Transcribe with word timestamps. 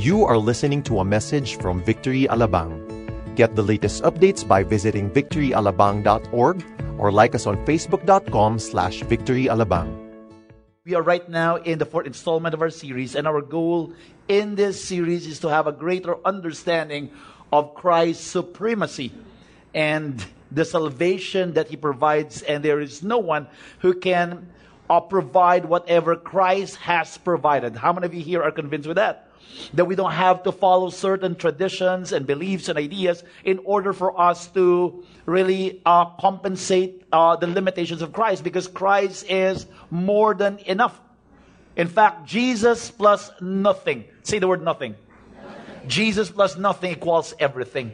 You 0.00 0.24
are 0.24 0.38
listening 0.38 0.82
to 0.84 1.00
a 1.00 1.04
message 1.04 1.60
from 1.60 1.84
Victory 1.84 2.24
Alabang. 2.24 2.72
Get 3.36 3.54
the 3.54 3.60
latest 3.60 4.02
updates 4.02 4.40
by 4.40 4.62
visiting 4.62 5.10
victoryalabang.org 5.10 6.64
or 6.96 7.12
like 7.12 7.34
us 7.34 7.44
on 7.44 7.60
facebook.com 7.66 8.58
slash 8.58 9.02
victoryalabang. 9.02 9.92
We 10.86 10.94
are 10.94 11.02
right 11.02 11.28
now 11.28 11.56
in 11.56 11.76
the 11.76 11.84
fourth 11.84 12.06
installment 12.06 12.54
of 12.54 12.62
our 12.62 12.70
series, 12.70 13.14
and 13.14 13.28
our 13.28 13.42
goal 13.42 13.92
in 14.26 14.54
this 14.54 14.82
series 14.82 15.26
is 15.26 15.38
to 15.40 15.48
have 15.52 15.66
a 15.66 15.72
greater 15.72 16.16
understanding 16.24 17.10
of 17.52 17.74
Christ's 17.74 18.24
supremacy 18.24 19.12
and 19.74 20.24
the 20.50 20.64
salvation 20.64 21.52
that 21.60 21.68
He 21.68 21.76
provides, 21.76 22.40
and 22.40 22.64
there 22.64 22.80
is 22.80 23.02
no 23.02 23.18
one 23.18 23.48
who 23.80 23.92
can 23.92 24.48
uh, 24.88 25.00
provide 25.00 25.66
whatever 25.66 26.16
Christ 26.16 26.76
has 26.76 27.18
provided. 27.18 27.76
How 27.76 27.92
many 27.92 28.06
of 28.06 28.14
you 28.14 28.24
here 28.24 28.42
are 28.42 28.50
convinced 28.50 28.88
with 28.88 28.96
that? 28.96 29.29
That 29.74 29.84
we 29.84 29.94
don't 29.94 30.12
have 30.12 30.42
to 30.44 30.52
follow 30.52 30.90
certain 30.90 31.34
traditions 31.34 32.12
and 32.12 32.26
beliefs 32.26 32.68
and 32.68 32.78
ideas 32.78 33.24
in 33.44 33.60
order 33.64 33.92
for 33.92 34.18
us 34.20 34.48
to 34.48 35.04
really 35.26 35.80
uh, 35.84 36.06
compensate 36.20 37.02
uh, 37.12 37.36
the 37.36 37.46
limitations 37.46 38.02
of 38.02 38.12
Christ 38.12 38.44
because 38.44 38.66
Christ 38.66 39.26
is 39.28 39.66
more 39.90 40.34
than 40.34 40.58
enough. 40.60 41.00
In 41.76 41.88
fact, 41.88 42.26
Jesus 42.26 42.90
plus 42.90 43.30
nothing. 43.40 44.04
Say 44.22 44.38
the 44.38 44.48
word 44.48 44.62
nothing. 44.62 44.96
Jesus 45.86 46.30
plus 46.30 46.56
nothing 46.56 46.92
equals 46.92 47.34
everything. 47.38 47.92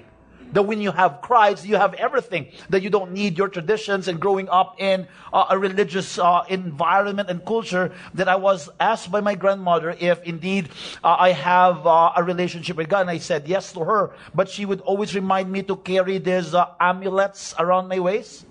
That 0.53 0.63
when 0.63 0.81
you 0.81 0.93
have 0.93 1.21
Christ, 1.21 1.67
you 1.67 1.77
have 1.77 1.95
everything. 1.95 2.49
That 2.71 2.83
you 2.83 2.91
don't 2.91 3.13
need 3.13 3.39
your 3.39 3.49
traditions 3.49 4.09
and 4.09 4.21
growing 4.21 4.49
up 4.49 4.77
in 4.79 5.07
uh, 5.33 5.47
a 5.51 5.59
religious 5.59 6.19
uh, 6.19 6.45
environment 6.49 7.31
and 7.31 7.45
culture. 7.45 7.93
That 8.15 8.29
I 8.29 8.37
was 8.37 8.69
asked 8.81 9.11
by 9.11 9.21
my 9.21 9.35
grandmother 9.35 9.97
if 9.99 10.23
indeed 10.23 10.69
uh, 11.05 11.17
I 11.19 11.33
have 11.33 11.87
uh, 11.87 12.13
a 12.17 12.23
relationship 12.23 12.77
with 12.77 12.89
God. 12.89 13.03
And 13.03 13.11
I 13.11 13.19
said 13.19 13.49
yes 13.49 13.73
to 13.73 13.81
her. 13.81 14.11
But 14.35 14.49
she 14.49 14.65
would 14.65 14.81
always 14.83 15.15
remind 15.15 15.51
me 15.51 15.63
to 15.65 15.77
carry 15.77 16.19
these 16.19 16.55
uh, 16.55 16.67
amulets 16.81 17.55
around 17.59 17.89
my 17.89 17.99
waist. 17.99 18.47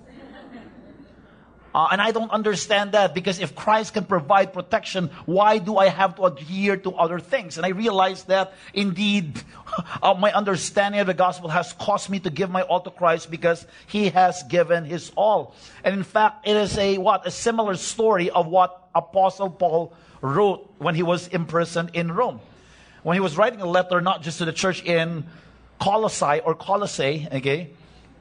Uh, 1.75 1.89
and 1.91 2.01
I 2.01 2.11
don't 2.11 2.31
understand 2.31 2.93
that 2.93 3.13
because 3.13 3.37
if 3.41 3.53
Christ 3.53 3.95
can 3.95 4.05
provide 4.05 4.53
protection, 4.53 5.09
why 5.25 5.57
do 5.57 5.75
I 5.75 5.89
have 5.89 6.15
to 6.15 6.23
adhere 6.23 6.77
to 6.77 6.91
other 6.95 7.19
things? 7.19 7.57
And 7.57 7.65
I 7.65 7.69
realized 7.69 8.29
that 8.29 8.53
indeed 8.73 9.41
uh, 10.01 10.13
my 10.13 10.31
understanding 10.31 11.01
of 11.01 11.07
the 11.07 11.13
gospel 11.13 11.49
has 11.49 11.73
caused 11.73 12.09
me 12.09 12.21
to 12.21 12.29
give 12.29 12.49
my 12.49 12.61
all 12.61 12.79
to 12.79 12.91
Christ 12.91 13.29
because 13.29 13.67
he 13.87 14.07
has 14.07 14.41
given 14.43 14.85
his 14.85 15.11
all. 15.17 15.53
And 15.83 15.93
in 15.93 16.03
fact, 16.03 16.47
it 16.47 16.55
is 16.55 16.77
a 16.77 16.97
what? 16.97 17.27
A 17.27 17.31
similar 17.31 17.75
story 17.75 18.29
of 18.29 18.47
what 18.47 18.87
Apostle 18.95 19.49
Paul 19.49 19.91
wrote 20.21 20.73
when 20.77 20.95
he 20.95 21.03
was 21.03 21.27
imprisoned 21.27 21.89
in 21.91 22.09
Rome. 22.09 22.39
When 23.03 23.15
he 23.15 23.19
was 23.19 23.35
writing 23.35 23.59
a 23.59 23.67
letter 23.67 23.99
not 23.99 24.21
just 24.21 24.37
to 24.37 24.45
the 24.45 24.53
church 24.53 24.81
in 24.81 25.25
Colossae 25.81 26.39
or 26.39 26.55
Colossae, 26.55 27.27
okay, 27.33 27.71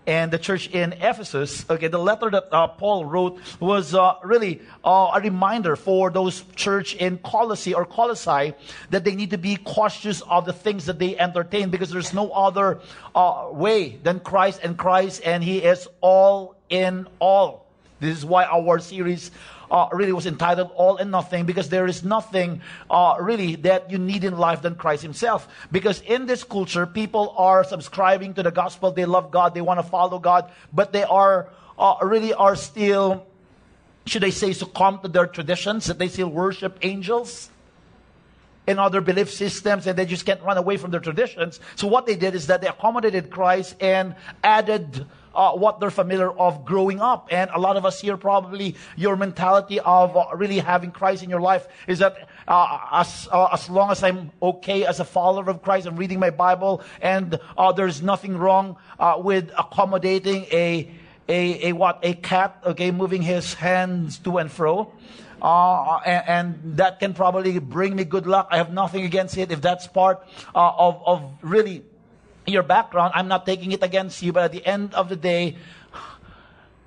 and 0.06 0.30
the 0.30 0.38
church 0.38 0.68
in 0.68 0.92
Ephesus, 0.94 1.64
okay, 1.68 1.88
the 1.88 1.98
letter 1.98 2.30
that 2.30 2.52
uh, 2.52 2.66
Paul 2.68 3.04
wrote 3.04 3.38
was 3.60 3.94
uh, 3.94 4.14
really 4.22 4.60
uh, 4.84 5.12
a 5.14 5.20
reminder 5.20 5.76
for 5.76 6.10
those 6.10 6.44
church 6.56 6.94
in 6.94 7.18
Colossae 7.18 7.74
or 7.74 7.86
Colossae 7.86 8.54
that 8.90 9.04
they 9.04 9.14
need 9.14 9.30
to 9.30 9.38
be 9.38 9.56
cautious 9.56 10.20
of 10.22 10.44
the 10.44 10.52
things 10.52 10.86
that 10.86 10.98
they 10.98 11.16
entertain 11.18 11.70
because 11.70 11.90
there's 11.90 12.12
no 12.12 12.30
other 12.30 12.80
uh, 13.14 13.48
way 13.50 13.96
than 14.02 14.20
Christ 14.20 14.60
and 14.62 14.76
Christ, 14.76 15.22
and 15.24 15.42
He 15.42 15.58
is 15.58 15.88
all 16.00 16.56
in 16.68 17.06
all. 17.18 17.66
This 18.00 18.18
is 18.18 18.24
why 18.24 18.44
our 18.44 18.80
series 18.80 19.30
uh, 19.70 19.88
really 19.92 20.12
was 20.12 20.26
entitled 20.26 20.70
All 20.74 20.96
and 20.96 21.10
Nothing 21.10 21.46
because 21.46 21.68
there 21.68 21.86
is 21.86 22.04
nothing 22.04 22.60
uh, 22.90 23.16
really 23.20 23.56
that 23.56 23.90
you 23.90 23.98
need 23.98 24.24
in 24.24 24.36
life 24.36 24.62
than 24.62 24.74
Christ 24.74 25.02
Himself. 25.02 25.48
Because 25.72 26.00
in 26.02 26.26
this 26.26 26.44
culture, 26.44 26.86
people 26.86 27.34
are 27.36 27.64
subscribing 27.64 28.34
to 28.34 28.42
the 28.42 28.50
gospel. 28.50 28.92
They 28.92 29.04
love 29.04 29.30
God. 29.30 29.54
They 29.54 29.60
want 29.60 29.78
to 29.80 29.86
follow 29.86 30.18
God, 30.18 30.50
but 30.72 30.92
they 30.92 31.04
are 31.04 31.48
uh, 31.78 31.96
really 32.02 32.32
are 32.32 32.56
still, 32.56 33.26
should 34.06 34.24
I 34.24 34.30
say, 34.30 34.52
succumb 34.52 35.00
to 35.00 35.08
their 35.08 35.26
traditions 35.26 35.86
that 35.86 35.98
they 35.98 36.08
still 36.08 36.28
worship 36.28 36.78
angels 36.82 37.50
and 38.66 38.80
other 38.80 39.00
belief 39.00 39.30
systems 39.30 39.86
and 39.86 39.98
they 39.98 40.06
just 40.06 40.24
can't 40.24 40.42
run 40.42 40.56
away 40.56 40.76
from 40.76 40.90
their 40.90 41.00
traditions. 41.00 41.60
So 41.76 41.86
what 41.86 42.06
they 42.06 42.16
did 42.16 42.34
is 42.34 42.46
that 42.46 42.60
they 42.60 42.68
accommodated 42.68 43.30
Christ 43.30 43.76
and 43.80 44.14
added 44.42 45.06
uh, 45.34 45.52
what 45.52 45.80
they're 45.80 45.90
familiar 45.90 46.30
of 46.30 46.64
growing 46.64 47.00
up. 47.00 47.28
And 47.30 47.50
a 47.52 47.58
lot 47.58 47.76
of 47.76 47.84
us 47.84 48.00
here 48.00 48.16
probably 48.16 48.76
your 48.96 49.16
mentality 49.16 49.80
of 49.80 50.16
uh, 50.16 50.26
really 50.34 50.58
having 50.58 50.90
Christ 50.90 51.22
in 51.22 51.30
your 51.30 51.40
life 51.40 51.68
is 51.86 51.98
that 51.98 52.28
uh, 52.48 52.78
as 52.92 53.28
uh, 53.30 53.48
as 53.52 53.68
long 53.68 53.90
as 53.90 54.02
I'm 54.02 54.30
okay 54.42 54.84
as 54.84 55.00
a 55.00 55.04
follower 55.04 55.48
of 55.50 55.62
Christ, 55.62 55.86
I'm 55.86 55.96
reading 55.96 56.20
my 56.20 56.30
Bible, 56.30 56.82
and 57.00 57.38
uh, 57.56 57.72
there's 57.72 58.02
nothing 58.02 58.36
wrong 58.36 58.76
uh, 58.98 59.16
with 59.18 59.50
accommodating 59.58 60.44
a 60.52 60.90
a, 61.28 61.68
a 61.68 61.72
what 61.72 62.00
a 62.02 62.14
cat 62.14 62.60
okay 62.64 62.90
moving 62.90 63.22
his 63.22 63.54
hands 63.54 64.18
to 64.18 64.38
and 64.38 64.50
fro. 64.50 64.92
Uh, 65.42 65.98
and, 66.06 66.28
and, 66.28 66.76
that 66.78 67.00
can 67.00 67.12
probably 67.12 67.58
bring 67.58 67.94
me 67.94 68.02
good 68.04 68.26
luck. 68.26 68.48
I 68.50 68.56
have 68.56 68.72
nothing 68.72 69.04
against 69.04 69.36
it 69.36 69.52
if 69.52 69.60
that's 69.60 69.86
part 69.86 70.26
uh, 70.54 70.72
of, 70.78 71.02
of 71.04 71.32
really 71.42 71.84
your 72.46 72.62
background. 72.62 73.12
I'm 73.14 73.28
not 73.28 73.46
taking 73.46 73.72
it 73.72 73.82
against 73.82 74.22
you, 74.22 74.32
but 74.32 74.44
at 74.44 74.52
the 74.52 74.64
end 74.64 74.94
of 74.94 75.08
the 75.08 75.16
day, 75.16 75.56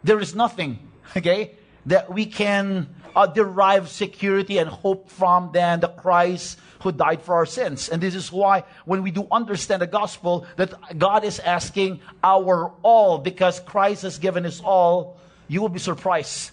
there 0.03 0.19
is 0.19 0.35
nothing, 0.35 0.79
okay, 1.18 1.56
that 1.85 2.12
we 2.12 2.25
can 2.25 2.88
uh, 3.16 3.25
derive 3.25 3.90
security 3.90 4.57
and 4.57 4.69
hope 4.69 5.09
from 5.09 5.51
than 5.53 5.79
the 5.79 5.88
Christ 5.88 6.59
who 6.81 6.91
died 6.91 7.22
for 7.22 7.35
our 7.35 7.45
sins. 7.45 7.90
And 7.90 8.01
this 8.01 8.13
is 8.13 8.31
why 8.31 8.63
when 8.85 9.01
we 9.01 9.12
do 9.12 9.28
understand 9.31 9.81
the 9.81 9.88
gospel, 9.88 10.45
that 10.57 10.97
God 10.97 11.23
is 11.23 11.40
asking 11.40 12.01
our 12.24 12.72
all 12.84 13.18
because 13.18 13.59
Christ 13.59 14.03
has 14.03 14.19
given 14.19 14.45
us 14.45 14.62
all, 14.63 15.18
you 15.47 15.62
will 15.62 15.69
be 15.69 15.79
surprised 15.79 16.51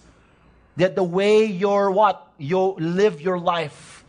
that 0.77 0.95
the 0.95 1.03
way 1.03 1.45
your 1.45 1.91
what 1.91 2.27
you 2.37 2.75
live 2.79 3.21
your 3.21 3.39
life 3.39 4.03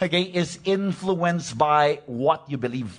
okay 0.00 0.22
is 0.22 0.58
influenced 0.64 1.58
by 1.58 2.00
what 2.06 2.48
you 2.48 2.56
believe 2.56 2.98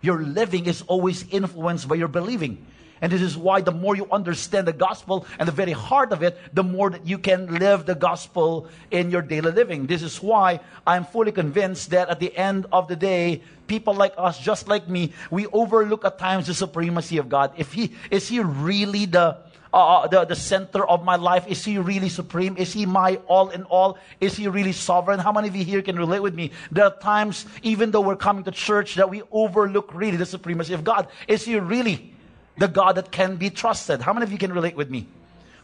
your 0.00 0.22
living 0.22 0.66
is 0.66 0.82
always 0.82 1.26
influenced 1.28 1.88
by 1.88 1.96
your 1.96 2.08
believing. 2.08 2.64
And 3.00 3.12
this 3.12 3.20
is 3.20 3.36
why 3.36 3.60
the 3.60 3.72
more 3.72 3.94
you 3.94 4.08
understand 4.10 4.66
the 4.66 4.72
gospel 4.72 5.26
and 5.38 5.46
the 5.46 5.52
very 5.52 5.72
heart 5.72 6.12
of 6.12 6.22
it, 6.22 6.38
the 6.54 6.62
more 6.62 6.90
that 6.90 7.06
you 7.06 7.18
can 7.18 7.58
live 7.58 7.84
the 7.84 7.94
gospel 7.94 8.68
in 8.90 9.10
your 9.10 9.20
daily 9.20 9.52
living. 9.52 9.86
This 9.86 10.02
is 10.02 10.22
why 10.22 10.60
I'm 10.86 11.04
fully 11.04 11.32
convinced 11.32 11.90
that 11.90 12.08
at 12.08 12.20
the 12.20 12.34
end 12.34 12.66
of 12.72 12.88
the 12.88 12.96
day, 12.96 13.42
people 13.66 13.94
like 13.94 14.14
us, 14.16 14.38
just 14.38 14.66
like 14.66 14.88
me, 14.88 15.12
we 15.30 15.46
overlook 15.48 16.06
at 16.06 16.18
times 16.18 16.46
the 16.46 16.54
supremacy 16.54 17.18
of 17.18 17.28
God. 17.28 17.52
If 17.58 17.74
He 17.74 17.92
is 18.10 18.28
He 18.28 18.40
really 18.40 19.04
the 19.04 19.36
uh, 19.76 20.00
uh, 20.00 20.06
the, 20.08 20.24
the 20.24 20.34
center 20.34 20.88
of 20.88 21.04
my 21.04 21.16
life? 21.16 21.46
Is 21.46 21.62
He 21.62 21.76
really 21.76 22.08
supreme? 22.08 22.56
Is 22.56 22.72
He 22.72 22.86
my 22.86 23.20
all 23.28 23.50
in 23.50 23.64
all? 23.64 23.98
Is 24.20 24.34
He 24.34 24.48
really 24.48 24.72
sovereign? 24.72 25.20
How 25.20 25.32
many 25.32 25.48
of 25.48 25.54
you 25.54 25.64
here 25.64 25.82
can 25.82 25.96
relate 25.96 26.20
with 26.24 26.34
me? 26.34 26.50
There 26.72 26.84
are 26.84 26.96
times, 26.96 27.44
even 27.62 27.90
though 27.90 28.00
we're 28.00 28.16
coming 28.16 28.44
to 28.44 28.50
church, 28.50 28.94
that 28.94 29.10
we 29.10 29.20
overlook 29.30 29.92
really 29.92 30.16
the 30.16 30.24
supremacy 30.24 30.72
of 30.72 30.82
God. 30.82 31.08
Is 31.28 31.44
He 31.44 31.60
really 31.60 32.14
the 32.56 32.68
God 32.68 32.96
that 32.96 33.12
can 33.12 33.36
be 33.36 33.50
trusted? 33.50 34.00
How 34.00 34.14
many 34.14 34.24
of 34.24 34.32
you 34.32 34.38
can 34.38 34.52
relate 34.52 34.76
with 34.76 34.88
me? 34.88 35.06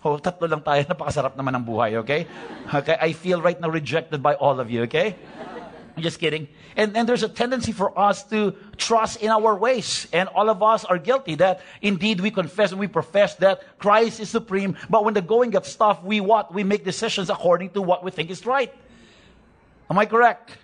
Oh, 0.05 0.19
tatlo 0.19 0.51
lang 0.51 0.61
tayo. 0.61 0.85
Napakasarap 0.93 1.33
naman 1.33 1.57
ang 1.57 1.65
buhay, 1.65 1.97
okay? 2.05 2.27
Okay, 2.69 2.99
I 3.01 3.17
feel 3.17 3.41
right 3.41 3.57
now 3.57 3.71
rejected 3.71 4.21
by 4.21 4.35
all 4.35 4.61
of 4.61 4.69
you, 4.69 4.83
okay? 4.85 5.17
I'm 5.97 6.03
just 6.03 6.19
kidding. 6.19 6.49
And, 6.75 6.97
and 6.97 7.07
there's 7.09 7.23
a 7.23 7.29
tendency 7.29 7.73
for 7.73 7.97
us 7.99 8.23
to 8.25 8.55
trust 8.79 9.21
in 9.21 9.31
our 9.31 9.55
ways. 9.55 10.09
And 10.13 10.29
all 10.29 10.49
of 10.49 10.63
us 10.63 10.85
are 10.85 10.99
guilty 10.99 11.35
that 11.37 11.61
indeed 11.83 12.21
we 12.21 12.31
confess 12.31 12.71
and 12.71 12.81
we 12.81 12.87
profess 12.87 13.35
that 13.37 13.79
Christ 13.79 14.21
is 14.21 14.31
supreme. 14.31 14.77
But 14.89 15.05
when 15.05 15.13
the 15.13 15.21
going 15.21 15.51
gets 15.51 15.75
tough, 15.75 16.03
we 16.03 16.21
what? 16.21 16.55
We 16.55 16.65
make 16.65 16.85
decisions 16.85 17.29
according 17.29 17.71
to 17.71 17.83
what 17.83 18.05
we 18.05 18.11
think 18.11 18.31
is 18.31 18.47
right. 18.47 18.73
Am 19.91 19.99
I 19.99 20.07
correct? 20.07 20.57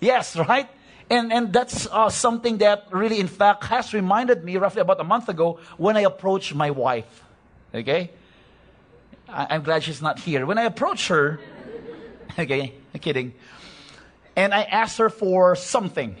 Yes, 0.00 0.36
right? 0.48 0.68
And, 1.08 1.32
and 1.32 1.52
that's 1.52 1.86
uh, 1.86 2.08
something 2.08 2.58
that 2.58 2.86
really, 2.90 3.20
in 3.20 3.28
fact, 3.28 3.64
has 3.64 3.94
reminded 3.94 4.44
me 4.44 4.56
roughly 4.56 4.80
about 4.80 5.00
a 5.00 5.04
month 5.04 5.28
ago 5.28 5.58
when 5.76 5.96
I 5.96 6.02
approached 6.02 6.54
my 6.54 6.70
wife. 6.70 7.24
Okay? 7.72 8.10
I, 9.28 9.46
I'm 9.50 9.62
glad 9.62 9.84
she's 9.84 10.02
not 10.02 10.18
here. 10.18 10.44
When 10.44 10.58
I 10.58 10.64
approached 10.64 11.08
her, 11.08 11.38
okay, 12.38 12.74
I'm 12.94 13.00
kidding 13.00 13.34
and 14.36 14.54
I 14.54 14.62
asked 14.62 14.98
her 14.98 15.10
for 15.10 15.56
something. 15.56 16.16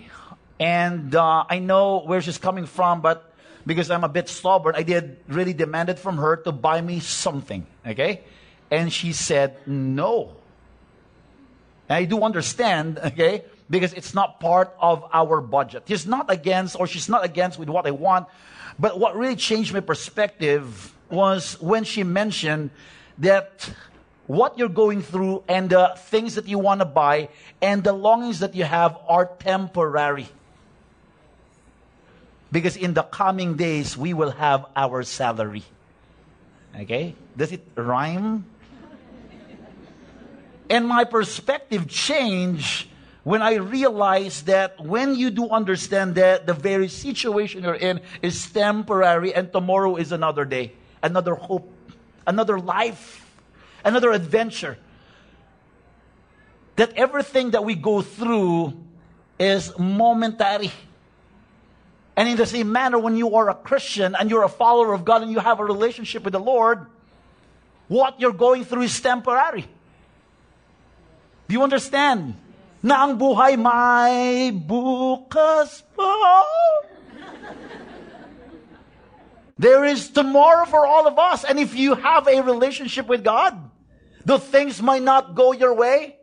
And 0.58 1.14
uh, 1.14 1.44
I 1.48 1.58
know 1.58 2.02
where 2.04 2.20
she's 2.20 2.38
coming 2.38 2.66
from, 2.66 3.00
but 3.00 3.32
because 3.66 3.90
I'm 3.90 4.04
a 4.04 4.08
bit 4.08 4.28
stubborn, 4.28 4.74
I 4.74 4.82
did 4.82 5.16
really 5.28 5.54
demanded 5.54 5.98
from 5.98 6.18
her 6.18 6.36
to 6.36 6.52
buy 6.52 6.80
me 6.80 7.00
something. 7.00 7.66
Okay? 7.86 8.20
And 8.70 8.92
she 8.92 9.12
said 9.12 9.56
no. 9.66 10.36
And 11.88 11.96
I 11.96 12.04
do 12.04 12.22
understand, 12.22 12.98
okay, 13.04 13.44
because 13.70 13.92
it's 13.94 14.14
not 14.14 14.40
part 14.40 14.74
of 14.80 15.04
our 15.12 15.40
budget. 15.40 15.84
He's 15.86 16.06
not 16.06 16.30
against, 16.30 16.78
or 16.78 16.86
she's 16.86 17.08
not 17.08 17.24
against 17.24 17.58
with 17.58 17.68
what 17.68 17.86
I 17.86 17.92
want. 17.92 18.28
But 18.78 18.98
what 18.98 19.16
really 19.16 19.36
changed 19.36 19.72
my 19.72 19.80
perspective 19.80 20.94
was 21.10 21.60
when 21.60 21.84
she 21.84 22.02
mentioned 22.02 22.70
that 23.18 23.70
what 24.30 24.56
you're 24.56 24.68
going 24.68 25.02
through 25.02 25.42
and 25.48 25.68
the 25.68 25.92
things 26.06 26.36
that 26.36 26.46
you 26.46 26.56
want 26.56 26.78
to 26.78 26.84
buy 26.84 27.28
and 27.60 27.82
the 27.82 27.92
longings 27.92 28.38
that 28.38 28.54
you 28.54 28.62
have 28.62 28.96
are 29.08 29.26
temporary. 29.26 30.28
Because 32.52 32.76
in 32.76 32.94
the 32.94 33.02
coming 33.02 33.56
days, 33.56 33.96
we 33.96 34.14
will 34.14 34.30
have 34.30 34.66
our 34.76 35.02
salary. 35.02 35.64
Okay? 36.78 37.16
Does 37.36 37.50
it 37.50 37.66
rhyme? 37.74 38.46
And 40.70 40.86
my 40.86 41.02
perspective 41.02 41.88
changed 41.88 42.86
when 43.24 43.42
I 43.42 43.54
realized 43.54 44.46
that 44.46 44.78
when 44.78 45.16
you 45.16 45.30
do 45.30 45.50
understand 45.50 46.14
that 46.14 46.46
the 46.46 46.54
very 46.54 46.86
situation 46.86 47.64
you're 47.64 47.74
in 47.74 48.00
is 48.22 48.48
temporary 48.48 49.34
and 49.34 49.52
tomorrow 49.52 49.96
is 49.96 50.12
another 50.12 50.44
day, 50.44 50.70
another 51.02 51.34
hope, 51.34 51.68
another 52.28 52.60
life, 52.60 53.26
another 53.84 54.12
adventure. 54.12 54.78
That 56.76 56.92
everything 56.94 57.50
that 57.52 57.64
we 57.64 57.74
go 57.74 58.02
through 58.02 58.74
is 59.38 59.76
momentary. 59.78 60.72
And 62.16 62.28
in 62.28 62.36
the 62.36 62.46
same 62.46 62.72
manner, 62.72 62.98
when 62.98 63.16
you 63.16 63.36
are 63.36 63.48
a 63.50 63.54
Christian 63.54 64.14
and 64.18 64.30
you're 64.30 64.44
a 64.44 64.48
follower 64.48 64.92
of 64.92 65.04
God 65.04 65.22
and 65.22 65.30
you 65.30 65.38
have 65.38 65.60
a 65.60 65.64
relationship 65.64 66.24
with 66.24 66.32
the 66.32 66.40
Lord, 66.40 66.86
what 67.88 68.20
you're 68.20 68.32
going 68.32 68.64
through 68.64 68.82
is 68.82 69.00
temporary. 69.00 69.62
Do 71.48 71.54
you 71.54 71.62
understand? 71.62 72.34
na 72.80 73.04
ang 73.04 73.20
buhay 73.20 73.60
may 73.60 74.48
bukas 74.52 75.84
pa. 75.92 76.44
There 79.60 79.84
is 79.84 80.08
tomorrow 80.08 80.64
for 80.64 80.88
all 80.88 81.04
of 81.04 81.20
us. 81.20 81.44
And 81.44 81.60
if 81.60 81.76
you 81.76 81.92
have 81.92 82.24
a 82.24 82.40
relationship 82.40 83.04
with 83.04 83.20
God, 83.20 83.52
the 84.24 84.38
things 84.38 84.82
might 84.82 85.02
not 85.02 85.34
go 85.34 85.52
your 85.52 85.74
way. 85.74 86.16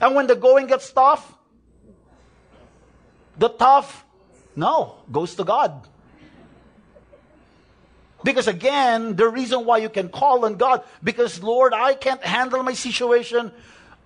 And 0.00 0.14
when 0.14 0.26
the 0.26 0.34
going 0.34 0.66
gets 0.66 0.90
tough, 0.92 1.32
the 3.38 3.48
tough, 3.48 4.04
no, 4.56 4.96
goes 5.10 5.34
to 5.36 5.44
God. 5.44 5.88
Because 8.24 8.48
again, 8.48 9.16
the 9.16 9.28
reason 9.28 9.66
why 9.66 9.78
you 9.78 9.90
can 9.90 10.08
call 10.08 10.44
on 10.46 10.56
God, 10.56 10.82
because 11.02 11.42
Lord, 11.42 11.74
I 11.74 11.94
can't 11.94 12.22
handle 12.24 12.62
my 12.62 12.72
situation. 12.72 13.52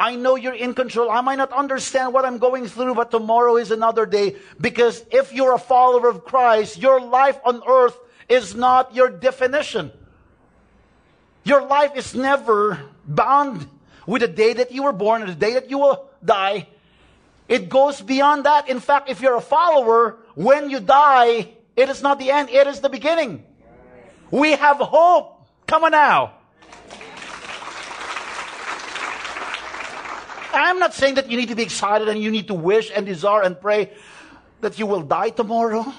I 0.00 0.17
know 0.17 0.37
you're 0.37 0.55
in 0.55 0.75
control. 0.75 1.11
I 1.11 1.21
might 1.21 1.39
not 1.39 1.53
understand 1.53 2.12
what 2.12 2.25
I'm 2.25 2.39
going 2.39 2.67
through, 2.67 2.95
but 2.95 3.11
tomorrow 3.11 3.56
is 3.56 3.71
another 3.71 4.06
day. 4.06 4.37
Because 4.61 5.05
if 5.11 5.33
you're 5.33 5.55
a 5.55 5.59
follower 5.59 6.09
of 6.09 6.25
Christ, 6.25 6.79
your 6.79 7.00
life 7.00 7.39
on 7.45 7.62
earth 7.67 7.99
is 8.29 8.55
not 8.55 8.95
your 8.95 9.09
definition. 9.09 9.93
Your 11.45 11.67
life 11.67 11.97
is 11.97 12.15
never 12.15 12.81
bound 13.08 13.66
with 14.06 14.22
the 14.22 14.28
day 14.28 14.52
that 14.52 14.70
you 14.70 14.84
were 14.84 14.93
born 14.93 15.22
and 15.22 15.31
the 15.31 15.34
day 15.34 15.55
that 15.55 15.70
you 15.70 15.78
will 15.78 16.08
die. 16.25 16.69
It 17.49 17.69
goes 17.69 18.00
beyond 18.00 18.44
that. 18.44 18.69
In 18.69 18.78
fact, 18.78 19.08
if 19.08 19.20
you're 19.20 19.37
a 19.37 19.40
follower, 19.40 20.19
when 20.34 20.70
you 20.70 20.81
die, 20.81 21.49
it 21.75 21.88
is 21.88 22.02
not 22.02 22.19
the 22.19 22.31
end, 22.31 22.50
it 22.50 22.66
is 22.66 22.81
the 22.81 22.88
beginning. 22.88 23.44
We 24.31 24.52
have 24.52 24.76
hope. 24.76 25.46
Come 25.66 25.84
on 25.84 25.93
now. 25.93 26.34
I'm 30.52 30.78
not 30.78 30.94
saying 30.94 31.14
that 31.14 31.31
you 31.31 31.37
need 31.37 31.49
to 31.49 31.54
be 31.54 31.62
excited 31.62 32.08
and 32.08 32.20
you 32.20 32.31
need 32.31 32.49
to 32.49 32.54
wish 32.54 32.90
and 32.94 33.06
desire 33.06 33.43
and 33.43 33.58
pray 33.58 33.93
that 34.61 34.78
you 34.78 34.87
will 34.87 35.02
die 35.02 35.31
tomorrow. 35.31 35.93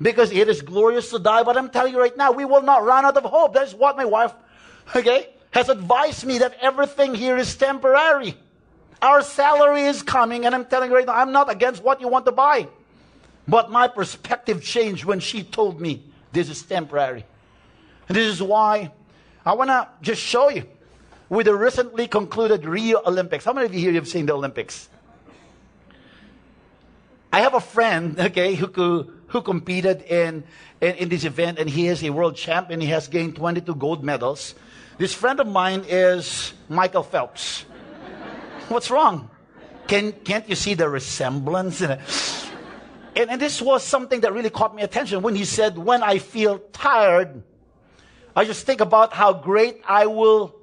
Because 0.00 0.30
it 0.30 0.48
is 0.48 0.60
glorious 0.60 1.10
to 1.10 1.18
die. 1.18 1.42
But 1.42 1.56
I'm 1.56 1.70
telling 1.70 1.94
you 1.94 2.00
right 2.00 2.16
now, 2.16 2.32
we 2.32 2.44
will 2.44 2.62
not 2.62 2.84
run 2.84 3.06
out 3.06 3.16
of 3.16 3.24
hope. 3.24 3.54
That 3.54 3.66
is 3.66 3.74
what 3.74 3.96
my 3.96 4.04
wife, 4.04 4.32
okay, 4.94 5.28
has 5.56 5.70
advised 5.70 6.26
me 6.26 6.36
that 6.36 6.54
everything 6.60 7.14
here 7.14 7.38
is 7.38 7.56
temporary. 7.56 8.36
Our 9.00 9.22
salary 9.22 9.84
is 9.84 10.02
coming, 10.02 10.44
and 10.44 10.54
I'm 10.54 10.66
telling 10.66 10.90
you 10.90 10.96
right 10.96 11.06
now, 11.06 11.14
I'm 11.14 11.32
not 11.32 11.50
against 11.50 11.82
what 11.82 11.98
you 12.02 12.08
want 12.08 12.26
to 12.26 12.32
buy. 12.32 12.68
But 13.48 13.70
my 13.70 13.88
perspective 13.88 14.62
changed 14.62 15.06
when 15.06 15.18
she 15.18 15.42
told 15.42 15.80
me 15.80 16.04
this 16.32 16.50
is 16.50 16.62
temporary. 16.62 17.24
And 18.06 18.16
this 18.16 18.26
is 18.26 18.42
why 18.42 18.92
I 19.46 19.54
want 19.54 19.70
to 19.70 19.88
just 20.02 20.20
show 20.20 20.50
you 20.50 20.64
with 21.30 21.46
the 21.46 21.54
recently 21.54 22.06
concluded 22.06 22.66
Rio 22.66 23.00
Olympics. 23.06 23.46
How 23.46 23.54
many 23.54 23.64
of 23.64 23.72
you 23.72 23.80
here 23.80 23.92
have 23.94 24.08
seen 24.08 24.26
the 24.26 24.34
Olympics? 24.34 24.90
I 27.32 27.40
have 27.40 27.54
a 27.54 27.60
friend, 27.60 28.20
okay, 28.28 28.56
who, 28.56 29.10
who 29.28 29.40
competed 29.40 30.02
in, 30.02 30.44
in, 30.82 30.96
in 30.96 31.08
this 31.08 31.24
event, 31.24 31.58
and 31.58 31.70
he 31.70 31.86
is 31.86 32.04
a 32.04 32.10
world 32.10 32.36
champion. 32.36 32.82
He 32.82 32.88
has 32.88 33.08
gained 33.08 33.36
22 33.36 33.74
gold 33.76 34.04
medals. 34.04 34.54
This 34.98 35.12
friend 35.12 35.40
of 35.40 35.46
mine 35.46 35.84
is 35.86 36.54
Michael 36.70 37.02
Phelps. 37.02 37.66
What's 38.68 38.90
wrong? 38.90 39.28
Can, 39.86 40.12
can't 40.12 40.48
you 40.48 40.54
see 40.54 40.72
the 40.72 40.88
resemblance? 40.88 41.82
In 41.82 41.90
it? 41.92 42.00
And, 43.14 43.30
and 43.30 43.40
this 43.40 43.60
was 43.60 43.84
something 43.84 44.20
that 44.20 44.32
really 44.32 44.48
caught 44.48 44.74
my 44.74 44.80
attention 44.80 45.20
when 45.20 45.34
he 45.34 45.44
said, 45.44 45.76
When 45.76 46.02
I 46.02 46.18
feel 46.18 46.60
tired, 46.72 47.42
I 48.34 48.44
just 48.46 48.64
think 48.64 48.80
about 48.80 49.12
how 49.12 49.34
great 49.34 49.82
I 49.86 50.06
will 50.06 50.56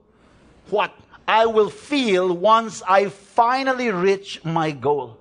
what 0.69 0.93
I 1.27 1.45
will 1.45 1.69
feel 1.69 2.35
once 2.35 2.81
I 2.87 3.09
finally 3.09 3.91
reach 3.91 4.43
my 4.43 4.71
goal. 4.71 5.19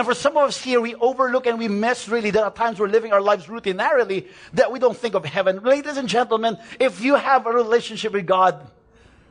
And 0.00 0.06
for 0.06 0.14
some 0.14 0.38
of 0.38 0.48
us 0.48 0.56
here, 0.56 0.80
we 0.80 0.94
overlook 0.94 1.46
and 1.46 1.58
we 1.58 1.68
miss 1.68 2.08
really 2.08 2.30
that 2.30 2.42
at 2.42 2.56
times 2.56 2.80
we're 2.80 2.88
living 2.88 3.12
our 3.12 3.20
lives 3.20 3.48
routinarily 3.48 4.28
that 4.54 4.72
we 4.72 4.78
don't 4.78 4.96
think 4.96 5.14
of 5.14 5.26
heaven. 5.26 5.62
Ladies 5.62 5.98
and 5.98 6.08
gentlemen, 6.08 6.56
if 6.78 7.02
you 7.02 7.16
have 7.16 7.46
a 7.46 7.50
relationship 7.50 8.14
with 8.14 8.24
God, 8.24 8.66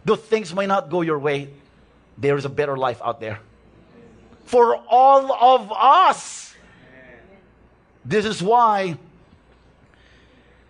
though 0.06 0.16
things 0.16 0.54
may 0.54 0.68
not 0.68 0.92
go 0.92 1.02
your 1.02 1.18
way, 1.18 1.50
there 2.20 2.38
is 2.38 2.46
a 2.46 2.50
better 2.50 2.78
life 2.78 3.02
out 3.04 3.20
there. 3.20 3.40
For 4.46 4.76
all 4.76 5.34
of 5.34 5.72
us. 5.72 6.54
This 8.06 8.26
is 8.26 8.40
why 8.40 9.00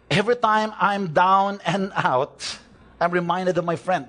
every 0.09 0.37
time 0.37 0.71
I'm 0.79 1.11
down 1.11 1.59
and 1.65 1.91
out, 1.93 2.57
I'm 3.01 3.11
reminded 3.11 3.57
of 3.57 3.65
my 3.65 3.75
friend. 3.75 4.07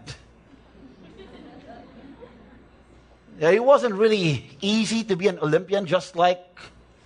It 3.40 3.64
wasn't 3.64 3.94
really 3.94 4.50
easy 4.60 5.02
to 5.04 5.16
be 5.16 5.26
an 5.26 5.38
Olympian 5.38 5.86
just 5.86 6.14
like 6.14 6.44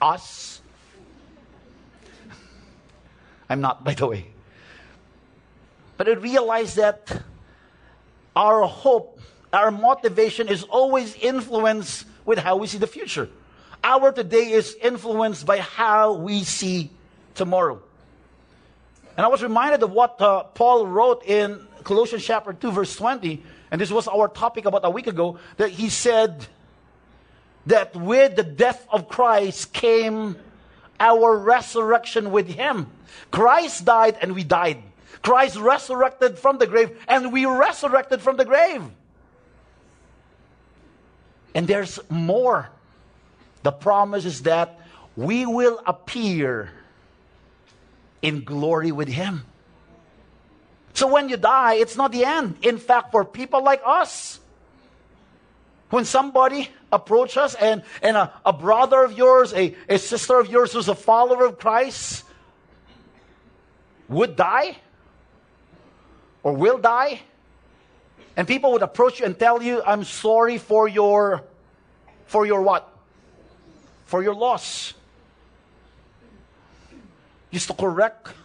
us. 0.02 0.60
I'm 3.48 3.60
not, 3.60 3.84
by 3.84 3.94
the 3.94 4.08
way. 4.08 4.26
But 5.96 6.08
I 6.08 6.12
realized 6.14 6.74
that 6.76 7.22
our 8.34 8.66
hope, 8.66 9.20
our 9.52 9.70
motivation 9.70 10.48
is 10.48 10.64
always 10.64 11.14
influenced 11.14 12.04
with 12.24 12.40
how 12.40 12.56
we 12.56 12.66
see 12.66 12.78
the 12.78 12.88
future. 12.88 13.28
Our 13.84 14.10
today 14.10 14.50
is 14.50 14.76
influenced 14.82 15.46
by 15.46 15.60
how 15.60 16.14
we 16.14 16.42
see 16.42 16.90
tomorrow. 17.36 17.80
And 19.16 19.24
I 19.24 19.28
was 19.28 19.40
reminded 19.40 19.84
of 19.84 19.92
what 19.92 20.20
uh, 20.20 20.42
Paul 20.42 20.88
wrote 20.88 21.24
in 21.26 21.64
Colossians 21.84 22.24
chapter 22.24 22.52
2, 22.52 22.72
verse 22.72 22.96
20 22.96 23.40
and 23.74 23.80
this 23.80 23.90
was 23.90 24.06
our 24.06 24.28
topic 24.28 24.66
about 24.66 24.84
a 24.84 24.90
week 24.90 25.08
ago, 25.08 25.36
that 25.56 25.70
he 25.70 25.88
said 25.88 26.46
that 27.66 27.96
with 27.96 28.36
the 28.36 28.44
death 28.44 28.86
of 28.88 29.08
Christ 29.08 29.72
came 29.72 30.36
our 31.00 31.36
resurrection 31.36 32.30
with 32.30 32.46
him. 32.46 32.86
Christ 33.32 33.84
died 33.84 34.16
and 34.22 34.32
we 34.32 34.44
died. 34.44 34.80
Christ 35.22 35.56
resurrected 35.56 36.38
from 36.38 36.58
the 36.58 36.68
grave 36.68 36.96
and 37.08 37.32
we 37.32 37.46
resurrected 37.46 38.20
from 38.20 38.36
the 38.36 38.44
grave. 38.44 38.84
And 41.52 41.66
there's 41.66 41.98
more. 42.08 42.70
The 43.64 43.72
promise 43.72 44.24
is 44.24 44.42
that 44.42 44.78
we 45.16 45.46
will 45.46 45.82
appear 45.84 46.70
in 48.22 48.44
glory 48.44 48.92
with 48.92 49.08
him. 49.08 49.42
So 50.94 51.08
when 51.08 51.28
you 51.28 51.36
die, 51.36 51.74
it's 51.74 51.96
not 51.96 52.12
the 52.12 52.24
end. 52.24 52.56
In 52.62 52.78
fact, 52.78 53.10
for 53.10 53.24
people 53.24 53.62
like 53.62 53.82
us, 53.84 54.38
when 55.90 56.04
somebody 56.04 56.70
approaches 56.92 57.36
us 57.36 57.54
and, 57.56 57.82
and 58.00 58.16
a, 58.16 58.32
a 58.46 58.52
brother 58.52 59.02
of 59.02 59.12
yours, 59.18 59.52
a, 59.52 59.74
a 59.88 59.98
sister 59.98 60.38
of 60.38 60.48
yours 60.48 60.72
who's 60.72 60.88
a 60.88 60.94
follower 60.94 61.44
of 61.44 61.58
Christ 61.58 62.24
would 64.08 64.36
die 64.36 64.76
or 66.44 66.52
will 66.52 66.78
die, 66.78 67.20
and 68.36 68.46
people 68.46 68.72
would 68.72 68.82
approach 68.82 69.18
you 69.18 69.26
and 69.26 69.38
tell 69.38 69.62
you, 69.62 69.82
I'm 69.84 70.04
sorry 70.04 70.58
for 70.58 70.88
your 70.88 71.44
for 72.26 72.46
your 72.46 72.62
what? 72.62 72.88
For 74.06 74.22
your 74.22 74.34
loss. 74.34 74.94
Just 77.52 77.68
to 77.68 77.74
correct. 77.74 78.28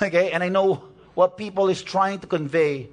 Okay, 0.00 0.30
and 0.30 0.44
I 0.44 0.48
know 0.48 0.84
what 1.18 1.36
people 1.36 1.68
is 1.68 1.82
trying 1.82 2.20
to 2.20 2.28
convey. 2.28 2.88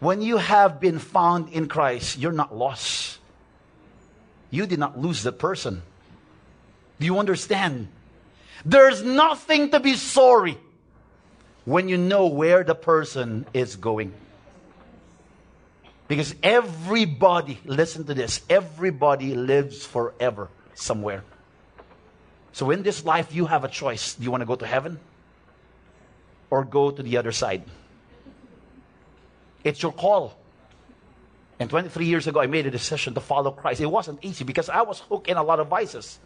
When 0.00 0.20
you 0.20 0.36
have 0.36 0.80
been 0.80 0.98
found 0.98 1.48
in 1.48 1.66
Christ, 1.66 2.18
you're 2.18 2.30
not 2.30 2.54
lost. 2.54 3.18
You 4.50 4.66
did 4.66 4.78
not 4.78 4.98
lose 5.00 5.22
the 5.22 5.32
person. 5.32 5.80
Do 6.98 7.06
you 7.06 7.18
understand? 7.18 7.88
There's 8.66 9.02
nothing 9.02 9.70
to 9.70 9.80
be 9.80 9.94
sorry 9.94 10.58
when 11.64 11.88
you 11.88 11.96
know 11.96 12.26
where 12.26 12.64
the 12.64 12.74
person 12.74 13.46
is 13.54 13.76
going. 13.76 14.12
Because 16.06 16.34
everybody, 16.42 17.60
listen 17.64 18.04
to 18.04 18.12
this, 18.12 18.42
everybody 18.50 19.34
lives 19.34 19.86
forever 19.86 20.50
somewhere. 20.74 21.24
So 22.52 22.70
in 22.70 22.82
this 22.82 23.06
life, 23.06 23.34
you 23.34 23.46
have 23.46 23.64
a 23.64 23.68
choice. 23.68 24.16
Do 24.16 24.24
you 24.24 24.30
want 24.30 24.42
to 24.42 24.46
go 24.46 24.56
to 24.56 24.66
heaven 24.66 25.00
or 26.50 26.64
go 26.64 26.90
to 26.90 27.02
the 27.02 27.16
other 27.16 27.32
side? 27.32 27.62
It's 29.64 29.82
your 29.82 29.92
call. 29.92 30.36
And 31.58 31.68
23 31.68 32.06
years 32.06 32.26
ago, 32.26 32.40
I 32.40 32.46
made 32.46 32.66
a 32.66 32.70
decision 32.70 33.14
to 33.14 33.20
follow 33.20 33.50
Christ. 33.50 33.80
It 33.80 33.86
wasn't 33.86 34.24
easy 34.24 34.44
because 34.44 34.68
I 34.68 34.82
was 34.82 35.00
hooked 35.00 35.28
in 35.28 35.36
a 35.36 35.42
lot 35.42 35.60
of 35.60 35.68
vices. 35.68 36.18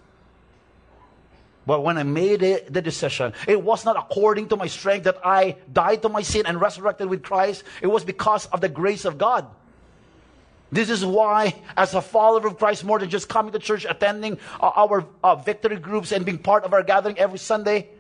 But 1.66 1.82
when 1.82 1.98
I 1.98 2.02
made 2.02 2.42
it, 2.42 2.72
the 2.72 2.82
decision, 2.82 3.32
it 3.48 3.62
was 3.62 3.84
not 3.84 3.96
according 3.96 4.48
to 4.48 4.56
my 4.56 4.66
strength 4.66 5.04
that 5.04 5.18
I 5.24 5.56
died 5.72 6.02
to 6.02 6.08
my 6.08 6.22
sin 6.22 6.46
and 6.46 6.60
resurrected 6.60 7.08
with 7.08 7.22
Christ. 7.22 7.64
It 7.80 7.86
was 7.86 8.04
because 8.04 8.46
of 8.46 8.60
the 8.60 8.68
grace 8.68 9.04
of 9.04 9.18
God. 9.18 9.46
This 10.70 10.90
is 10.90 11.04
why, 11.04 11.54
as 11.76 11.94
a 11.94 12.02
follower 12.02 12.46
of 12.46 12.58
Christ, 12.58 12.84
more 12.84 12.98
than 12.98 13.08
just 13.08 13.28
coming 13.28 13.52
to 13.52 13.58
church, 13.58 13.86
attending 13.88 14.38
uh, 14.60 14.72
our 14.74 15.06
uh, 15.22 15.36
victory 15.36 15.76
groups, 15.76 16.10
and 16.12 16.24
being 16.24 16.38
part 16.38 16.64
of 16.64 16.74
our 16.74 16.82
gathering 16.82 17.18
every 17.18 17.38
Sunday, 17.38 17.90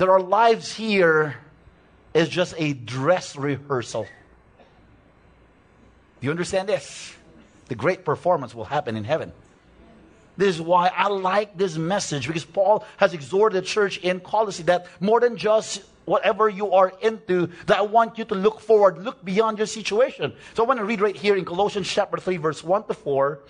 that 0.00 0.08
our 0.08 0.18
lives 0.18 0.72
here 0.72 1.36
is 2.14 2.26
just 2.30 2.54
a 2.56 2.72
dress 2.72 3.36
rehearsal. 3.36 4.04
Do 4.04 4.08
you 6.26 6.30
understand 6.30 6.70
this? 6.70 7.14
The 7.68 7.74
great 7.74 8.02
performance 8.02 8.54
will 8.54 8.64
happen 8.64 8.96
in 8.96 9.04
heaven. 9.04 9.30
This 10.38 10.56
is 10.56 10.62
why 10.62 10.90
I 10.96 11.08
like 11.08 11.58
this 11.58 11.76
message 11.76 12.26
because 12.26 12.46
Paul 12.46 12.86
has 12.96 13.12
exhorted 13.12 13.62
the 13.62 13.66
church 13.66 13.98
in 13.98 14.20
Colossae 14.20 14.62
that 14.62 14.86
more 15.00 15.20
than 15.20 15.36
just 15.36 15.82
whatever 16.06 16.48
you 16.48 16.72
are 16.72 16.94
into, 17.02 17.50
that 17.66 17.76
I 17.76 17.82
want 17.82 18.16
you 18.16 18.24
to 18.24 18.34
look 18.34 18.60
forward, 18.60 19.04
look 19.04 19.22
beyond 19.22 19.58
your 19.58 19.66
situation. 19.66 20.32
So 20.54 20.64
I 20.64 20.66
want 20.66 20.78
to 20.78 20.86
read 20.86 21.02
right 21.02 21.14
here 21.14 21.36
in 21.36 21.44
Colossians 21.44 21.86
chapter 21.86 22.16
3, 22.16 22.38
verse 22.38 22.64
1 22.64 22.86
to 22.86 22.94
4. 22.94 23.40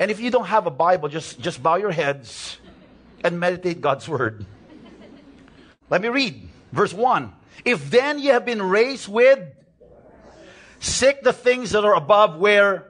And 0.00 0.10
if 0.10 0.18
you 0.18 0.32
don't 0.32 0.46
have 0.46 0.66
a 0.66 0.72
Bible, 0.72 1.08
just, 1.08 1.38
just 1.38 1.62
bow 1.62 1.76
your 1.76 1.92
heads 1.92 2.56
and 3.22 3.38
meditate 3.38 3.80
God's 3.80 4.08
word. 4.08 4.44
Let 5.90 6.02
me 6.02 6.08
read 6.08 6.48
verse 6.72 6.94
1. 6.94 7.32
If 7.64 7.90
then 7.90 8.20
you 8.20 8.32
have 8.32 8.44
been 8.44 8.62
raised 8.62 9.08
with, 9.08 9.40
seek 10.78 11.22
the 11.22 11.32
things 11.32 11.72
that 11.72 11.84
are 11.84 11.94
above 11.94 12.38
where 12.38 12.86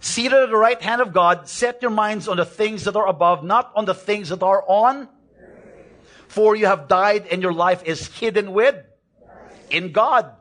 seated 0.00 0.34
at 0.34 0.50
the 0.50 0.56
right 0.56 0.80
hand 0.82 1.00
of 1.00 1.12
God, 1.12 1.48
set 1.48 1.80
your 1.82 1.90
minds 1.90 2.28
on 2.28 2.36
the 2.36 2.44
things 2.44 2.84
that 2.84 2.96
are 2.96 3.06
above, 3.06 3.44
not 3.44 3.72
on 3.74 3.84
the 3.84 3.94
things 3.94 4.28
that 4.30 4.42
are 4.42 4.64
on. 4.66 5.08
For 6.28 6.56
you 6.56 6.66
have 6.66 6.88
died 6.88 7.28
and 7.30 7.40
your 7.40 7.52
life 7.52 7.84
is 7.84 8.08
hidden 8.08 8.52
with 8.52 8.76
in 9.70 9.92
God. 9.92 10.32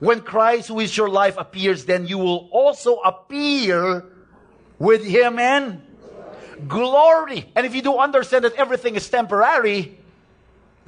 When 0.00 0.20
Christ, 0.20 0.68
who 0.68 0.80
is 0.80 0.96
your 0.96 1.08
life, 1.08 1.36
appears, 1.38 1.84
then 1.84 2.06
you 2.06 2.18
will 2.18 2.48
also 2.52 2.96
appear 2.96 4.04
with 4.78 5.04
him 5.04 5.38
in 5.38 5.82
glory. 6.66 7.50
And 7.54 7.66
if 7.66 7.74
you 7.74 7.82
do 7.82 7.98
understand 7.98 8.44
that 8.44 8.54
everything 8.54 8.96
is 8.96 9.08
temporary, 9.08 9.99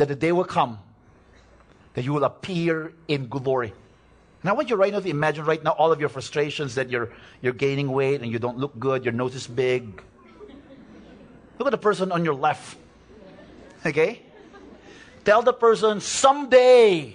that 0.03 0.09
the 0.09 0.17
day 0.17 0.33
will 0.33 0.43
come 0.43 0.81
that 1.95 2.03
you 2.03 2.13
will 2.13 2.25
appear 2.25 2.93
in 3.07 3.29
glory. 3.29 3.73
And 4.43 4.51
I 4.51 4.53
want 4.53 4.69
you 4.69 4.75
right 4.75 4.93
now 4.93 4.99
to 4.99 5.09
imagine 5.09 5.45
right 5.45 5.63
now 5.63 5.71
all 5.71 5.93
of 5.93 6.01
your 6.01 6.09
frustrations 6.09 6.75
that 6.75 6.91
you're, 6.91 7.11
you're 7.41 7.53
gaining 7.53 7.93
weight 7.93 8.21
and 8.21 8.33
you 8.33 8.41
don't 8.41 8.59
look 8.59 8.77
good, 8.81 9.05
your 9.05 9.13
nose 9.13 9.37
is 9.37 9.47
big. 9.47 10.03
Look 11.57 11.69
at 11.69 11.71
the 11.71 11.79
person 11.79 12.11
on 12.11 12.25
your 12.25 12.35
left. 12.35 12.77
Okay? 13.87 14.23
Tell 15.25 15.43
the 15.43 15.53
person, 15.53 16.01
someday 16.01 17.15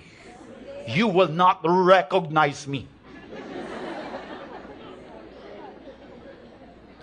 you 0.88 1.10
will 1.10 1.28
not 1.28 1.60
recognize 1.66 2.66
me. 2.66 2.88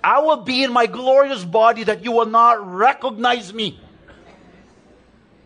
I 0.03 0.21
will 0.21 0.39
be 0.39 0.65
in 0.65 0.73
my 0.73 0.87
glorious 0.87 1.45
body 1.45 1.85
that 1.85 2.05
you 2.05 2.13
will 2.13 2.25
not 2.25 2.67
recognize 2.67 3.53
me. 3.53 3.84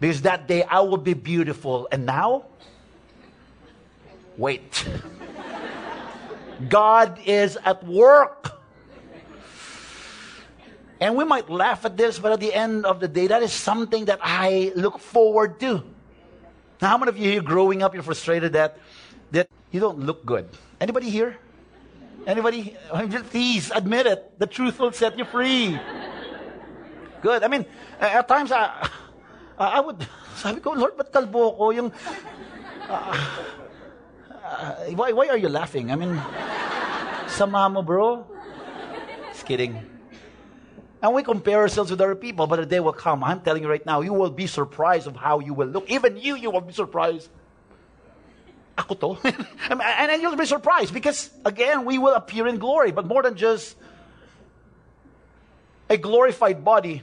Because 0.01 0.23
that 0.23 0.47
day 0.47 0.63
I 0.63 0.81
will 0.81 0.99
be 0.99 1.15
beautiful. 1.15 1.89
And 1.91 2.07
now, 2.07 2.45
wait. 4.37 4.87
God 6.69 7.21
is 7.25 7.59
at 7.65 7.85
work. 7.85 8.53
And 11.01 11.17
we 11.17 11.25
might 11.25 11.49
laugh 11.49 11.85
at 11.85 11.97
this, 11.97 12.19
but 12.19 12.33
at 12.33 12.41
the 12.41 12.53
end 12.53 12.85
of 12.85 12.99
the 12.99 13.07
day, 13.07 13.29
that 13.29 13.43
is 13.43 13.53
something 13.53 14.07
that 14.07 14.19
I 14.23 14.73
look 14.75 14.99
forward 14.99 15.61
to. 15.61 15.85
Now, 16.83 16.89
how 16.89 16.99
many 16.99 17.11
of 17.11 17.19
you 17.19 17.31
here 17.31 17.43
growing 17.43 17.83
up, 17.83 17.95
you're 17.95 18.03
frustrated 18.03 18.53
that, 18.55 18.79
that 19.31 19.49
you 19.71 19.79
don't 19.79 20.01
look 20.01 20.27
good? 20.27 20.49
Anybody 20.81 21.11
here? 21.11 21.39
Anybody? 22.27 22.77
Please 23.31 23.71
admit 23.75 24.07
it. 24.07 24.39
The 24.39 24.47
truth 24.47 24.79
will 24.79 24.93
set 24.93 25.19
you 25.19 25.25
free. 25.25 25.79
Good. 27.23 27.43
I 27.43 27.49
mean, 27.49 27.65
at 28.01 28.27
times 28.27 28.51
I, 28.51 28.89
I 29.59 29.81
would, 29.81 30.07
sabi 30.37 30.61
ko, 30.61 30.73
Lord, 30.73 30.97
ba't 30.97 31.11
kalbo 31.11 31.59
ko? 31.59 31.71
Yung, 31.71 31.91
uh, 32.89 33.17
uh, 34.31 34.75
why, 34.95 35.13
why 35.13 35.29
are 35.29 35.37
you 35.37 35.49
laughing? 35.49 35.91
I 35.91 35.97
mean, 35.97 36.15
sama 37.27 37.69
mo, 37.69 37.83
bro. 37.83 38.25
Just 39.33 39.45
kidding. 39.47 39.83
And 41.03 41.15
we 41.15 41.23
compare 41.23 41.59
ourselves 41.59 41.91
with 41.91 42.01
other 42.01 42.15
people, 42.15 42.47
but 42.47 42.57
the 42.57 42.67
day 42.67 42.81
will 42.81 42.93
come. 42.93 43.23
I'm 43.23 43.41
telling 43.41 43.63
you 43.63 43.71
right 43.71 43.85
now, 43.85 44.01
you 44.01 44.13
will 44.13 44.31
be 44.31 44.47
surprised 44.47 45.07
of 45.07 45.15
how 45.15 45.39
you 45.39 45.55
will 45.55 45.69
look. 45.69 45.89
Even 45.91 46.17
you, 46.17 46.35
you 46.35 46.51
will 46.51 46.61
be 46.61 46.73
surprised. 46.73 47.29
Ako 48.79 48.95
to. 48.95 49.29
and 49.71 50.11
then 50.11 50.21
you'll 50.21 50.37
be 50.37 50.47
surprised 50.47 50.93
because, 50.95 51.31
again, 51.45 51.85
we 51.85 51.99
will 51.99 52.15
appear 52.15 52.47
in 52.47 52.59
glory. 52.59 52.91
But 52.91 53.07
more 53.07 53.23
than 53.23 53.37
just 53.37 53.77
a 55.89 55.97
glorified 55.97 56.65
body, 56.65 57.03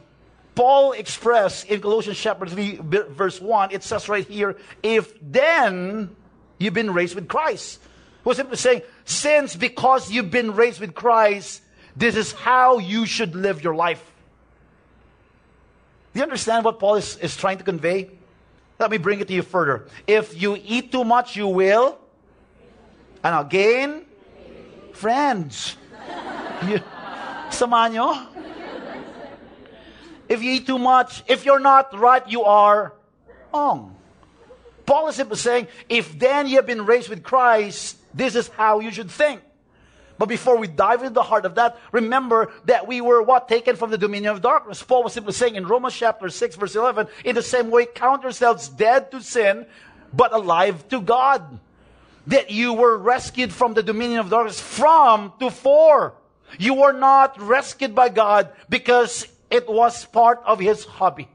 Paul 0.55 0.93
expressed 0.93 1.67
in 1.67 1.81
Colossians 1.81 2.17
chapter 2.17 2.45
3, 2.45 2.79
verse 2.81 3.41
1, 3.41 3.71
it 3.71 3.83
says 3.83 4.07
right 4.07 4.25
here, 4.25 4.55
if 4.81 5.13
then 5.21 6.15
you've 6.57 6.73
been 6.73 6.93
raised 6.93 7.13
with 7.13 7.27
Christ. 7.27 7.79
Was 8.23 8.37
simply 8.37 8.57
saying, 8.57 8.81
since 9.03 9.55
because 9.55 10.09
you've 10.09 10.31
been 10.31 10.55
raised 10.55 10.79
with 10.79 10.95
Christ, 10.95 11.61
this 11.95 12.15
is 12.15 12.31
how 12.31 12.79
you 12.79 13.05
should 13.05 13.35
live 13.35 13.63
your 13.63 13.75
life. 13.75 14.01
Do 16.13 16.19
you 16.19 16.23
understand 16.23 16.65
what 16.65 16.79
Paul 16.79 16.95
is, 16.95 17.17
is 17.17 17.35
trying 17.37 17.59
to 17.59 17.63
convey? 17.63 18.09
Let 18.79 18.89
me 18.89 18.97
bring 18.97 19.19
it 19.19 19.27
to 19.27 19.33
you 19.33 19.41
further. 19.41 19.85
If 20.07 20.41
you 20.41 20.57
eat 20.65 20.91
too 20.91 21.03
much, 21.03 21.35
you 21.35 21.47
will. 21.47 21.99
And 23.23 23.35
again, 23.45 24.05
friends. 24.93 25.77
you, 26.67 26.79
sama 27.51 27.89
nyo? 27.89 28.34
If 30.27 30.41
you 30.41 30.51
eat 30.51 30.67
too 30.67 30.79
much, 30.79 31.23
if 31.27 31.45
you're 31.45 31.59
not 31.59 31.97
right, 31.97 32.27
you 32.27 32.43
are 32.43 32.93
wrong. 33.53 33.95
Paul 34.85 35.07
is 35.07 35.15
simply 35.15 35.37
saying, 35.37 35.67
if 35.89 36.17
then 36.17 36.47
you 36.47 36.57
have 36.57 36.65
been 36.65 36.85
raised 36.85 37.09
with 37.09 37.23
Christ, 37.23 37.97
this 38.13 38.35
is 38.35 38.47
how 38.49 38.79
you 38.79 38.91
should 38.91 39.09
think. 39.09 39.41
But 40.17 40.27
before 40.27 40.57
we 40.57 40.67
dive 40.67 41.01
into 41.01 41.13
the 41.13 41.23
heart 41.23 41.45
of 41.45 41.55
that, 41.55 41.77
remember 41.91 42.51
that 42.65 42.87
we 42.87 43.01
were 43.01 43.21
what? 43.21 43.49
Taken 43.49 43.75
from 43.75 43.91
the 43.91 43.97
dominion 43.97 44.31
of 44.31 44.41
darkness. 44.41 44.81
Paul 44.81 45.03
was 45.03 45.13
simply 45.13 45.33
saying 45.33 45.55
in 45.55 45.67
Romans 45.67 45.95
chapter 45.95 46.29
6 46.29 46.55
verse 46.55 46.75
11, 46.75 47.07
in 47.25 47.35
the 47.35 47.41
same 47.41 47.69
way, 47.69 47.85
count 47.85 48.23
yourselves 48.23 48.69
dead 48.69 49.11
to 49.11 49.21
sin, 49.21 49.65
but 50.13 50.33
alive 50.33 50.87
to 50.89 51.01
God. 51.01 51.59
That 52.27 52.49
you 52.49 52.73
were 52.73 52.97
rescued 52.97 53.53
from 53.53 53.73
the 53.73 53.83
dominion 53.83 54.19
of 54.19 54.29
darkness 54.29 54.59
from 54.59 55.33
to 55.39 55.51
for. 55.51 56.13
You 56.57 56.75
were 56.75 56.93
not 56.93 57.39
rescued 57.39 57.93
by 57.93 58.09
God 58.09 58.49
because 58.69 59.27
it 59.49 59.67
was 59.67 60.05
part 60.05 60.41
of 60.45 60.59
his 60.59 60.85
hobby. 60.85 61.27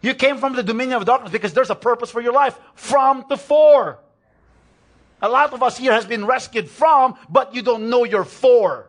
You 0.00 0.14
came 0.14 0.38
from 0.38 0.54
the 0.54 0.62
dominion 0.62 0.98
of 0.98 1.04
darkness 1.04 1.32
because 1.32 1.52
there's 1.52 1.70
a 1.70 1.74
purpose 1.74 2.10
for 2.10 2.20
your 2.20 2.32
life. 2.32 2.58
From 2.74 3.28
to 3.28 3.36
for. 3.36 3.98
A 5.22 5.28
lot 5.28 5.52
of 5.52 5.62
us 5.62 5.78
here 5.78 5.92
has 5.92 6.04
been 6.04 6.26
rescued 6.26 6.68
from, 6.68 7.16
but 7.28 7.54
you 7.54 7.62
don't 7.62 7.88
know 7.88 8.04
you're 8.04 8.24
for. 8.24 8.88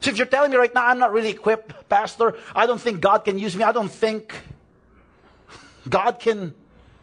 So 0.00 0.10
if 0.10 0.18
you're 0.18 0.26
telling 0.26 0.50
me 0.50 0.58
right 0.58 0.74
now, 0.74 0.86
I'm 0.86 0.98
not 0.98 1.12
really 1.12 1.30
equipped, 1.30 1.88
Pastor, 1.88 2.36
I 2.54 2.66
don't 2.66 2.80
think 2.80 3.00
God 3.00 3.24
can 3.24 3.38
use 3.38 3.56
me, 3.56 3.64
I 3.64 3.72
don't 3.72 3.90
think 3.90 4.34
God 5.88 6.20
can 6.20 6.54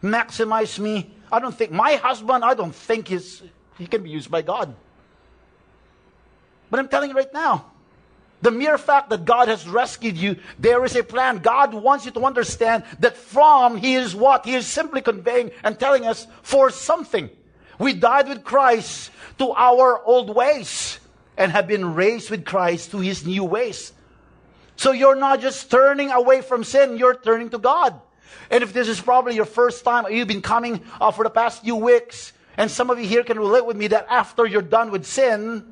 maximize 0.02 0.78
me. 0.78 1.10
I 1.30 1.40
don't 1.40 1.56
think 1.56 1.70
my 1.70 1.94
husband, 1.94 2.44
I 2.44 2.54
don't 2.54 2.74
think 2.74 3.08
he's, 3.08 3.42
he 3.78 3.86
can 3.86 4.02
be 4.02 4.10
used 4.10 4.30
by 4.30 4.42
God. 4.42 4.74
But 6.70 6.80
I'm 6.80 6.88
telling 6.88 7.10
you 7.10 7.16
right 7.16 7.32
now, 7.32 7.71
the 8.42 8.50
mere 8.50 8.76
fact 8.76 9.10
that 9.10 9.24
God 9.24 9.48
has 9.48 9.66
rescued 9.66 10.16
you, 10.16 10.36
there 10.58 10.84
is 10.84 10.94
a 10.96 11.02
plan. 11.02 11.38
God 11.38 11.72
wants 11.72 12.04
you 12.04 12.10
to 12.12 12.24
understand 12.24 12.84
that 12.98 13.16
from 13.16 13.76
He 13.76 13.94
is 13.94 14.14
what? 14.14 14.44
He 14.44 14.54
is 14.54 14.66
simply 14.66 15.00
conveying 15.00 15.52
and 15.62 15.78
telling 15.78 16.06
us 16.06 16.26
for 16.42 16.70
something. 16.70 17.30
We 17.78 17.94
died 17.94 18.28
with 18.28 18.44
Christ 18.44 19.10
to 19.38 19.52
our 19.52 20.04
old 20.04 20.34
ways 20.34 20.98
and 21.36 21.50
have 21.52 21.66
been 21.66 21.94
raised 21.94 22.30
with 22.30 22.44
Christ 22.44 22.90
to 22.90 22.98
His 22.98 23.24
new 23.24 23.44
ways. 23.44 23.92
So 24.76 24.92
you're 24.92 25.16
not 25.16 25.40
just 25.40 25.70
turning 25.70 26.10
away 26.10 26.42
from 26.42 26.64
sin, 26.64 26.98
you're 26.98 27.14
turning 27.14 27.50
to 27.50 27.58
God. 27.58 28.00
And 28.50 28.62
if 28.62 28.72
this 28.72 28.88
is 28.88 29.00
probably 29.00 29.34
your 29.34 29.44
first 29.46 29.84
time, 29.84 30.04
you've 30.12 30.28
been 30.28 30.42
coming 30.42 30.82
uh, 31.00 31.10
for 31.10 31.24
the 31.24 31.30
past 31.30 31.62
few 31.62 31.76
weeks, 31.76 32.32
And 32.56 32.70
some 32.70 32.90
of 32.90 32.98
you 32.98 33.06
here 33.06 33.22
can 33.22 33.38
relate 33.38 33.64
with 33.64 33.76
me 33.76 33.88
that 33.88 34.06
after 34.10 34.46
you're 34.46 34.62
done 34.62 34.90
with 34.90 35.06
sin 35.06 35.71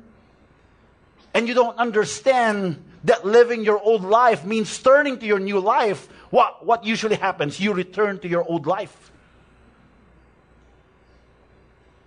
and 1.33 1.47
you 1.47 1.53
don't 1.53 1.77
understand 1.77 2.83
that 3.03 3.25
living 3.25 3.63
your 3.63 3.79
old 3.79 4.03
life 4.03 4.45
means 4.45 4.77
turning 4.77 5.17
to 5.19 5.25
your 5.25 5.39
new 5.39 5.59
life, 5.59 6.07
what, 6.29 6.65
what 6.65 6.85
usually 6.85 7.15
happens? 7.15 7.59
You 7.59 7.73
return 7.73 8.19
to 8.19 8.27
your 8.27 8.43
old 8.43 8.67
life. 8.67 9.11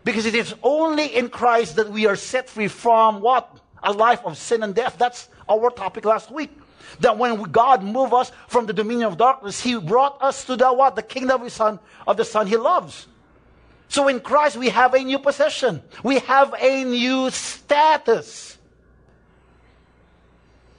Because 0.04 0.26
it 0.26 0.34
is 0.34 0.54
only 0.62 1.06
in 1.06 1.30
Christ 1.30 1.76
that 1.76 1.90
we 1.90 2.06
are 2.06 2.16
set 2.16 2.48
free 2.48 2.68
from 2.68 3.20
what? 3.20 3.58
A 3.82 3.92
life 3.92 4.20
of 4.24 4.36
sin 4.36 4.62
and 4.62 4.74
death. 4.74 4.96
That's 4.98 5.28
our 5.48 5.70
topic 5.70 6.04
last 6.04 6.30
week. 6.30 6.50
That 7.00 7.16
when 7.18 7.42
God 7.44 7.82
moved 7.82 8.12
us 8.12 8.30
from 8.46 8.66
the 8.66 8.72
dominion 8.72 9.08
of 9.08 9.16
darkness, 9.16 9.60
He 9.60 9.78
brought 9.78 10.22
us 10.22 10.44
to 10.44 10.56
the 10.56 10.72
what? 10.72 10.94
The 10.94 11.02
kingdom 11.02 11.40
of 11.40 11.44
His 11.44 11.54
Son, 11.54 11.80
of 12.06 12.18
the 12.18 12.24
Son 12.24 12.46
He 12.46 12.56
loves. 12.56 13.08
So 13.88 14.08
in 14.08 14.20
Christ, 14.20 14.56
we 14.56 14.68
have 14.68 14.94
a 14.94 15.02
new 15.02 15.18
possession. 15.18 15.82
We 16.02 16.18
have 16.20 16.54
a 16.58 16.84
new 16.84 17.30
status. 17.30 18.58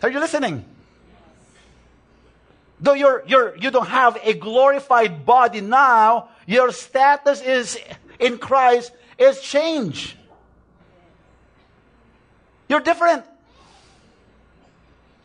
Are 0.02 0.10
you 0.10 0.20
listening? 0.20 0.66
Though 2.80 2.94
you're, 2.94 3.24
you're, 3.26 3.56
you 3.58 3.72
don't 3.72 3.88
have 3.88 4.18
a 4.24 4.34
glorified 4.34 5.26
body 5.26 5.62
now, 5.62 6.30
your 6.46 6.72
status 6.72 7.42
is 7.42 7.80
in 8.20 8.38
Christ 8.38 8.92
is 9.18 9.42
changed. 9.42 10.16
You're 12.68 12.82
different. 12.82 13.26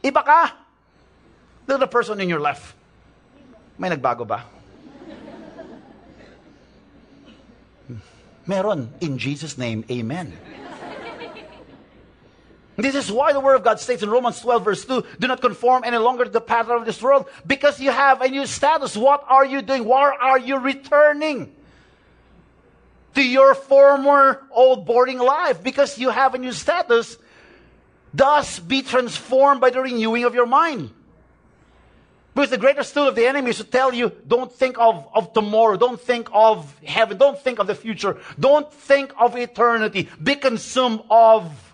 Iba 0.05 0.25
ka. 0.25 0.57
Look 1.67 1.77
at 1.77 1.81
the 1.81 1.87
person 1.87 2.21
in 2.21 2.29
your 2.29 2.41
left. 2.41 2.75
May 3.79 3.91
nagbago 3.91 4.27
ba? 4.27 4.45
Meron. 8.47 8.93
In 9.01 9.19
Jesus' 9.19 9.59
name, 9.59 9.85
amen. 9.91 10.37
This 12.83 12.95
is 12.95 13.11
why 13.11 13.33
the 13.33 13.41
Word 13.41 13.57
of 13.57 13.65
God 13.65 13.81
states 13.81 14.03
in 14.03 14.11
Romans 14.11 14.41
12, 14.41 14.65
verse 14.65 14.85
2 14.85 15.05
do 15.19 15.27
not 15.27 15.41
conform 15.41 15.85
any 15.85 15.97
longer 15.97 16.25
to 16.25 16.31
the 16.31 16.41
pattern 16.41 16.77
of 16.77 16.87
this 16.87 17.03
world 17.03 17.29
because 17.47 17.81
you 17.81 17.91
have 17.91 18.23
a 18.23 18.29
new 18.29 18.47
status. 18.47 18.97
What 18.97 19.25
are 19.29 19.45
you 19.45 19.63
doing? 19.63 19.85
Why 19.85 20.15
are 20.21 20.39
you 20.39 20.59
returning 20.59 21.55
to 23.15 23.23
your 23.23 23.55
former 23.55 24.47
old 24.51 24.87
boring 24.87 25.19
life? 25.19 25.63
Because 25.63 25.99
you 25.99 26.11
have 26.11 26.35
a 26.35 26.39
new 26.39 26.53
status. 26.53 27.19
Thus, 28.15 28.59
be 28.59 28.83
transformed 28.83 29.61
by 29.61 29.71
the 29.71 29.81
renewing 29.81 30.25
of 30.25 30.35
your 30.35 30.47
mind. 30.47 30.91
Because 32.35 32.51
the 32.51 32.59
greatest 32.59 32.95
tool 32.95 33.09
of 33.09 33.17
the 33.17 33.27
enemy 33.27 33.51
is 33.51 33.57
to 33.57 33.65
tell 33.65 33.93
you, 33.93 34.13
don't 34.27 34.53
think 34.53 34.79
of, 34.79 35.09
of 35.15 35.33
tomorrow. 35.33 35.77
Don't 35.77 36.01
think 36.01 36.29
of 36.33 36.81
heaven. 36.83 37.19
Don't 37.19 37.39
think 37.39 37.59
of 37.59 37.67
the 37.67 37.75
future. 37.75 38.19
Don't 38.39 38.73
think 38.73 39.13
of 39.19 39.37
eternity. 39.37 40.09
Be 40.23 40.37
consumed 40.37 41.03
of 41.11 41.70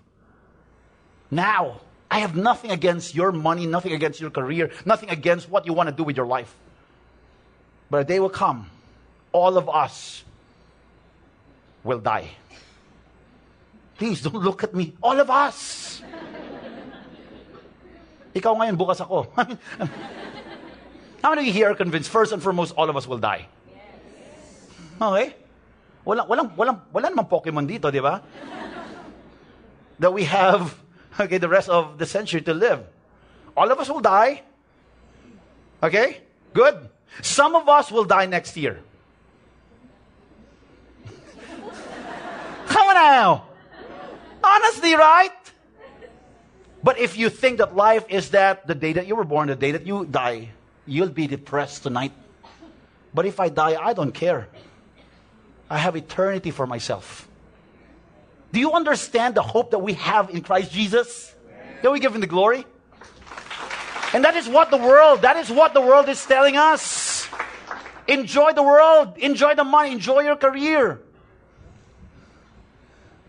now. 1.31 1.81
I 2.09 2.21
have 2.21 2.37
nothing 2.37 2.71
against 2.71 3.17
your 3.17 3.33
money, 3.33 3.67
nothing 3.67 3.93
against 3.93 4.21
your 4.21 4.31
career, 4.31 4.71
nothing 4.85 5.11
against 5.11 5.51
what 5.51 5.67
you 5.67 5.73
want 5.73 5.89
to 5.91 5.95
do 5.95 6.05
with 6.05 6.17
your 6.17 6.27
life. 6.27 6.55
But 7.91 8.03
a 8.03 8.05
day 8.05 8.21
will 8.21 8.31
come, 8.31 8.71
all 9.33 9.59
of 9.59 9.69
us 9.69 10.23
will 11.83 11.99
die. 11.99 12.31
Please 13.99 14.23
don't 14.23 14.39
look 14.39 14.63
at 14.63 14.75
me. 14.75 14.95
All 15.03 15.19
of 15.19 15.31
us. 15.31 16.03
Ikaw 18.37 18.53
ngayon, 18.53 18.77
bukas 18.77 19.01
ako. 19.01 19.33
How 21.25 21.33
many 21.33 21.43
of 21.43 21.47
you 21.49 21.55
here 21.57 21.73
are 21.73 21.75
convinced, 21.75 22.13
first 22.13 22.31
and 22.31 22.43
foremost, 22.43 22.77
all 22.77 22.91
of 22.93 22.97
us 22.97 23.09
will 23.09 23.19
die? 23.19 23.49
Okay? 25.01 25.27
Eh? 25.27 25.31
Walang, 26.05 26.29
walang, 26.29 26.49
walang, 26.55 26.79
wala 26.93 27.07
namang 27.11 27.27
Pokemon 27.27 27.67
dito, 27.67 27.91
di 27.91 27.99
ba? 27.99 28.21
That 29.99 30.13
we 30.13 30.29
have, 30.29 30.77
okay, 31.21 31.39
the 31.39 31.49
rest 31.49 31.69
of 31.69 31.99
the 31.99 32.07
century 32.07 32.43
to 32.43 32.55
live. 32.55 32.85
All 33.57 33.71
of 33.71 33.79
us 33.79 33.89
will 33.89 34.01
die. 34.01 34.43
Okay? 35.83 36.21
Good. 36.53 36.89
Some 37.23 37.55
of 37.55 37.69
us 37.69 37.91
will 37.91 38.05
die 38.05 38.27
next 38.27 38.57
year. 38.57 38.81
Come 42.67 42.89
on 42.89 42.95
now. 42.95 43.47
Honestly, 44.45 44.95
right? 44.95 45.33
But 46.83 46.99
if 46.99 47.17
you 47.19 47.31
think 47.31 47.59
that 47.59 47.75
life 47.75 48.05
is 48.09 48.31
that 48.31 48.67
the 48.67 48.75
day 48.75 48.93
that 48.93 49.07
you 49.07 49.17
were 49.17 49.25
born, 49.25 49.49
the 49.49 49.57
day 49.57 49.73
that 49.73 49.87
you 49.87 50.05
die, 50.05 50.51
you'll 50.87 51.09
be 51.09 51.27
depressed 51.27 51.83
tonight. 51.83 52.13
But 53.13 53.27
if 53.27 53.41
I 53.41 53.49
die, 53.49 53.75
I 53.81 53.93
don't 53.93 54.13
care. 54.13 54.49
I 55.69 55.79
have 55.79 55.97
eternity 55.97 56.53
for 56.53 56.67
myself. 56.67 57.26
Do 58.57 58.61
you 58.61 58.73
understand 58.73 59.35
the 59.35 59.43
hope 59.43 59.73
that 59.73 59.81
we 59.81 59.93
have 60.01 60.31
in 60.31 60.41
Christ 60.41 60.73
Jesus? 60.73 61.35
Can 61.83 61.93
we 61.93 62.01
give 62.01 62.15
him 62.15 62.23
the 62.23 62.27
glory? 62.27 62.65
And 64.15 64.25
that 64.25 64.35
is 64.35 64.49
what 64.49 64.71
the 64.71 64.79
world, 64.79 65.21
that 65.29 65.37
is 65.37 65.51
what 65.51 65.75
the 65.75 65.83
world 65.83 66.09
is 66.09 66.25
telling 66.25 66.57
us. 66.57 67.29
Enjoy 68.09 68.55
the 68.55 68.63
world, 68.63 69.19
enjoy 69.19 69.57
the 69.57 69.63
money, 69.63 69.93
enjoy 69.93 70.21
your 70.21 70.37
career. 70.37 71.03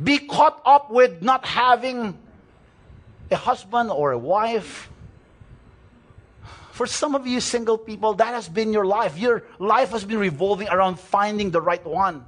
Be 0.02 0.18
caught 0.18 0.62
up 0.66 0.92
with 0.92 1.22
not 1.22 1.46
having 1.46 2.18
a 3.30 3.36
husband 3.36 3.92
or 3.92 4.14
a 4.14 4.18
wife. 4.18 4.90
For 6.72 6.88
some 6.88 7.16
of 7.16 7.28
you 7.28 7.42
single 7.42 7.78
people, 7.78 8.14
that 8.14 8.34
has 8.34 8.48
been 8.48 8.72
your 8.72 8.86
life. 8.86 9.18
Your 9.18 9.44
life 9.60 9.90
has 9.90 10.06
been 10.06 10.20
revolving 10.20 10.70
around 10.70 11.02
finding 11.02 11.52
the 11.52 11.60
right 11.60 11.86
one. 11.86 12.24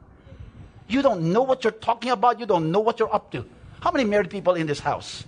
You 0.90 1.02
don't 1.02 1.32
know 1.32 1.44
what 1.44 1.64
you're 1.64 1.72
talking 1.72 2.12
about. 2.12 2.40
You 2.40 2.48
don't 2.48 2.72
know 2.72 2.82
what 2.82 3.00
you're 3.00 3.14
up 3.14 3.32
to. 3.32 3.46
How 3.80 3.92
many 3.92 4.04
married 4.04 4.30
people 4.30 4.56
in 4.56 4.68
this 4.68 4.80
house? 4.80 5.24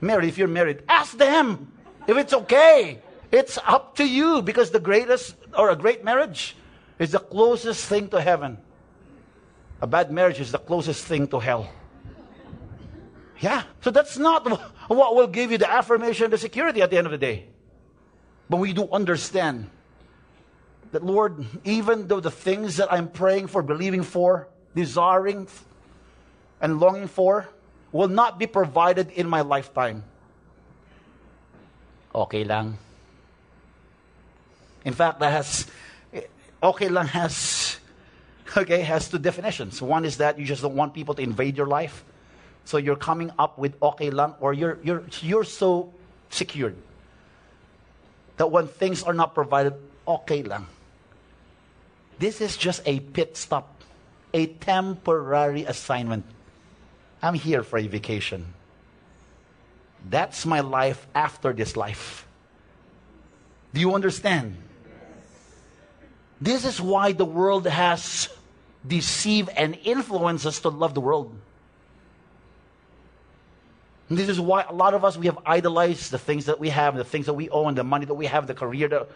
Married, 0.00 0.28
if 0.28 0.38
you're 0.38 0.48
married, 0.48 0.82
ask 0.88 1.18
them 1.18 1.72
if 2.06 2.16
it's 2.16 2.32
okay. 2.32 3.02
It's 3.30 3.58
up 3.66 3.96
to 3.96 4.08
you 4.08 4.42
because 4.42 4.70
the 4.70 4.80
greatest 4.80 5.34
or 5.58 5.70
a 5.70 5.76
great 5.76 6.04
marriage 6.04 6.56
is 6.98 7.10
the 7.10 7.18
closest 7.18 7.84
thing 7.86 8.08
to 8.08 8.20
heaven. 8.20 8.58
A 9.80 9.86
bad 9.86 10.12
marriage 10.12 10.38
is 10.38 10.52
the 10.52 10.58
closest 10.58 11.04
thing 11.04 11.26
to 11.28 11.40
hell. 11.40 11.68
Yeah. 13.40 13.64
So 13.80 13.90
that's 13.90 14.16
not 14.16 14.46
what 14.88 15.16
will 15.16 15.26
give 15.26 15.50
you 15.50 15.58
the 15.58 15.70
affirmation, 15.70 16.30
the 16.30 16.38
security 16.38 16.80
at 16.80 16.90
the 16.90 16.98
end 16.98 17.06
of 17.08 17.10
the 17.10 17.18
day. 17.18 17.48
But 18.48 18.58
we 18.58 18.72
do 18.72 18.88
understand 18.92 19.68
that, 20.92 21.04
Lord, 21.04 21.44
even 21.64 22.06
though 22.06 22.20
the 22.20 22.30
things 22.30 22.76
that 22.76 22.92
I'm 22.92 23.08
praying 23.08 23.48
for, 23.48 23.62
believing 23.62 24.02
for, 24.02 24.48
desiring, 24.74 25.46
and 26.60 26.78
longing 26.80 27.08
for 27.08 27.48
will 27.90 28.08
not 28.08 28.38
be 28.38 28.46
provided 28.46 29.10
in 29.10 29.28
my 29.28 29.42
lifetime, 29.42 30.04
okay 32.14 32.44
lang. 32.44 32.78
In 34.84 34.94
fact, 34.94 35.20
that 35.20 35.30
has, 35.30 35.66
okay 36.62 36.88
lang 36.88 37.06
has, 37.08 37.78
okay, 38.56 38.80
has 38.80 39.08
two 39.08 39.18
definitions. 39.18 39.82
One 39.82 40.04
is 40.04 40.16
that 40.18 40.38
you 40.38 40.46
just 40.46 40.62
don't 40.62 40.74
want 40.74 40.94
people 40.94 41.14
to 41.14 41.22
invade 41.22 41.56
your 41.56 41.66
life. 41.66 42.04
So 42.64 42.78
you're 42.78 42.96
coming 42.96 43.30
up 43.38 43.58
with 43.58 43.74
okay 43.82 44.10
lang, 44.10 44.34
or 44.40 44.54
you're, 44.54 44.78
you're, 44.82 45.04
you're 45.20 45.44
so 45.44 45.92
secured 46.30 46.76
that 48.38 48.50
when 48.50 48.68
things 48.68 49.02
are 49.02 49.12
not 49.12 49.34
provided, 49.34 49.74
okay 50.06 50.42
lang. 50.42 50.66
This 52.18 52.40
is 52.40 52.56
just 52.56 52.82
a 52.86 53.00
pit 53.00 53.36
stop, 53.36 53.71
a 54.34 54.46
temporary 54.46 55.64
assignment. 55.64 56.24
I'm 57.22 57.34
here 57.34 57.62
for 57.62 57.78
a 57.78 57.86
vacation. 57.86 58.54
That's 60.08 60.44
my 60.44 60.60
life 60.60 61.06
after 61.14 61.52
this 61.52 61.76
life. 61.76 62.26
Do 63.72 63.80
you 63.80 63.94
understand? 63.94 64.56
This 66.40 66.64
is 66.64 66.80
why 66.80 67.12
the 67.12 67.24
world 67.24 67.66
has 67.66 68.28
deceived 68.86 69.48
and 69.50 69.78
influenced 69.84 70.44
us 70.44 70.60
to 70.60 70.68
love 70.68 70.94
the 70.94 71.00
world. 71.00 71.34
And 74.08 74.18
this 74.18 74.28
is 74.28 74.40
why 74.40 74.62
a 74.68 74.72
lot 74.72 74.92
of 74.92 75.04
us, 75.04 75.16
we 75.16 75.26
have 75.26 75.38
idolized 75.46 76.10
the 76.10 76.18
things 76.18 76.46
that 76.46 76.58
we 76.58 76.68
have, 76.68 76.96
the 76.96 77.04
things 77.04 77.26
that 77.26 77.34
we 77.34 77.48
own, 77.48 77.76
the 77.76 77.84
money 77.84 78.04
that 78.04 78.14
we 78.14 78.26
have, 78.26 78.46
the 78.46 78.54
career 78.54 78.88
that, 78.88 79.08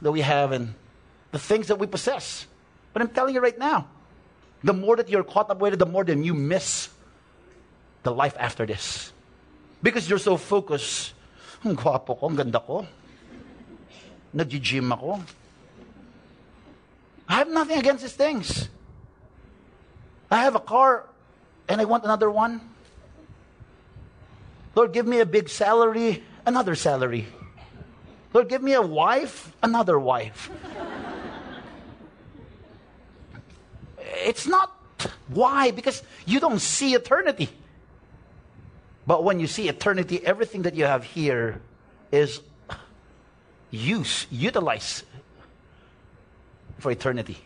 that 0.00 0.10
we 0.10 0.22
have, 0.22 0.52
and 0.52 0.74
the 1.30 1.38
things 1.38 1.68
that 1.68 1.78
we 1.78 1.86
possess. 1.86 2.46
But 2.92 3.02
I'm 3.02 3.08
telling 3.08 3.34
you 3.34 3.40
right 3.40 3.58
now, 3.58 3.86
the 4.66 4.74
more 4.74 4.96
that 4.96 5.08
you're 5.08 5.22
caught 5.22 5.48
up 5.48 5.62
with 5.62 5.74
it, 5.74 5.78
the 5.78 5.86
more 5.86 6.02
that 6.02 6.18
you 6.18 6.34
miss 6.34 6.90
the 8.02 8.10
life 8.10 8.34
after 8.36 8.66
this. 8.66 9.12
Because 9.80 10.10
you're 10.10 10.18
so 10.18 10.36
focused, 10.36 11.14
ang 11.64 11.76
ko, 11.76 11.94
ang 11.94 12.34
ganda 12.34 12.58
ko, 12.58 12.84
nag-gym 14.34 14.90
ako. 14.90 15.22
I 17.28 17.34
have 17.38 17.48
nothing 17.48 17.78
against 17.78 18.02
these 18.02 18.18
things. 18.18 18.68
I 20.30 20.42
have 20.42 20.58
a 20.58 20.60
car 20.60 21.06
and 21.68 21.80
I 21.80 21.84
want 21.84 22.02
another 22.02 22.30
one. 22.30 22.60
Lord, 24.74 24.92
give 24.92 25.06
me 25.06 25.20
a 25.20 25.26
big 25.26 25.48
salary, 25.48 26.26
another 26.44 26.74
salary. 26.74 27.30
Lord, 28.34 28.48
give 28.48 28.62
me 28.62 28.74
a 28.74 28.82
wife, 28.82 29.54
another 29.62 29.98
wife. 29.98 30.50
It's 34.26 34.46
not 34.46 34.76
Why? 35.28 35.70
Because 35.70 36.02
you 36.24 36.40
don't 36.40 36.60
see 36.60 36.94
eternity. 36.94 37.48
But 39.06 39.24
when 39.24 39.38
you 39.38 39.46
see 39.46 39.68
eternity, 39.68 40.24
everything 40.24 40.62
that 40.62 40.74
you 40.74 40.84
have 40.84 41.04
here 41.04 41.60
is 42.10 42.40
use, 43.70 44.26
utilize 44.30 45.04
for 46.78 46.90
eternity. 46.90 47.38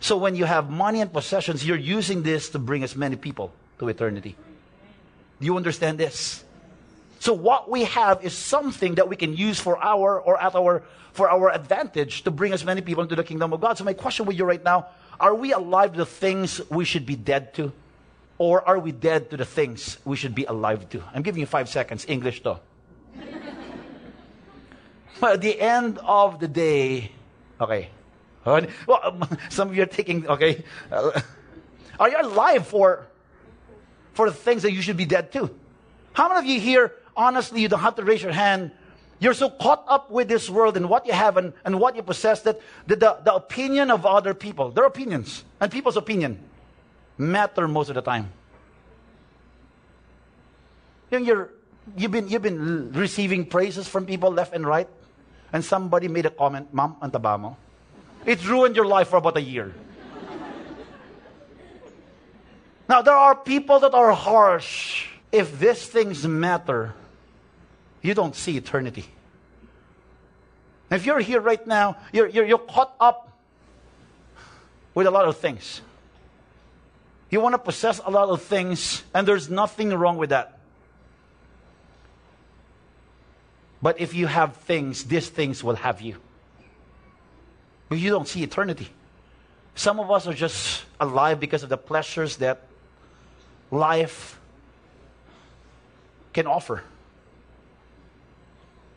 So 0.00 0.16
when 0.16 0.34
you 0.34 0.46
have 0.46 0.70
money 0.70 1.00
and 1.00 1.12
possessions, 1.12 1.66
you're 1.66 1.76
using 1.76 2.22
this 2.22 2.48
to 2.50 2.58
bring 2.58 2.82
as 2.82 2.96
many 2.96 3.16
people 3.16 3.52
to 3.78 3.88
eternity. 3.88 4.36
Do 5.38 5.46
you 5.46 5.56
understand 5.56 5.98
this? 5.98 6.42
So 7.18 7.34
what 7.34 7.70
we 7.70 7.84
have 7.84 8.24
is 8.24 8.32
something 8.32 8.94
that 8.94 9.08
we 9.08 9.14
can 9.14 9.36
use 9.36 9.60
for 9.60 9.76
our 9.76 10.18
or 10.18 10.40
at 10.40 10.54
our 10.54 10.82
for 11.12 11.28
our 11.28 11.50
advantage 11.50 12.22
to 12.22 12.30
bring 12.30 12.52
as 12.52 12.64
many 12.64 12.80
people 12.80 13.02
into 13.02 13.16
the 13.16 13.24
kingdom 13.24 13.52
of 13.52 13.60
God. 13.60 13.76
So 13.76 13.84
my 13.84 13.92
question 13.92 14.26
with 14.26 14.38
you 14.38 14.44
right 14.44 14.62
now, 14.62 14.86
are 15.20 15.34
we 15.34 15.52
alive 15.52 15.92
to 15.92 15.98
the 15.98 16.06
things 16.06 16.60
we 16.70 16.84
should 16.84 17.06
be 17.06 17.14
dead 17.14 17.54
to? 17.54 17.72
Or 18.38 18.66
are 18.66 18.78
we 18.78 18.90
dead 18.90 19.28
to 19.30 19.36
the 19.36 19.44
things 19.44 19.98
we 20.04 20.16
should 20.16 20.34
be 20.34 20.44
alive 20.44 20.88
to? 20.90 21.02
I'm 21.12 21.22
giving 21.22 21.40
you 21.40 21.46
five 21.46 21.68
seconds, 21.68 22.06
English 22.08 22.42
though. 22.42 22.60
but 25.20 25.34
at 25.34 25.40
the 25.42 25.60
end 25.60 25.98
of 25.98 26.40
the 26.40 26.48
day, 26.48 27.12
okay. 27.60 27.90
Well, 28.44 28.66
some 29.50 29.68
of 29.68 29.76
you 29.76 29.82
are 29.82 29.86
taking, 29.86 30.26
okay. 30.26 30.64
Are 32.00 32.08
you 32.08 32.16
alive 32.18 32.66
for, 32.66 33.06
for 34.14 34.30
the 34.30 34.34
things 34.34 34.62
that 34.62 34.72
you 34.72 34.80
should 34.80 34.96
be 34.96 35.04
dead 35.04 35.30
to? 35.32 35.54
How 36.14 36.28
many 36.28 36.40
of 36.40 36.46
you 36.46 36.58
here, 36.58 36.94
honestly, 37.14 37.60
you 37.60 37.68
don't 37.68 37.80
have 37.80 37.96
to 37.96 38.04
raise 38.04 38.22
your 38.22 38.32
hand 38.32 38.70
you're 39.20 39.34
so 39.34 39.50
caught 39.50 39.84
up 39.86 40.10
with 40.10 40.28
this 40.28 40.48
world 40.48 40.76
and 40.76 40.88
what 40.88 41.06
you 41.06 41.12
have 41.12 41.36
and, 41.36 41.52
and 41.64 41.78
what 41.78 41.94
you 41.94 42.02
possess 42.02 42.40
that 42.42 42.58
the, 42.86 42.96
the, 42.96 43.18
the 43.22 43.34
opinion 43.34 43.90
of 43.90 44.06
other 44.06 44.32
people, 44.32 44.70
their 44.70 44.86
opinions, 44.86 45.44
and 45.60 45.70
people's 45.70 45.98
opinion 45.98 46.40
matter 47.18 47.68
most 47.68 47.90
of 47.90 47.94
the 47.94 48.00
time. 48.00 48.32
You're, 51.10 51.50
you've, 51.96 52.10
been, 52.10 52.28
you've 52.28 52.42
been 52.42 52.92
receiving 52.92 53.44
praises 53.44 53.86
from 53.86 54.06
people 54.06 54.30
left 54.30 54.54
and 54.54 54.66
right, 54.66 54.88
and 55.52 55.62
somebody 55.62 56.08
made 56.08 56.24
a 56.24 56.30
comment, 56.30 56.72
Ma'am, 56.72 56.96
ang 57.02 57.10
taba 57.10 57.38
mo. 57.38 57.56
It 58.24 58.46
ruined 58.48 58.74
your 58.74 58.86
life 58.86 59.08
for 59.08 59.16
about 59.16 59.36
a 59.36 59.42
year. 59.42 59.74
now, 62.88 63.02
there 63.02 63.14
are 63.14 63.34
people 63.34 63.80
that 63.80 63.92
are 63.92 64.12
harsh. 64.12 65.08
If 65.32 65.58
these 65.58 65.86
things 65.86 66.26
matter, 66.26 66.94
you 68.02 68.14
don't 68.14 68.34
see 68.34 68.56
eternity. 68.56 69.04
If 70.90 71.06
you're 71.06 71.20
here 71.20 71.40
right 71.40 71.64
now, 71.66 71.96
you're, 72.12 72.26
you're, 72.26 72.44
you're 72.44 72.58
caught 72.58 72.94
up 72.98 73.38
with 74.94 75.06
a 75.06 75.10
lot 75.10 75.26
of 75.26 75.36
things. 75.36 75.80
You 77.30 77.40
want 77.40 77.54
to 77.54 77.58
possess 77.58 78.00
a 78.04 78.10
lot 78.10 78.28
of 78.28 78.42
things, 78.42 79.04
and 79.14 79.26
there's 79.26 79.48
nothing 79.48 79.90
wrong 79.90 80.16
with 80.16 80.30
that. 80.30 80.58
But 83.80 84.00
if 84.00 84.14
you 84.14 84.26
have 84.26 84.56
things, 84.56 85.04
these 85.04 85.28
things 85.28 85.62
will 85.62 85.76
have 85.76 86.00
you. 86.00 86.16
But 87.88 87.98
you 87.98 88.10
don't 88.10 88.26
see 88.26 88.42
eternity. 88.42 88.88
Some 89.74 90.00
of 90.00 90.10
us 90.10 90.26
are 90.26 90.34
just 90.34 90.84
alive 90.98 91.40
because 91.40 91.62
of 91.62 91.68
the 91.68 91.78
pleasures 91.78 92.36
that 92.38 92.62
life 93.70 94.38
can 96.32 96.46
offer. 96.46 96.82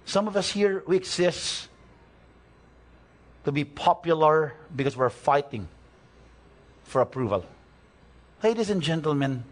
Some 0.06 0.28
of 0.28 0.36
us 0.36 0.52
here, 0.52 0.84
we 0.86 0.98
exist 0.98 1.70
to 3.46 3.52
be 3.52 3.64
popular 3.64 4.54
because 4.76 4.96
we're 4.96 5.10
fighting 5.10 5.68
for 6.84 7.02
approval. 7.02 7.46
Ladies 8.42 8.70
and 8.70 8.82
gentlemen, 8.82 9.44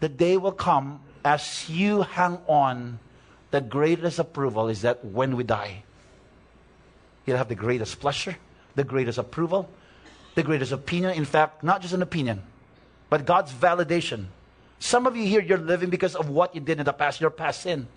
the 0.00 0.08
day 0.08 0.36
will 0.36 0.52
come 0.52 1.00
as 1.24 1.68
you 1.68 2.02
hang 2.02 2.38
on, 2.46 2.98
the 3.50 3.60
greatest 3.60 4.18
approval 4.18 4.68
is 4.68 4.82
that 4.82 5.04
when 5.04 5.36
we 5.36 5.44
die, 5.44 5.82
you'll 7.26 7.36
have 7.36 7.48
the 7.48 7.54
greatest 7.54 8.00
pleasure, 8.00 8.36
the 8.74 8.84
greatest 8.84 9.18
approval, 9.18 9.68
the 10.34 10.42
greatest 10.42 10.72
opinion. 10.72 11.12
In 11.12 11.24
fact, 11.24 11.62
not 11.62 11.82
just 11.82 11.94
an 11.94 12.02
opinion, 12.02 12.42
but 13.10 13.26
God's 13.26 13.52
validation. 13.52 14.26
Some 14.78 15.06
of 15.06 15.16
you 15.16 15.26
here, 15.26 15.40
you're 15.40 15.58
living 15.58 15.90
because 15.90 16.14
of 16.14 16.28
what 16.28 16.54
you 16.54 16.60
did 16.60 16.78
in 16.78 16.84
the 16.84 16.92
past, 16.92 17.20
your 17.20 17.30
past 17.30 17.62
sin. 17.62 17.88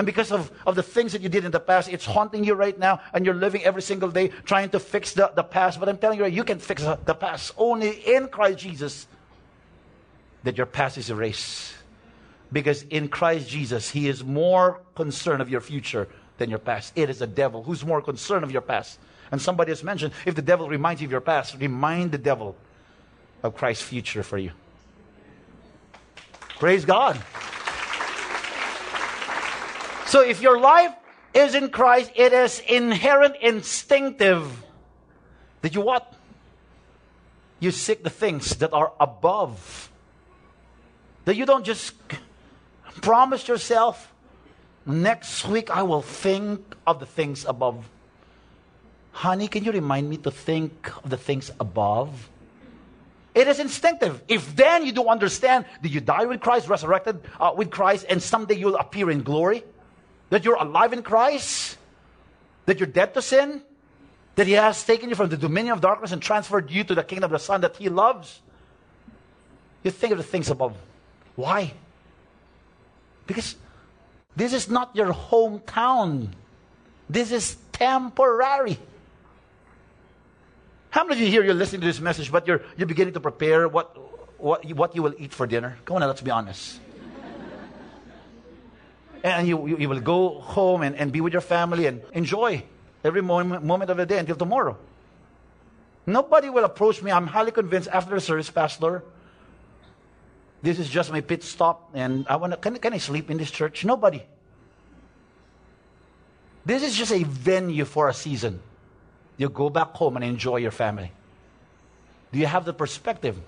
And 0.00 0.06
because 0.06 0.32
of, 0.32 0.50
of 0.66 0.76
the 0.76 0.82
things 0.82 1.12
that 1.12 1.20
you 1.20 1.28
did 1.28 1.44
in 1.44 1.50
the 1.50 1.60
past, 1.60 1.92
it's 1.92 2.06
haunting 2.06 2.42
you 2.42 2.54
right 2.54 2.78
now, 2.78 3.02
and 3.12 3.26
you're 3.26 3.34
living 3.34 3.62
every 3.64 3.82
single 3.82 4.10
day 4.10 4.28
trying 4.46 4.70
to 4.70 4.80
fix 4.80 5.12
the, 5.12 5.30
the 5.34 5.42
past. 5.42 5.78
But 5.78 5.90
I'm 5.90 5.98
telling 5.98 6.18
you, 6.18 6.24
you 6.24 6.42
can 6.42 6.58
fix 6.58 6.82
the 6.82 7.14
past 7.14 7.52
only 7.58 7.90
in 7.90 8.28
Christ 8.28 8.60
Jesus 8.60 9.06
that 10.42 10.56
your 10.56 10.64
past 10.64 10.96
is 10.96 11.10
erased. 11.10 11.74
Because 12.50 12.84
in 12.84 13.08
Christ 13.08 13.46
Jesus, 13.50 13.90
He 13.90 14.08
is 14.08 14.24
more 14.24 14.80
concerned 14.94 15.42
of 15.42 15.50
your 15.50 15.60
future 15.60 16.08
than 16.38 16.48
your 16.48 16.60
past. 16.60 16.94
It 16.96 17.10
is 17.10 17.18
the 17.18 17.26
devil 17.26 17.62
who's 17.62 17.84
more 17.84 18.00
concerned 18.00 18.42
of 18.42 18.50
your 18.50 18.62
past. 18.62 18.98
And 19.30 19.42
somebody 19.42 19.70
has 19.70 19.84
mentioned 19.84 20.14
if 20.24 20.34
the 20.34 20.40
devil 20.40 20.66
reminds 20.66 21.02
you 21.02 21.08
of 21.08 21.12
your 21.12 21.20
past, 21.20 21.58
remind 21.60 22.10
the 22.10 22.16
devil 22.16 22.56
of 23.42 23.54
Christ's 23.54 23.84
future 23.84 24.22
for 24.22 24.38
you. 24.38 24.52
Praise 26.58 26.86
God. 26.86 27.22
So 30.10 30.22
if 30.22 30.42
your 30.42 30.58
life 30.58 30.92
is 31.32 31.54
in 31.54 31.70
Christ, 31.70 32.10
it 32.16 32.32
is 32.32 32.58
inherent, 32.66 33.36
instinctive 33.40 34.42
that 35.62 35.72
you 35.72 35.82
what? 35.82 36.12
You 37.60 37.70
seek 37.70 38.02
the 38.02 38.10
things 38.10 38.56
that 38.56 38.72
are 38.72 38.90
above. 38.98 39.88
That 41.26 41.36
you 41.36 41.46
don't 41.46 41.64
just 41.64 41.94
promise 43.02 43.46
yourself, 43.46 44.12
next 44.84 45.46
week 45.46 45.70
I 45.70 45.84
will 45.84 46.02
think 46.02 46.74
of 46.88 46.98
the 46.98 47.06
things 47.06 47.44
above. 47.44 47.88
Honey, 49.12 49.46
can 49.46 49.62
you 49.62 49.70
remind 49.70 50.10
me 50.10 50.16
to 50.26 50.32
think 50.32 50.90
of 51.04 51.10
the 51.10 51.18
things 51.18 51.52
above? 51.60 52.28
It 53.32 53.46
is 53.46 53.60
instinctive. 53.60 54.24
If 54.26 54.56
then 54.56 54.84
you 54.84 54.90
don't 54.90 55.06
understand 55.06 55.66
that 55.80 55.88
you 55.88 56.00
die 56.00 56.24
with 56.24 56.40
Christ, 56.40 56.66
resurrected 56.66 57.20
uh, 57.38 57.52
with 57.56 57.70
Christ, 57.70 58.06
and 58.08 58.20
someday 58.20 58.56
you'll 58.56 58.74
appear 58.74 59.08
in 59.12 59.22
glory, 59.22 59.62
that 60.30 60.44
you're 60.44 60.54
alive 60.54 60.92
in 60.92 61.02
Christ, 61.02 61.76
that 62.66 62.78
you're 62.78 62.86
dead 62.86 63.14
to 63.14 63.22
sin, 63.22 63.62
that 64.36 64.46
He 64.46 64.54
has 64.54 64.82
taken 64.82 65.10
you 65.10 65.16
from 65.16 65.28
the 65.28 65.36
dominion 65.36 65.74
of 65.74 65.80
darkness 65.80 66.12
and 66.12 66.22
transferred 66.22 66.70
you 66.70 66.82
to 66.84 66.94
the 66.94 67.04
kingdom 67.04 67.24
of 67.24 67.32
the 67.32 67.44
Son 67.44 67.60
that 67.60 67.76
He 67.76 67.88
loves, 67.88 68.40
you 69.82 69.90
think 69.90 70.12
of 70.12 70.18
the 70.18 70.24
things 70.24 70.48
above. 70.48 70.76
Why? 71.36 71.74
Because 73.26 73.56
this 74.36 74.52
is 74.52 74.70
not 74.70 74.94
your 74.94 75.12
hometown. 75.12 76.28
This 77.08 77.32
is 77.32 77.56
temporary. 77.72 78.78
How 80.90 81.04
many 81.04 81.16
of 81.16 81.20
you 81.20 81.30
here 81.30 81.44
you're 81.44 81.54
listening 81.54 81.80
to 81.82 81.86
this 81.86 82.00
message, 82.00 82.30
but 82.30 82.46
you're 82.46 82.62
you're 82.76 82.86
beginning 82.86 83.14
to 83.14 83.20
prepare 83.20 83.68
what 83.68 83.96
what 84.38 84.64
what 84.74 84.94
you 84.94 85.02
will 85.02 85.14
eat 85.18 85.32
for 85.32 85.46
dinner? 85.46 85.78
Come 85.84 85.96
on, 85.96 86.00
now, 86.00 86.08
let's 86.08 86.20
be 86.20 86.30
honest 86.30 86.80
and 89.22 89.46
you, 89.46 89.66
you, 89.66 89.88
will 89.88 90.00
go 90.00 90.40
home 90.40 90.82
and, 90.82 90.96
and 90.96 91.12
be 91.12 91.20
with 91.20 91.32
your 91.32 91.42
family 91.42 91.86
and 91.86 92.02
enjoy 92.12 92.62
every 93.04 93.22
moment, 93.22 93.64
moment 93.64 93.90
of 93.90 93.96
the 93.96 94.06
day 94.06 94.18
until 94.18 94.36
tomorrow. 94.36 94.76
Nobody 96.06 96.48
will 96.48 96.64
approach 96.64 97.02
me. 97.02 97.10
I'm 97.10 97.26
highly 97.26 97.52
convinced 97.52 97.88
after 97.88 98.14
the 98.14 98.20
service, 98.20 98.50
Pastor. 98.50 99.04
This 100.62 100.78
is 100.78 100.88
just 100.88 101.10
my 101.10 101.20
pit 101.20 101.42
stop, 101.42 101.90
and 101.94 102.26
I 102.28 102.36
want 102.36 102.52
to. 102.52 102.56
Can, 102.56 102.76
can 102.78 102.92
I 102.92 102.98
sleep 102.98 103.30
in 103.30 103.38
this 103.38 103.50
church? 103.50 103.84
Nobody. 103.84 104.22
This 106.64 106.82
is 106.82 106.94
just 106.94 107.12
a 107.12 107.22
venue 107.22 107.84
for 107.84 108.08
a 108.08 108.14
season. 108.14 108.60
You 109.38 109.48
go 109.48 109.70
back 109.70 109.94
home 109.94 110.16
and 110.16 110.24
enjoy 110.24 110.56
your 110.56 110.70
family. 110.70 111.12
Do 112.32 112.38
you 112.38 112.46
have 112.46 112.64
the 112.64 112.74
perspective? 112.74 113.38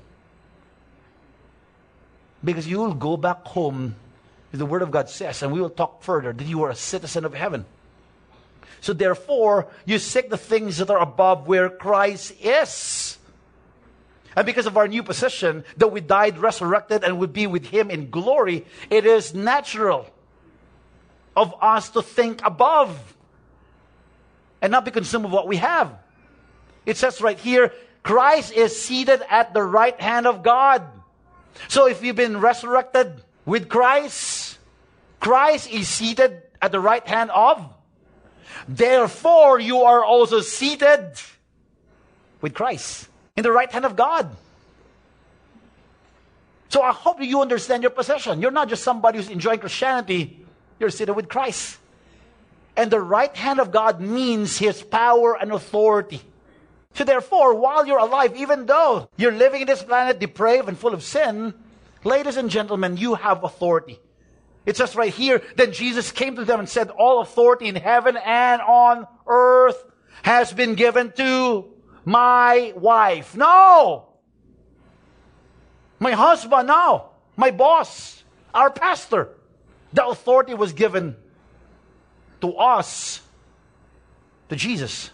Because 2.42 2.66
you 2.66 2.78
will 2.78 2.94
go 2.94 3.16
back 3.16 3.44
home 3.44 3.94
the 4.53 4.67
Word 4.67 4.83
of 4.83 4.91
God 4.91 5.09
says, 5.09 5.43
and 5.43 5.53
we 5.53 5.61
will 5.61 5.71
talk 5.71 6.03
further, 6.03 6.33
that 6.33 6.47
you 6.47 6.62
are 6.62 6.71
a 6.71 6.75
citizen 6.75 7.25
of 7.25 7.35
heaven. 7.35 7.65
So 8.81 8.93
therefore, 8.93 9.69
you 9.85 9.99
seek 9.99 10.29
the 10.29 10.37
things 10.37 10.79
that 10.79 10.91
are 10.91 10.99
above 10.99 11.47
where 11.47 11.71
Christ 11.71 12.35
is. 12.41 13.19
And 14.35 14.45
because 14.45 14.67
of 14.67 14.77
our 14.77 14.88
new 14.88 15.03
position, 15.03 15.65
that 15.77 15.88
we 15.88 16.01
died, 16.01 16.38
resurrected, 16.38 17.05
and 17.05 17.19
would 17.19 17.33
be 17.33 17.47
with 17.47 17.67
Him 17.67 17.91
in 17.91 18.11
glory, 18.11 18.67
it 18.91 19.07
is 19.07 19.35
natural 19.35 20.07
of 21.37 21.55
us 21.61 21.91
to 21.91 22.03
think 22.03 22.45
above 22.45 23.15
and 24.61 24.71
not 24.71 24.85
be 24.85 24.91
consumed 24.91 25.25
with 25.25 25.33
what 25.33 25.49
we 25.49 25.57
have. 25.57 25.93
It 26.85 26.97
says 26.97 27.21
right 27.21 27.38
here, 27.38 27.73
Christ 28.03 28.53
is 28.53 28.81
seated 28.81 29.23
at 29.31 29.55
the 29.55 29.62
right 29.62 29.99
hand 30.01 30.27
of 30.27 30.43
God. 30.43 30.83
So 31.69 31.87
if 31.87 32.03
you've 32.03 32.17
been 32.17 32.41
resurrected 32.41 33.23
with 33.45 33.69
Christ, 33.69 34.41
Christ 35.22 35.70
is 35.70 35.87
seated 35.87 36.42
at 36.61 36.72
the 36.72 36.80
right 36.80 37.06
hand 37.06 37.30
of. 37.30 37.64
Therefore, 38.66 39.61
you 39.61 39.82
are 39.82 40.04
also 40.04 40.40
seated 40.40 41.12
with 42.40 42.54
Christ 42.54 43.08
in 43.37 43.44
the 43.44 43.52
right 43.52 43.70
hand 43.70 43.85
of 43.85 43.94
God. 43.94 44.35
So 46.70 46.82
I 46.82 46.90
hope 46.90 47.22
you 47.22 47.40
understand 47.40 47.85
your 47.85 47.90
position. 47.90 48.42
You're 48.42 48.50
not 48.50 48.68
just 48.68 48.82
somebody 48.82 49.18
who's 49.18 49.28
enjoying 49.28 49.61
Christianity, 49.61 50.44
you're 50.80 50.90
seated 50.90 51.12
with 51.12 51.28
Christ. 51.28 51.78
And 52.76 52.90
the 52.90 53.00
right 53.00 53.35
hand 53.37 53.61
of 53.61 53.70
God 53.70 54.00
means 54.00 54.58
his 54.58 54.82
power 54.82 55.40
and 55.40 55.52
authority. 55.52 56.20
So 56.94 57.04
therefore, 57.04 57.54
while 57.54 57.87
you're 57.87 57.98
alive, 57.98 58.35
even 58.35 58.66
though 58.66 59.08
you're 59.16 59.30
living 59.30 59.61
in 59.61 59.66
this 59.68 59.85
planet 59.85 60.18
depraved 60.18 60.68
and 60.68 60.76
full 60.76 60.94
of 60.94 61.04
sin, 61.04 61.54
ladies 62.02 62.37
and 62.37 62.50
gentlemen, 62.50 62.96
you 62.96 63.14
have 63.14 63.44
authority. 63.44 64.00
It 64.64 64.77
says 64.77 64.94
right 64.94 65.12
here, 65.12 65.42
then 65.57 65.72
Jesus 65.72 66.12
came 66.12 66.37
to 66.37 66.44
them 66.44 66.61
and 66.61 66.68
said, 66.68 66.90
all 66.90 67.20
authority 67.20 67.66
in 67.66 67.75
heaven 67.75 68.16
and 68.16 68.62
on 68.62 69.07
earth 69.27 69.85
has 70.22 70.53
been 70.53 70.75
given 70.75 71.12
to 71.12 71.66
my 72.05 72.72
wife. 72.77 73.37
No! 73.37 74.09
My 75.98 76.12
husband, 76.12 76.68
no. 76.68 77.11
My 77.37 77.51
boss, 77.51 78.22
our 78.55 78.70
pastor. 78.70 79.31
The 79.92 80.07
authority 80.07 80.55
was 80.55 80.72
given 80.72 81.16
to 82.40 82.55
us, 82.57 83.20
to 84.48 84.57
Jesus. 84.57 85.11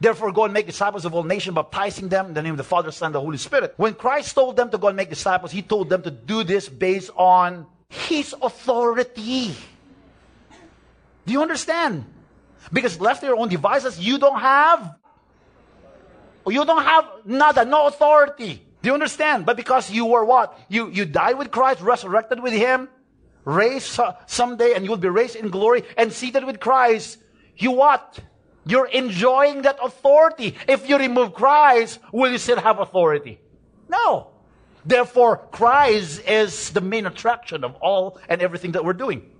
Therefore, 0.00 0.30
go 0.30 0.44
and 0.44 0.54
make 0.54 0.66
disciples 0.66 1.04
of 1.04 1.14
all 1.14 1.24
nations, 1.24 1.54
baptizing 1.54 2.08
them 2.08 2.26
in 2.26 2.34
the 2.34 2.42
name 2.42 2.52
of 2.52 2.58
the 2.58 2.64
Father, 2.64 2.90
Son, 2.92 3.06
and 3.06 3.14
the 3.14 3.20
Holy 3.20 3.38
Spirit. 3.38 3.74
When 3.76 3.94
Christ 3.94 4.34
told 4.34 4.56
them 4.56 4.70
to 4.70 4.78
go 4.78 4.88
and 4.88 4.96
make 4.96 5.08
disciples, 5.08 5.50
He 5.50 5.62
told 5.62 5.88
them 5.88 6.02
to 6.02 6.10
do 6.10 6.44
this 6.44 6.68
based 6.68 7.10
on 7.16 7.66
His 7.88 8.34
authority. 8.40 9.54
Do 11.26 11.32
you 11.32 11.42
understand? 11.42 12.04
Because 12.72 13.00
left 13.00 13.20
to 13.20 13.26
your 13.26 13.36
own 13.36 13.48
devices, 13.48 13.98
you 13.98 14.18
don't 14.18 14.38
have, 14.38 14.96
you 16.46 16.64
don't 16.64 16.82
have 16.82 17.04
nada, 17.24 17.64
no 17.64 17.86
authority. 17.86 18.62
Do 18.82 18.88
you 18.88 18.94
understand? 18.94 19.46
But 19.46 19.56
because 19.56 19.90
you 19.90 20.06
were 20.06 20.24
what? 20.24 20.56
You, 20.68 20.90
you 20.90 21.06
died 21.06 21.38
with 21.38 21.50
Christ, 21.50 21.80
resurrected 21.80 22.40
with 22.40 22.52
Him, 22.52 22.88
raised 23.44 23.98
someday, 24.26 24.74
and 24.74 24.84
you 24.84 24.90
will 24.90 24.96
be 24.96 25.08
raised 25.08 25.34
in 25.34 25.50
glory, 25.50 25.82
and 25.96 26.12
seated 26.12 26.44
with 26.44 26.60
Christ, 26.60 27.18
you 27.56 27.72
what? 27.72 28.20
You're 28.66 28.86
enjoying 28.86 29.62
that 29.62 29.78
authority. 29.82 30.54
If 30.66 30.88
you 30.88 30.98
remove 30.98 31.34
Christ, 31.34 32.00
will 32.12 32.30
you 32.30 32.38
still 32.38 32.60
have 32.60 32.80
authority? 32.80 33.40
No. 33.88 34.28
Therefore, 34.84 35.38
Christ 35.50 36.22
is 36.26 36.70
the 36.70 36.80
main 36.80 37.06
attraction 37.06 37.64
of 37.64 37.74
all 37.76 38.18
and 38.28 38.42
everything 38.42 38.72
that 38.72 38.84
we're 38.84 38.92
doing. 38.92 39.30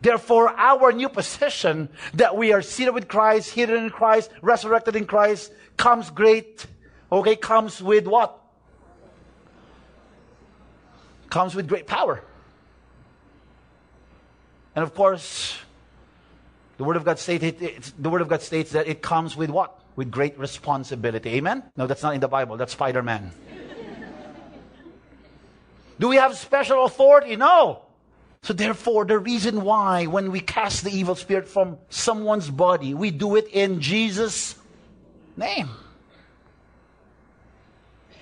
Therefore, 0.00 0.50
our 0.50 0.92
new 0.92 1.08
position 1.08 1.88
that 2.14 2.36
we 2.36 2.52
are 2.52 2.62
seated 2.62 2.92
with 2.92 3.08
Christ, 3.08 3.50
hidden 3.54 3.84
in 3.84 3.90
Christ, 3.90 4.30
resurrected 4.42 4.94
in 4.94 5.06
Christ, 5.06 5.52
comes 5.76 6.10
great, 6.10 6.66
okay, 7.10 7.34
comes 7.34 7.82
with 7.82 8.06
what? 8.06 8.38
Comes 11.30 11.54
with 11.54 11.66
great 11.66 11.86
power. 11.86 12.22
And 14.74 14.82
of 14.82 14.94
course, 14.94 15.58
the 16.76 16.84
Word 16.84 16.96
of 16.96 17.04
God 17.04 17.18
states, 17.18 17.42
it, 17.44 17.92
the 17.98 18.10
Word 18.10 18.20
of 18.20 18.28
God 18.28 18.42
states 18.42 18.72
that 18.72 18.86
it 18.86 19.02
comes 19.02 19.36
with 19.36 19.50
what? 19.50 19.80
With 19.96 20.10
great 20.10 20.38
responsibility. 20.38 21.30
Amen? 21.30 21.62
No, 21.76 21.86
that's 21.86 22.02
not 22.02 22.14
in 22.14 22.20
the 22.20 22.28
Bible. 22.28 22.56
That's 22.56 22.72
Spider 22.72 23.02
Man. 23.02 23.32
Do 25.98 26.08
we 26.08 26.16
have 26.16 26.36
special 26.36 26.84
authority? 26.84 27.36
No. 27.36 27.82
So 28.42 28.52
therefore, 28.52 29.06
the 29.06 29.18
reason 29.18 29.62
why 29.62 30.06
when 30.06 30.30
we 30.30 30.40
cast 30.40 30.84
the 30.84 30.90
evil 30.90 31.14
spirit 31.14 31.48
from 31.48 31.78
someone's 31.88 32.50
body, 32.50 32.94
we 32.94 33.10
do 33.10 33.36
it 33.36 33.48
in 33.48 33.80
Jesus' 33.80 34.54
name. 35.36 35.70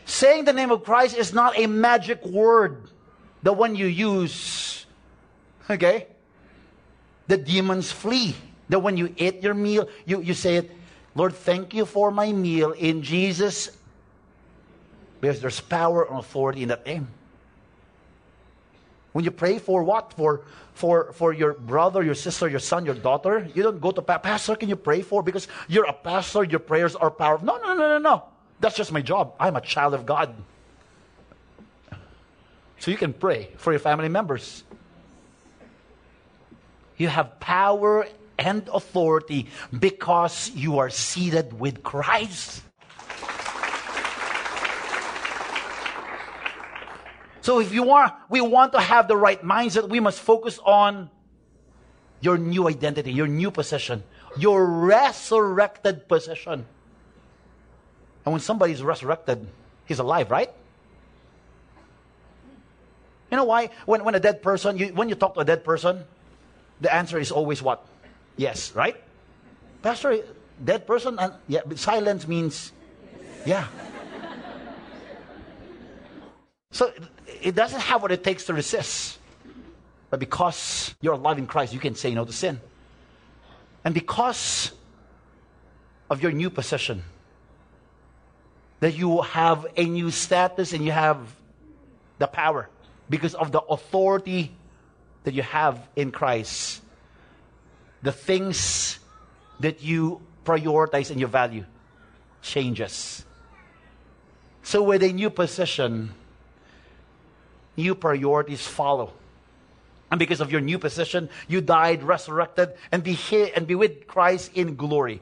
Saying 0.06 0.44
the 0.44 0.52
name 0.52 0.70
of 0.70 0.84
Christ 0.84 1.16
is 1.16 1.34
not 1.34 1.58
a 1.58 1.66
magic 1.66 2.24
word, 2.24 2.88
the 3.42 3.52
one 3.52 3.74
you 3.74 3.86
use. 3.86 4.86
Okay? 5.68 6.06
The 7.26 7.36
demons 7.36 7.90
flee. 7.90 8.34
That 8.68 8.80
when 8.80 8.96
you 8.96 9.14
eat 9.16 9.42
your 9.42 9.54
meal, 9.54 9.88
you, 10.06 10.20
you 10.20 10.34
say 10.34 10.56
it, 10.56 10.70
Lord, 11.14 11.34
thank 11.34 11.74
you 11.74 11.84
for 11.84 12.10
my 12.10 12.32
meal 12.32 12.72
in 12.72 13.02
Jesus. 13.02 13.70
Because 15.20 15.40
there's 15.40 15.60
power 15.60 16.04
and 16.04 16.18
authority 16.18 16.62
in 16.62 16.68
that 16.68 16.86
name. 16.86 17.08
When 19.12 19.24
you 19.24 19.30
pray 19.30 19.58
for 19.58 19.84
what? 19.84 20.12
For 20.12 20.42
for 20.74 21.12
for 21.12 21.32
your 21.32 21.54
brother, 21.54 22.02
your 22.02 22.16
sister, 22.16 22.48
your 22.48 22.58
son, 22.58 22.84
your 22.84 22.96
daughter, 22.96 23.48
you 23.54 23.62
don't 23.62 23.80
go 23.80 23.92
to 23.92 24.02
pastor. 24.02 24.56
Can 24.56 24.68
you 24.68 24.76
pray 24.76 25.02
for? 25.02 25.22
Because 25.22 25.46
you're 25.68 25.84
a 25.84 25.92
pastor, 25.92 26.42
your 26.42 26.58
prayers 26.58 26.96
are 26.96 27.12
powerful. 27.12 27.46
No, 27.46 27.58
no, 27.58 27.74
no, 27.74 27.88
no, 27.90 27.98
no. 27.98 28.24
That's 28.58 28.74
just 28.74 28.90
my 28.90 29.02
job. 29.02 29.34
I'm 29.38 29.54
a 29.54 29.60
child 29.60 29.94
of 29.94 30.04
God. 30.04 30.34
So 32.80 32.90
you 32.90 32.96
can 32.96 33.12
pray 33.12 33.50
for 33.56 33.72
your 33.72 33.78
family 33.78 34.08
members. 34.08 34.64
You 36.96 37.08
have 37.08 37.40
power 37.40 38.06
and 38.38 38.68
authority 38.72 39.46
because 39.76 40.50
you 40.54 40.78
are 40.78 40.90
seated 40.90 41.58
with 41.58 41.82
Christ. 41.82 42.62
So 47.40 47.60
if 47.60 47.74
you 47.74 47.82
want, 47.82 48.14
we 48.30 48.40
want 48.40 48.72
to 48.72 48.80
have 48.80 49.06
the 49.06 49.16
right 49.16 49.42
mindset, 49.42 49.88
we 49.88 50.00
must 50.00 50.18
focus 50.18 50.58
on 50.64 51.10
your 52.20 52.38
new 52.38 52.68
identity, 52.68 53.12
your 53.12 53.26
new 53.26 53.50
position, 53.50 54.02
your 54.38 54.64
resurrected 54.64 56.08
position. 56.08 56.64
And 58.24 58.32
when 58.32 58.40
somebody's 58.40 58.82
resurrected, 58.82 59.46
he's 59.84 59.98
alive, 59.98 60.30
right? 60.30 60.50
You 63.30 63.36
know 63.36 63.44
why? 63.44 63.70
When, 63.84 64.04
when 64.04 64.14
a 64.14 64.20
dead 64.20 64.40
person, 64.42 64.78
you, 64.78 64.86
when 64.94 65.10
you 65.10 65.14
talk 65.14 65.34
to 65.34 65.40
a 65.40 65.44
dead 65.44 65.64
person, 65.64 66.04
the 66.80 66.92
answer 66.92 67.18
is 67.18 67.30
always 67.30 67.62
what? 67.62 67.86
Yes, 68.36 68.72
right? 68.74 68.96
Pastor, 69.82 70.18
dead 70.62 70.86
person, 70.86 71.18
and 71.18 71.34
yeah, 71.48 71.60
silence 71.74 72.26
means 72.26 72.72
yeah. 73.44 73.66
so 76.70 76.92
it 77.42 77.54
doesn't 77.54 77.80
have 77.80 78.02
what 78.02 78.12
it 78.12 78.24
takes 78.24 78.44
to 78.44 78.54
resist. 78.54 79.18
But 80.10 80.20
because 80.20 80.94
you're 81.00 81.14
alive 81.14 81.38
in 81.38 81.46
Christ, 81.46 81.72
you 81.72 81.80
can 81.80 81.94
say 81.94 82.14
no 82.14 82.24
to 82.24 82.32
sin. 82.32 82.60
And 83.84 83.92
because 83.94 84.72
of 86.08 86.22
your 86.22 86.32
new 86.32 86.50
position, 86.50 87.02
that 88.80 88.94
you 88.96 89.22
have 89.22 89.66
a 89.76 89.84
new 89.84 90.10
status 90.10 90.72
and 90.72 90.84
you 90.84 90.92
have 90.92 91.18
the 92.18 92.26
power 92.26 92.68
because 93.08 93.34
of 93.34 93.50
the 93.52 93.60
authority 93.60 94.54
that 95.24 95.34
you 95.34 95.42
have 95.42 95.86
in 95.96 96.12
Christ, 96.12 96.82
the 98.02 98.12
things 98.12 98.98
that 99.60 99.82
you 99.82 100.20
prioritize 100.44 101.10
and 101.10 101.18
you 101.18 101.26
value 101.26 101.64
changes. 102.42 103.24
So, 104.62 104.82
with 104.82 105.02
a 105.02 105.12
new 105.12 105.30
position, 105.30 106.14
new 107.76 107.94
priorities 107.94 108.66
follow. 108.66 109.12
And 110.10 110.18
because 110.18 110.40
of 110.40 110.52
your 110.52 110.60
new 110.60 110.78
position, 110.78 111.28
you 111.48 111.60
died, 111.60 112.02
resurrected, 112.02 112.74
and 112.92 113.02
be 113.02 113.14
here 113.14 113.50
and 113.56 113.66
be 113.66 113.74
with 113.74 114.06
Christ 114.06 114.52
in 114.54 114.76
glory. 114.76 115.20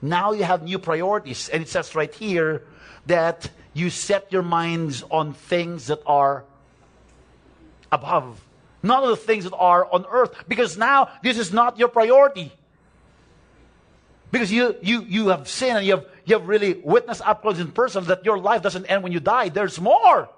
Now 0.00 0.32
you 0.32 0.44
have 0.44 0.62
new 0.62 0.78
priorities. 0.78 1.48
And 1.48 1.62
it 1.62 1.68
says 1.68 1.94
right 1.94 2.12
here 2.12 2.62
that 3.06 3.50
you 3.74 3.90
set 3.90 4.32
your 4.32 4.42
minds 4.42 5.04
on 5.10 5.34
things 5.34 5.88
that 5.88 6.00
are 6.06 6.44
above 7.90 8.40
None 8.82 9.02
of 9.02 9.10
the 9.10 9.16
things 9.16 9.44
that 9.44 9.54
are 9.54 9.90
on 9.92 10.04
earth. 10.10 10.34
Because 10.48 10.76
now 10.76 11.08
this 11.22 11.38
is 11.38 11.52
not 11.52 11.78
your 11.78 11.88
priority. 11.88 12.52
Because 14.30 14.50
you, 14.50 14.76
you, 14.82 15.02
you 15.02 15.28
have 15.28 15.46
sinned 15.48 15.78
and 15.78 15.86
you 15.86 15.96
have, 15.96 16.06
you 16.24 16.38
have 16.38 16.48
really 16.48 16.74
witnessed 16.74 17.20
up 17.26 17.42
close 17.42 17.60
in 17.60 17.70
person 17.70 18.04
that 18.04 18.24
your 18.24 18.38
life 18.38 18.62
doesn't 18.62 18.86
end 18.86 19.02
when 19.02 19.12
you 19.12 19.20
die. 19.20 19.50
There's 19.50 19.80
more. 19.80 20.28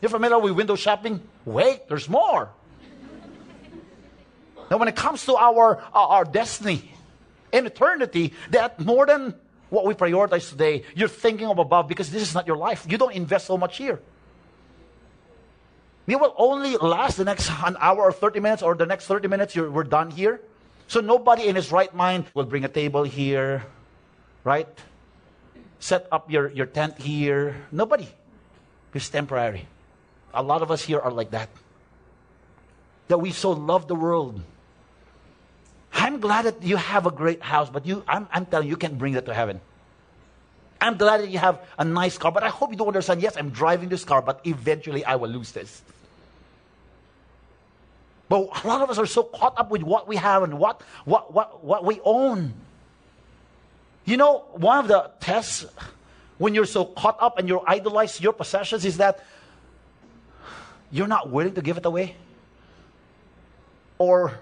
You're 0.00 0.10
familiar 0.10 0.38
with 0.38 0.52
window 0.52 0.76
shopping? 0.76 1.22
Wait, 1.46 1.88
there's 1.88 2.08
more. 2.08 2.50
now, 4.70 4.76
when 4.76 4.88
it 4.88 4.96
comes 4.96 5.24
to 5.24 5.34
our, 5.34 5.82
our 5.94 6.24
destiny 6.24 6.92
in 7.52 7.66
eternity, 7.66 8.34
that 8.50 8.78
more 8.78 9.06
than 9.06 9.34
what 9.70 9.86
we 9.86 9.94
prioritize 9.94 10.50
today, 10.50 10.84
you're 10.94 11.08
thinking 11.08 11.46
of 11.46 11.58
above 11.58 11.88
because 11.88 12.10
this 12.10 12.22
is 12.22 12.34
not 12.34 12.46
your 12.46 12.56
life. 12.56 12.86
You 12.88 12.98
don't 12.98 13.14
invest 13.14 13.46
so 13.46 13.56
much 13.56 13.78
here. 13.78 14.00
We 16.06 16.14
will 16.14 16.34
only 16.38 16.76
last 16.76 17.16
the 17.16 17.24
next 17.24 17.50
an 17.50 17.76
hour 17.80 18.02
or 18.02 18.12
30 18.12 18.40
minutes, 18.40 18.62
or 18.62 18.74
the 18.74 18.86
next 18.86 19.06
30 19.06 19.28
minutes, 19.28 19.56
we're 19.56 19.82
done 19.82 20.10
here. 20.10 20.40
So 20.86 21.00
nobody 21.00 21.48
in 21.48 21.56
his 21.56 21.72
right 21.72 21.92
mind 21.92 22.26
will 22.32 22.44
bring 22.44 22.64
a 22.64 22.68
table 22.68 23.02
here, 23.02 23.66
right? 24.44 24.68
Set 25.80 26.06
up 26.12 26.30
your, 26.30 26.50
your 26.50 26.66
tent 26.66 26.98
here. 26.98 27.56
Nobody. 27.72 28.08
It's 28.94 29.10
temporary. 29.10 29.66
A 30.32 30.42
lot 30.42 30.62
of 30.62 30.70
us 30.70 30.82
here 30.82 31.00
are 31.00 31.10
like 31.10 31.32
that. 31.32 31.50
That 33.08 33.18
we 33.18 33.32
so 33.32 33.50
love 33.50 33.88
the 33.88 33.94
world. 33.94 34.40
I'm 35.92 36.20
glad 36.20 36.46
that 36.46 36.62
you 36.62 36.76
have 36.76 37.06
a 37.06 37.10
great 37.10 37.42
house, 37.42 37.68
but 37.68 37.84
you, 37.84 38.02
I'm, 38.06 38.28
I'm 38.32 38.46
telling 38.46 38.68
you, 38.68 38.70
you 38.70 38.76
can't 38.76 38.96
bring 38.96 39.14
that 39.14 39.26
to 39.26 39.34
heaven. 39.34 39.60
I'm 40.80 40.96
glad 40.96 41.20
that 41.20 41.30
you 41.30 41.38
have 41.38 41.60
a 41.78 41.84
nice 41.84 42.16
car, 42.16 42.30
but 42.32 42.42
I 42.42 42.48
hope 42.48 42.70
you 42.70 42.76
don't 42.76 42.88
understand. 42.88 43.22
Yes, 43.22 43.36
I'm 43.36 43.50
driving 43.50 43.88
this 43.88 44.04
car, 44.04 44.22
but 44.22 44.40
eventually 44.44 45.04
I 45.04 45.16
will 45.16 45.30
lose 45.30 45.52
this. 45.52 45.82
But 48.28 48.64
a 48.64 48.66
lot 48.66 48.82
of 48.82 48.90
us 48.90 48.98
are 48.98 49.06
so 49.06 49.22
caught 49.22 49.58
up 49.58 49.70
with 49.70 49.82
what 49.82 50.08
we 50.08 50.16
have 50.16 50.42
and 50.42 50.58
what, 50.58 50.82
what, 51.04 51.32
what, 51.32 51.62
what 51.62 51.84
we 51.84 52.00
own. 52.04 52.54
You 54.04 54.16
know, 54.16 54.44
one 54.52 54.78
of 54.78 54.88
the 54.88 55.10
tests 55.20 55.66
when 56.38 56.54
you're 56.54 56.66
so 56.66 56.84
caught 56.84 57.16
up 57.20 57.38
and 57.38 57.48
you 57.48 57.60
idolize 57.66 58.20
your 58.20 58.32
possessions 58.32 58.84
is 58.84 58.98
that 58.98 59.24
you're 60.90 61.08
not 61.08 61.30
willing 61.30 61.54
to 61.54 61.62
give 61.62 61.76
it 61.76 61.86
away. 61.86 62.16
Or 63.98 64.38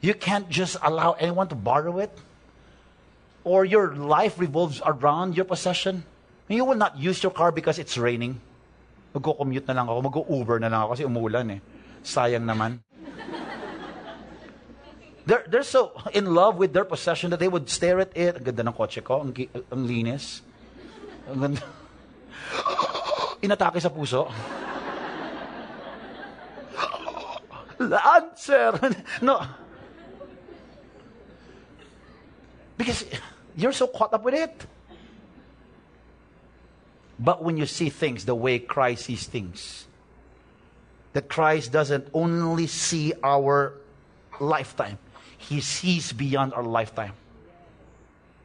you 0.00 0.14
can't 0.14 0.48
just 0.48 0.76
allow 0.82 1.12
anyone 1.12 1.48
to 1.48 1.54
borrow 1.54 1.98
it. 1.98 2.10
Or 3.44 3.64
your 3.64 3.94
life 3.94 4.38
revolves 4.38 4.82
around 4.84 5.36
your 5.36 5.44
possession. 5.44 6.04
You 6.48 6.64
will 6.64 6.76
not 6.76 6.98
use 6.98 7.22
your 7.22 7.32
car 7.32 7.50
because 7.50 7.78
it's 7.78 7.96
raining. 7.96 8.40
Mag-commute 9.14 9.66
na 9.66 9.74
lang 9.74 9.88
ako, 9.88 10.02
mag-Uber 10.02 10.58
na 10.60 10.68
lang 10.68 10.80
ako 10.82 10.90
kasi 10.94 11.04
umulan 11.04 11.58
eh. 11.58 11.60
Sayang 12.02 12.44
naman. 12.44 12.82
They're, 15.24 15.44
they're 15.46 15.62
so 15.62 15.92
in 16.12 16.34
love 16.34 16.58
with 16.58 16.72
their 16.72 16.84
possession 16.84 17.30
that 17.30 17.38
they 17.38 17.46
would 17.48 17.70
stare 17.70 18.00
at 18.00 18.10
it. 18.16 18.36
Ang 18.36 18.44
ganda 18.44 18.62
ng 18.66 18.74
kotse 18.74 18.98
ko, 19.04 19.22
ang, 19.22 19.30
ang 19.70 19.82
linis. 19.86 20.42
Ang 21.30 21.40
ganda. 21.40 21.62
Inatake 23.42 23.78
sa 23.78 23.90
puso. 23.90 24.26
Lancer! 27.78 28.78
no. 29.22 29.42
Because 32.76 33.04
you're 33.54 33.72
so 33.72 33.86
caught 33.86 34.12
up 34.14 34.24
with 34.24 34.34
it. 34.34 34.66
But 37.18 37.42
when 37.44 37.56
you 37.56 37.66
see 37.66 37.90
things 37.90 38.24
the 38.24 38.34
way 38.34 38.58
Christ 38.58 39.06
sees 39.06 39.26
things, 39.26 39.86
that 41.12 41.28
Christ 41.28 41.72
doesn't 41.72 42.08
only 42.14 42.66
see 42.66 43.12
our 43.22 43.74
lifetime, 44.40 44.98
He 45.38 45.60
sees 45.60 46.12
beyond 46.12 46.54
our 46.54 46.64
lifetime. 46.64 47.12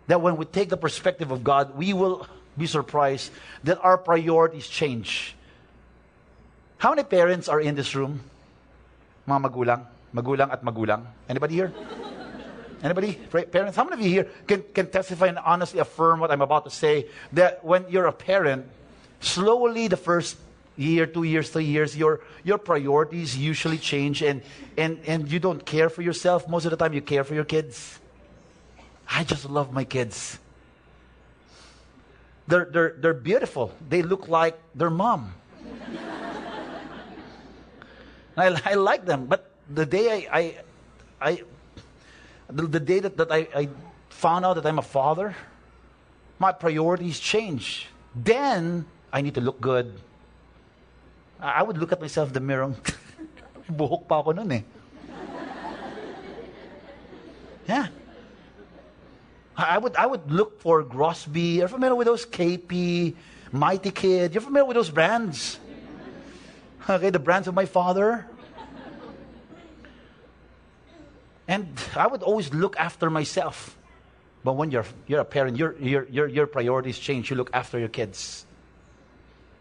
That 0.07 0.21
when 0.21 0.37
we 0.37 0.45
take 0.45 0.69
the 0.69 0.77
perspective 0.77 1.31
of 1.31 1.43
God, 1.43 1.75
we 1.75 1.93
will 1.93 2.27
be 2.57 2.65
surprised 2.65 3.31
that 3.63 3.79
our 3.81 3.97
priorities 3.97 4.67
change. 4.67 5.35
How 6.77 6.91
many 6.91 7.03
parents 7.03 7.47
are 7.49 7.59
in 7.59 7.75
this 7.75 7.95
room? 7.95 8.21
Mga 9.27 9.51
magulang? 9.51 9.81
Magulang 10.13 10.51
at 10.51 10.63
magulang? 10.63 11.05
Anybody 11.27 11.55
here? 11.55 11.73
Anybody? 12.83 13.13
Parents? 13.51 13.75
How 13.75 13.83
many 13.83 13.95
of 13.95 14.01
you 14.01 14.09
here 14.09 14.27
can, 14.45 14.63
can 14.73 14.87
testify 14.89 15.27
and 15.27 15.39
honestly 15.39 15.79
affirm 15.79 16.19
what 16.19 16.31
I'm 16.31 16.41
about 16.41 16.65
to 16.65 16.71
say? 16.71 17.07
That 17.33 17.65
when 17.65 17.85
you're 17.89 18.05
a 18.05 18.13
parent, 18.13 18.67
slowly 19.19 19.87
the 19.87 19.97
first 19.97 20.37
year, 20.77 21.05
two 21.05 21.23
years, 21.23 21.49
three 21.49 21.65
years, 21.65 21.97
your, 21.97 22.21
your 22.43 22.57
priorities 22.57 23.35
usually 23.35 23.77
change 23.77 24.21
and, 24.21 24.41
and, 24.77 24.99
and 25.05 25.31
you 25.31 25.39
don't 25.39 25.65
care 25.65 25.89
for 25.89 26.01
yourself. 26.01 26.47
Most 26.47 26.65
of 26.65 26.71
the 26.71 26.77
time, 26.77 26.93
you 26.93 27.01
care 27.01 27.23
for 27.23 27.33
your 27.33 27.43
kids. 27.43 27.99
I 29.09 29.23
just 29.23 29.49
love 29.49 29.73
my 29.73 29.83
kids. 29.83 30.39
They're, 32.47 32.65
they're, 32.65 32.95
they're 32.97 33.13
beautiful. 33.13 33.73
They 33.89 34.01
look 34.01 34.27
like 34.27 34.57
their 34.73 34.89
mom. 34.89 35.33
I, 38.37 38.61
I 38.63 38.73
like 38.75 39.05
them. 39.05 39.25
But 39.25 39.51
the 39.69 39.85
day 39.85 40.27
I, 40.27 40.39
I, 40.39 40.55
I 41.19 41.41
the, 42.49 42.67
the 42.67 42.79
day 42.79 42.99
that, 42.99 43.17
that 43.17 43.31
I, 43.31 43.47
I 43.53 43.69
found 44.09 44.45
out 44.45 44.53
that 44.53 44.65
I'm 44.65 44.79
a 44.79 44.83
father, 44.83 45.35
my 46.39 46.51
priorities 46.51 47.19
change. 47.19 47.87
Then 48.15 48.85
I 49.11 49.21
need 49.21 49.35
to 49.35 49.41
look 49.41 49.59
good. 49.59 49.99
I 51.39 51.63
would 51.63 51.77
look 51.77 51.91
at 51.91 52.01
myself 52.01 52.29
in 52.29 52.33
the 52.33 52.39
mirror. 52.39 52.73
Buhok 53.71 54.07
pa 54.07 54.19
ako 54.19 54.31
nun 54.31 54.51
eh. 54.51 54.61
Yeah. 57.67 57.87
I 59.57 59.77
would, 59.77 59.95
I 59.95 60.05
would 60.05 60.31
look 60.31 60.61
for 60.61 60.83
Grosby. 60.83 61.55
You're 61.55 61.67
familiar 61.67 61.95
with 61.95 62.07
those 62.07 62.25
KP, 62.25 63.15
Mighty 63.51 63.91
Kid. 63.91 64.33
You're 64.33 64.41
familiar 64.41 64.65
with 64.65 64.75
those 64.75 64.89
brands. 64.89 65.59
Okay, 66.89 67.09
the 67.09 67.19
brands 67.19 67.47
of 67.47 67.53
my 67.53 67.65
father. 67.65 68.25
And 71.47 71.67
I 71.95 72.07
would 72.07 72.23
always 72.23 72.53
look 72.53 72.77
after 72.77 73.09
myself. 73.09 73.77
But 74.43 74.53
when 74.53 74.71
you're, 74.71 74.85
you're 75.07 75.21
a 75.21 75.25
parent, 75.25 75.57
your, 75.57 75.75
your, 75.79 76.05
your, 76.07 76.27
your 76.27 76.47
priorities 76.47 76.99
change. 76.99 77.29
You 77.29 77.35
look 77.35 77.49
after 77.53 77.79
your 77.79 77.89
kids. 77.89 78.46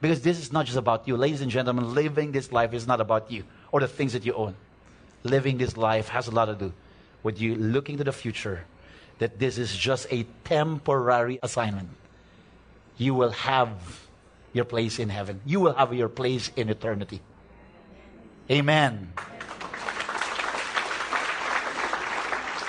Because 0.06 0.20
this 0.20 0.38
is 0.38 0.52
not 0.52 0.66
just 0.66 0.78
about 0.78 1.08
you. 1.08 1.16
Ladies 1.16 1.40
and 1.40 1.50
gentlemen, 1.50 1.92
living 1.92 2.30
this 2.30 2.52
life 2.52 2.72
is 2.72 2.86
not 2.86 3.00
about 3.00 3.28
you 3.28 3.42
or 3.72 3.80
the 3.80 3.88
things 3.88 4.12
that 4.12 4.24
you 4.24 4.34
own. 4.34 4.54
Living 5.24 5.58
this 5.58 5.76
life 5.76 6.06
has 6.10 6.28
a 6.28 6.30
lot 6.30 6.44
to 6.44 6.54
do 6.54 6.72
with 7.24 7.40
you 7.40 7.56
looking 7.56 7.98
to 7.98 8.04
the 8.04 8.12
future 8.12 8.62
that 9.18 9.40
this 9.40 9.58
is 9.58 9.76
just 9.76 10.06
a 10.12 10.24
temporary 10.44 11.40
assignment. 11.42 11.88
You 12.96 13.14
will 13.14 13.32
have 13.32 13.70
your 14.52 14.64
place 14.64 15.00
in 15.00 15.08
heaven, 15.08 15.40
you 15.44 15.58
will 15.58 15.74
have 15.74 15.92
your 15.92 16.08
place 16.08 16.52
in 16.54 16.68
eternity. 16.68 17.20
Amen. 18.48 19.12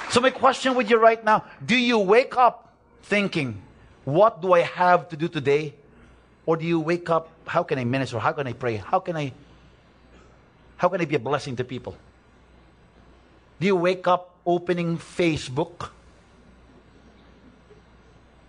So, 0.10 0.21
my 0.21 0.32
question 0.32 0.73
with 0.73 0.89
you 0.89 0.97
right 0.97 1.23
now 1.23 1.45
do 1.63 1.78
you 1.78 2.00
wake 2.00 2.36
up 2.36 2.73
thinking, 3.04 3.62
what 4.06 4.41
do 4.41 4.54
I 4.54 4.62
have 4.62 5.10
to 5.10 5.15
do 5.15 5.28
today? 5.28 5.76
Or 6.48 6.56
do 6.56 6.66
you 6.66 6.80
wake 6.80 7.12
up, 7.12 7.30
how 7.46 7.62
can 7.62 7.78
I 7.78 7.84
minister? 7.84 8.18
How 8.18 8.32
can 8.32 8.48
I 8.48 8.54
pray? 8.54 8.78
How 8.78 9.00
can 9.00 9.16
I 9.16 9.34
how 10.78 10.90
can 10.90 11.02
I 11.02 11.06
be 11.06 11.16
a 11.16 11.20
blessing 11.20 11.56
to 11.58 11.64
people? 11.64 11.98
Do 13.60 13.66
you 13.66 13.76
wake 13.76 14.08
up 14.08 14.36
opening 14.46 14.98
Facebook? 14.98 15.90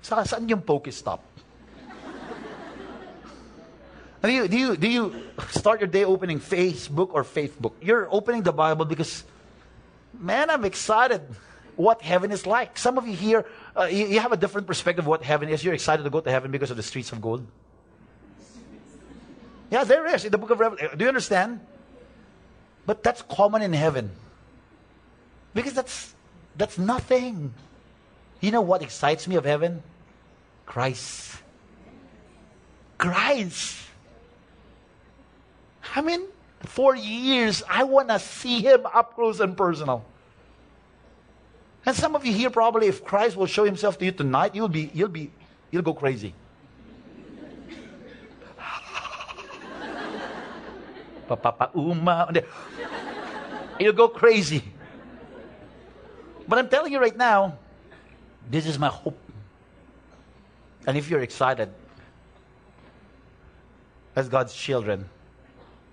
Sa 0.03 0.23
saan 0.23 0.49
yung 0.49 0.61
focus 0.61 1.01
stop? 1.01 1.25
Do 4.23 4.31
you, 4.31 4.49
do, 4.49 4.59
you, 4.59 4.77
do 4.77 4.89
you 4.89 5.15
start 5.49 5.81
your 5.81 5.89
day 5.89 6.05
opening 6.05 6.41
Facebook 6.41 7.15
or 7.15 7.25
Facebook? 7.25 7.73
You're 7.81 8.09
opening 8.11 8.43
the 8.43 8.53
Bible 8.53 8.85
because, 8.85 9.25
man, 10.13 10.51
I'm 10.51 10.65
excited 10.65 11.23
what 11.77 12.03
heaven 12.03 12.33
is 12.33 12.45
like. 12.45 12.77
Some 12.77 12.99
of 12.99 13.07
you 13.07 13.15
here, 13.15 13.47
uh, 13.77 13.85
you, 13.85 14.07
you 14.07 14.21
have 14.21 14.33
a 14.33 14.37
different 14.37 14.67
perspective 14.67 15.05
of 15.05 15.09
what 15.09 15.23
heaven 15.23 15.49
is. 15.49 15.63
You're 15.63 15.75
excited 15.75 16.03
to 16.03 16.11
go 16.11 16.21
to 16.21 16.31
heaven 16.31 16.51
because 16.51 16.71
of 16.71 16.77
the 16.77 16.83
streets 16.83 17.13
of 17.13 17.23
gold. 17.23 17.47
Yeah, 19.71 19.85
there 19.85 20.07
is 20.15 20.25
in 20.25 20.33
the 20.33 20.39
book 20.39 20.51
of 20.51 20.61
Revelation. 20.61 20.97
Do 20.97 21.05
you 21.05 21.09
understand? 21.09 21.61
But 22.87 23.03
that's 23.03 23.23
common 23.23 23.63
in 23.63 23.73
heaven. 23.73 24.11
Because 25.55 25.75
that's 25.75 26.15
that's 26.57 26.79
nothing. 26.79 27.53
You 28.41 28.51
know 28.51 28.63
what 28.63 28.83
excites 28.83 29.29
me 29.29 29.37
of 29.37 29.45
heaven? 29.45 29.83
Christ. 30.67 31.37
Christ. 32.97 33.77
I 35.95 36.03
mean, 36.03 36.23
for 36.61 36.95
years, 36.95 37.63
I 37.69 37.85
want 37.85 38.09
to 38.09 38.19
see 38.19 38.61
him 38.61 38.87
up 38.87 39.15
close 39.15 39.41
and 39.41 39.57
personal. 39.57 40.05
And 41.87 41.97
some 41.97 42.15
of 42.15 42.27
you 42.27 42.33
here 42.33 42.51
probably, 42.51 42.87
if 42.87 43.05
Christ 43.05 43.37
will 43.37 43.47
show 43.47 43.65
himself 43.65 43.99
to 43.99 44.05
you 44.05 44.13
tonight, 44.13 44.55
you'll 44.55 44.69
be, 44.69 44.91
you'll 44.93 45.09
be, 45.09 45.31
you'll 45.71 45.83
go 45.83 45.95
crazy. 45.95 46.35
Papapauma. 51.29 52.45
You'll 53.79 53.93
go 53.93 54.09
crazy. 54.09 54.65
But 56.49 56.59
I'm 56.59 56.69
telling 56.69 56.93
you 56.93 56.99
right 56.99 57.17
now, 57.17 57.59
this 58.51 58.67
is 58.67 58.79
my 58.79 58.89
hope. 58.89 59.19
And 60.87 60.97
if 60.97 61.11
you're 61.11 61.21
excited, 61.21 61.69
as 64.17 64.29
God's 64.29 64.55
children, 64.55 65.09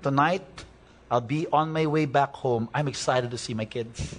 tonight 0.01 0.65
I'll 1.11 1.21
be 1.21 1.47
on 1.51 1.71
my 1.71 1.85
way 1.85 2.05
back 2.05 2.33
home. 2.33 2.69
I'm 2.73 2.87
excited 2.87 3.31
to 3.31 3.37
see 3.37 3.53
my 3.53 3.65
kids. 3.65 4.15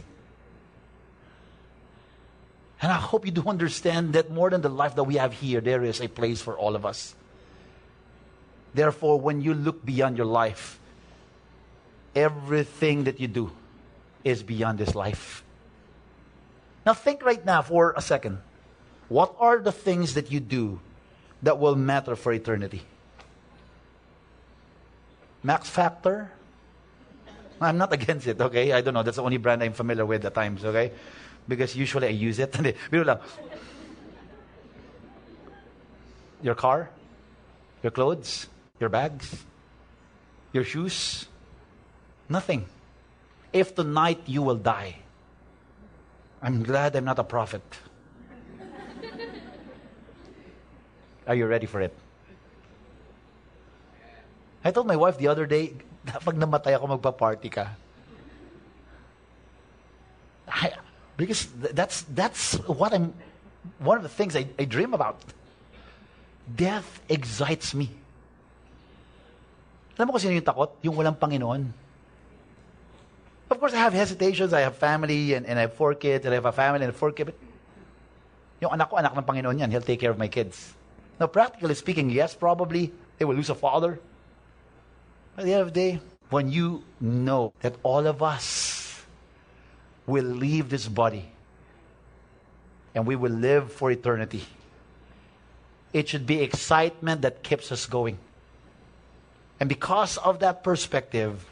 And 2.83 2.93
I 2.93 2.97
hope 2.97 3.25
you 3.25 3.33
do 3.33 3.43
understand 3.49 4.13
that 4.13 4.31
more 4.31 4.51
than 4.51 4.61
the 4.61 4.69
life 4.69 4.95
that 4.97 5.05
we 5.05 5.17
have 5.17 5.33
here, 5.33 5.61
there 5.61 5.83
is 5.83 6.01
a 6.01 6.09
place 6.09 6.43
for 6.43 6.57
all 6.57 6.77
of 6.77 6.85
us. 6.85 7.15
Therefore, 8.75 9.19
when 9.19 9.41
you 9.41 9.55
look 9.55 9.85
beyond 9.85 10.19
your 10.19 10.27
life, 10.27 10.79
everything 12.17 13.05
that 13.05 13.21
you 13.21 13.29
do 13.29 13.53
is 14.25 14.43
beyond 14.43 14.79
this 14.79 14.95
life. 14.95 15.45
Now, 16.85 16.95
think 16.95 17.25
right 17.25 17.45
now 17.45 17.63
for 17.63 17.95
a 17.97 18.01
second. 18.01 18.39
What 19.09 19.37
are 19.39 19.59
the 19.59 19.71
things 19.71 20.15
that 20.15 20.33
you 20.33 20.41
do 20.41 20.81
that 21.43 21.61
will 21.61 21.77
matter 21.77 22.17
for 22.17 22.33
eternity? 22.33 22.83
Max 25.43 25.69
Factor? 25.69 26.33
I'm 27.61 27.79
not 27.79 27.93
against 27.99 28.27
it, 28.27 28.41
okay? 28.41 28.73
I 28.73 28.81
don't 28.81 28.95
know. 28.95 29.03
That's 29.03 29.17
the 29.17 29.23
only 29.23 29.37
brand 29.37 29.63
I'm 29.63 29.75
familiar 29.75 30.07
with 30.07 30.25
at 30.25 30.35
times, 30.35 30.65
okay? 30.65 30.93
Because 31.47 31.77
usually 31.77 32.09
I 32.09 32.11
use 32.11 32.39
it. 32.39 32.57
Your 36.43 36.55
car, 36.55 36.91
your 37.83 37.91
clothes, 37.91 38.47
your 38.79 38.91
bags, 38.91 39.43
your 40.53 40.65
shoes, 40.65 41.27
nothing. 42.29 42.67
If 43.53 43.75
tonight 43.75 44.21
you 44.27 44.43
will 44.43 44.57
die, 44.57 44.97
I'm 46.43 46.63
glad 46.63 46.97
I'm 46.97 47.05
not 47.05 47.19
a 47.19 47.25
prophet. 47.25 47.63
Are 51.27 51.35
you 51.35 51.47
ready 51.47 51.67
for 51.67 51.81
it? 51.81 51.95
I 54.65 54.71
told 54.71 54.87
my 54.87 54.97
wife 54.97 55.19
the 55.19 55.29
other 55.29 55.47
day, 55.47 55.75
pag 56.07 56.35
namatay 56.35 56.75
ako, 56.75 56.99
magpa-party 56.99 57.51
ka. 57.51 57.71
I, 60.51 60.73
because 61.17 61.47
that's, 61.55 62.03
that's 62.11 62.55
what 62.67 62.93
I'm, 62.93 63.15
one 63.79 63.97
of 63.97 64.03
the 64.03 64.11
things 64.11 64.37
I, 64.37 64.47
I 64.59 64.65
dream 64.65 64.95
about. 64.95 65.19
Death 66.47 67.03
excites 67.09 67.75
me. 67.75 67.91
Alam 69.99 70.11
mo 70.11 70.13
kung 70.15 70.23
sino 70.23 70.37
yung 70.37 70.47
takot? 70.47 70.71
Yung 70.83 70.95
walang 70.95 71.17
Panginoon. 71.17 71.86
Of 73.51 73.61
course, 73.61 73.75
I 73.75 73.79
have 73.79 73.93
hesitations. 73.93 74.53
I 74.53 74.61
have 74.61 74.77
family 74.77 75.35
and, 75.35 75.47
and 75.47 75.59
I 75.59 75.63
have 75.63 75.75
four 75.75 75.95
kids 75.95 76.25
and 76.25 76.35
I 76.35 76.37
have 76.37 76.47
a 76.47 76.53
family 76.53 76.85
and 76.85 76.95
four 76.95 77.13
kids. 77.13 77.31
But 77.31 77.39
yung 78.61 78.73
anak 78.73 78.91
ko, 78.91 78.97
anak 78.97 79.17
ng 79.17 79.23
Panginoon 79.23 79.59
yan. 79.61 79.71
He'll 79.71 79.87
take 79.87 80.01
care 80.01 80.11
of 80.11 80.19
my 80.19 80.29
kids. 80.29 80.75
Now, 81.21 81.27
practically 81.27 81.75
speaking, 81.75 82.11
yes, 82.11 82.35
probably 82.35 82.93
they 83.19 83.25
will 83.25 83.37
lose 83.37 83.51
a 83.51 83.55
father. 83.55 84.01
At 85.39 85.45
the 85.45 85.53
end 85.53 85.63
of 85.63 85.69
the 85.73 85.79
day, 85.79 86.01
when 86.31 86.51
you 86.51 86.83
know 87.01 87.53
that 87.61 87.77
all 87.83 88.07
of 88.07 88.23
us 88.23 89.05
will 90.07 90.25
leave 90.25 90.69
this 90.69 90.89
body 90.89 91.31
and 92.95 93.07
we 93.07 93.17
will 93.17 93.33
live 93.33 93.73
for 93.73 93.91
eternity, 93.91 94.45
it 95.93 96.09
should 96.09 96.27
be 96.27 96.43
excitement 96.43 97.23
that 97.23 97.43
keeps 97.43 97.71
us 97.71 97.87
going. 97.87 98.19
And 99.61 99.69
because 99.69 100.17
of 100.19 100.41
that 100.41 100.65
perspective, 100.65 101.45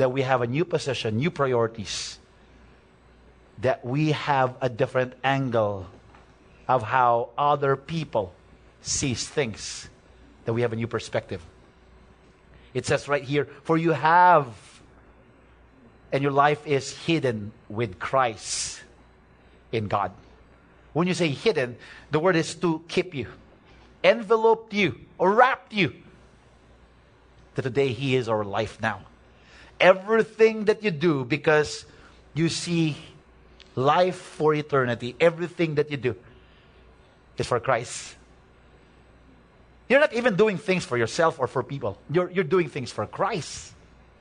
that 0.00 0.10
we 0.10 0.22
have 0.22 0.40
a 0.40 0.46
new 0.46 0.64
position, 0.64 1.18
new 1.18 1.30
priorities, 1.30 2.18
that 3.58 3.84
we 3.84 4.12
have 4.12 4.56
a 4.62 4.68
different 4.70 5.12
angle 5.22 5.86
of 6.66 6.82
how 6.82 7.28
other 7.36 7.76
people 7.76 8.32
sees 8.80 9.28
things, 9.28 9.90
that 10.46 10.54
we 10.54 10.62
have 10.62 10.72
a 10.72 10.76
new 10.76 10.86
perspective. 10.86 11.44
It 12.72 12.86
says 12.86 13.08
right 13.08 13.22
here, 13.22 13.46
for 13.64 13.76
you 13.76 13.90
have, 13.90 14.46
and 16.12 16.22
your 16.22 16.32
life 16.32 16.66
is 16.66 16.96
hidden 16.96 17.52
with 17.68 17.98
Christ 17.98 18.80
in 19.70 19.86
God. 19.86 20.12
When 20.94 21.08
you 21.08 21.12
say 21.12 21.28
hidden, 21.28 21.76
the 22.10 22.20
word 22.20 22.36
is 22.36 22.54
to 22.54 22.82
keep 22.88 23.14
you, 23.14 23.26
enveloped 24.02 24.72
you, 24.72 24.98
or 25.18 25.34
wrapped 25.34 25.74
you. 25.74 25.92
That 27.54 27.62
today 27.62 27.88
He 27.88 28.16
is 28.16 28.30
our 28.30 28.44
life 28.44 28.80
now. 28.80 29.02
Everything 29.80 30.66
that 30.66 30.82
you 30.82 30.90
do, 30.90 31.24
because 31.24 31.86
you 32.34 32.48
see 32.48 32.96
life 33.74 34.16
for 34.16 34.54
eternity, 34.54 35.16
everything 35.18 35.76
that 35.76 35.90
you 35.90 35.96
do 35.96 36.14
is 37.38 37.46
for 37.46 37.58
Christ. 37.58 38.16
You're 39.88 40.00
not 40.00 40.12
even 40.12 40.36
doing 40.36 40.58
things 40.58 40.84
for 40.84 40.96
yourself 40.96 41.40
or 41.40 41.48
for 41.48 41.62
people. 41.62 41.98
You're, 42.10 42.30
you're 42.30 42.44
doing 42.44 42.68
things 42.68 42.92
for 42.92 43.06
Christ. 43.06 43.72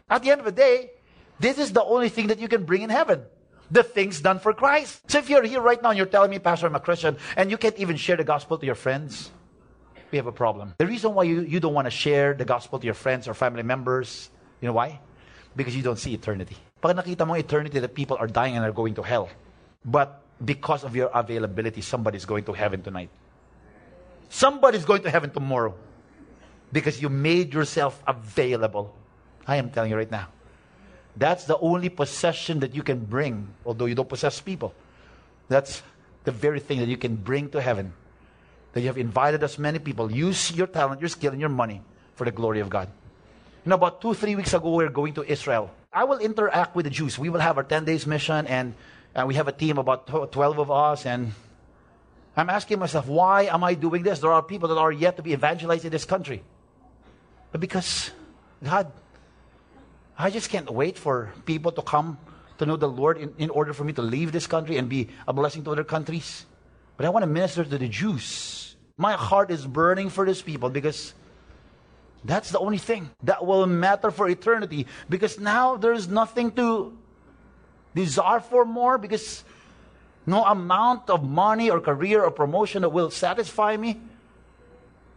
At 0.10 0.24
the 0.24 0.32
end 0.32 0.40
of 0.40 0.46
the 0.46 0.52
day, 0.52 0.92
this 1.40 1.60
is 1.60 1.72
the 1.72 1.84
only 1.84 2.10
thing 2.10 2.28
that 2.28 2.40
you 2.40 2.48
can 2.48 2.64
bring 2.64 2.82
in 2.82 2.90
heaven. 2.90 3.22
The 3.70 3.84
things 3.84 4.20
done 4.20 4.40
for 4.40 4.52
Christ. 4.52 5.00
So 5.12 5.20
if 5.20 5.30
you're 5.30 5.44
here 5.44 5.62
right 5.62 5.82
now 5.82 5.90
and 5.90 5.98
you're 5.98 6.08
telling 6.08 6.32
me, 6.32 6.40
Pastor, 6.40 6.66
I'm 6.66 6.76
a 6.76 6.80
Christian, 6.80 7.18
and 7.38 7.52
you 7.52 7.58
can't 7.58 7.78
even 7.78 7.98
share 7.98 8.18
the 8.18 8.24
gospel 8.24 8.58
to 8.58 8.66
your 8.66 8.74
friends, 8.74 9.30
we 10.10 10.18
have 10.18 10.26
a 10.26 10.32
problem. 10.32 10.74
The 10.80 10.88
reason 10.88 11.14
why 11.14 11.24
you, 11.24 11.42
you 11.42 11.60
don't 11.60 11.76
want 11.76 11.86
to 11.86 11.92
share 11.92 12.34
the 12.34 12.46
gospel 12.46 12.80
to 12.80 12.86
your 12.86 12.96
friends 12.96 13.28
or 13.28 13.36
family 13.36 13.62
members, 13.62 14.32
you 14.60 14.68
know 14.68 14.74
why? 14.74 15.00
Because 15.60 15.76
you 15.76 15.84
don't 15.84 16.00
see 16.00 16.16
eternity. 16.16 16.56
Pag 16.80 16.96
nakita 16.96 17.28
mo 17.28 17.36
eternity 17.36 17.84
that 17.84 17.92
people 17.92 18.16
are 18.16 18.32
dying 18.32 18.56
and 18.56 18.64
are 18.64 18.72
going 18.72 18.96
to 18.96 19.04
hell. 19.04 19.28
But 19.84 20.24
because 20.40 20.88
of 20.88 20.96
your 20.96 21.12
availability, 21.12 21.84
somebody's 21.84 22.24
going 22.24 22.48
to 22.48 22.56
heaven 22.56 22.80
tonight. 22.80 23.12
Somebody's 24.32 24.88
going 24.88 25.04
to 25.04 25.12
heaven 25.12 25.36
tomorrow 25.36 25.76
because 26.72 27.02
you 27.02 27.10
made 27.10 27.52
yourself 27.54 28.00
available. 28.08 28.96
I 29.44 29.58
am 29.58 29.68
telling 29.68 29.92
you 29.92 29.98
right 29.98 30.10
now. 30.10 30.32
That's 31.20 31.44
the 31.44 31.60
only 31.60 31.90
possession 31.90 32.64
that 32.64 32.72
you 32.72 32.80
can 32.80 33.04
bring, 33.04 33.52
although 33.66 33.84
you 33.84 33.96
don't 33.96 34.08
possess 34.08 34.40
people. 34.40 34.72
That's 35.50 35.84
the 36.24 36.32
very 36.32 36.64
thing 36.64 36.80
that 36.80 36.88
you 36.88 36.96
can 36.96 37.18
bring 37.20 37.50
to 37.52 37.60
heaven. 37.60 37.92
That 38.72 38.80
you 38.80 38.88
have 38.88 38.98
invited 38.98 39.44
as 39.44 39.60
many 39.60 39.80
people. 39.80 40.08
Use 40.08 40.56
your 40.56 40.68
talent, 40.68 41.02
your 41.02 41.12
skill, 41.12 41.36
and 41.36 41.42
your 41.42 41.52
money 41.52 41.82
for 42.16 42.24
the 42.24 42.32
glory 42.32 42.62
of 42.62 42.70
God. 42.70 42.88
Know, 43.70 43.76
about 43.76 44.02
two, 44.02 44.16
three 44.16 44.36
weeks 44.36 44.56
ago, 44.56 44.74
we 44.74 44.84
are 44.84 44.90
going 44.90 45.14
to 45.14 45.22
Israel. 45.22 45.70
I 45.94 46.04
will 46.04 46.18
interact 46.18 46.76
with 46.76 46.86
the 46.86 46.90
Jews. 46.90 47.20
We 47.20 47.30
will 47.30 47.40
have 47.40 47.56
our 47.56 47.64
10 47.64 47.86
days 47.86 48.08
mission, 48.08 48.48
and, 48.48 48.74
and 49.14 49.28
we 49.28 49.36
have 49.36 49.48
a 49.48 49.52
team, 49.52 49.78
about 49.78 50.08
12 50.08 50.58
of 50.58 50.72
us, 50.72 51.06
and 51.06 51.34
I'm 52.36 52.50
asking 52.50 52.80
myself, 52.80 53.06
why 53.06 53.44
am 53.44 53.64
I 53.64 53.76
doing 53.76 54.02
this? 54.02 54.18
There 54.26 54.32
are 54.32 54.42
people 54.42 54.70
that 54.70 54.80
are 54.80 54.92
yet 54.92 55.18
to 55.18 55.22
be 55.22 55.34
evangelized 55.34 55.86
in 55.86 55.92
this 55.92 56.04
country. 56.04 56.42
But 57.52 57.62
because, 57.62 58.10
God, 58.64 58.92
I 60.18 60.32
just 60.32 60.50
can't 60.50 60.72
wait 60.72 60.98
for 60.98 61.32
people 61.46 61.72
to 61.74 61.84
come 61.84 62.18
to 62.58 62.66
know 62.66 62.76
the 62.76 62.90
Lord 62.90 63.20
in, 63.20 63.36
in 63.38 63.52
order 63.52 63.74
for 63.74 63.84
me 63.84 63.94
to 63.94 64.02
leave 64.02 64.32
this 64.32 64.48
country 64.48 64.78
and 64.78 64.90
be 64.90 65.10
a 65.28 65.34
blessing 65.34 65.64
to 65.66 65.72
other 65.74 65.84
countries. 65.84 66.48
But 66.98 67.06
I 67.06 67.10
want 67.10 67.22
to 67.22 67.28
minister 67.28 67.64
to 67.64 67.78
the 67.78 67.88
Jews. 67.88 68.78
My 68.98 69.14
heart 69.14 69.52
is 69.52 69.68
burning 69.68 70.10
for 70.10 70.26
these 70.26 70.42
people 70.42 70.72
because 70.72 71.14
that's 72.24 72.52
the 72.52 72.60
only 72.60 72.78
thing 72.78 73.10
that 73.24 73.46
will 73.46 73.66
matter 73.66 74.12
for 74.12 74.28
eternity. 74.28 74.88
Because 75.10 75.40
now 75.40 75.78
there's 75.78 76.08
nothing 76.08 76.52
to 76.54 76.98
desire 77.96 78.40
for 78.40 78.66
more 78.66 78.98
because 78.98 79.44
no 80.26 80.44
amount 80.44 81.10
of 81.10 81.24
money 81.24 81.70
or 81.70 81.80
career 81.80 82.24
or 82.24 82.32
promotion 82.32 82.90
will 82.92 83.10
satisfy 83.10 83.78
me. 83.78 84.00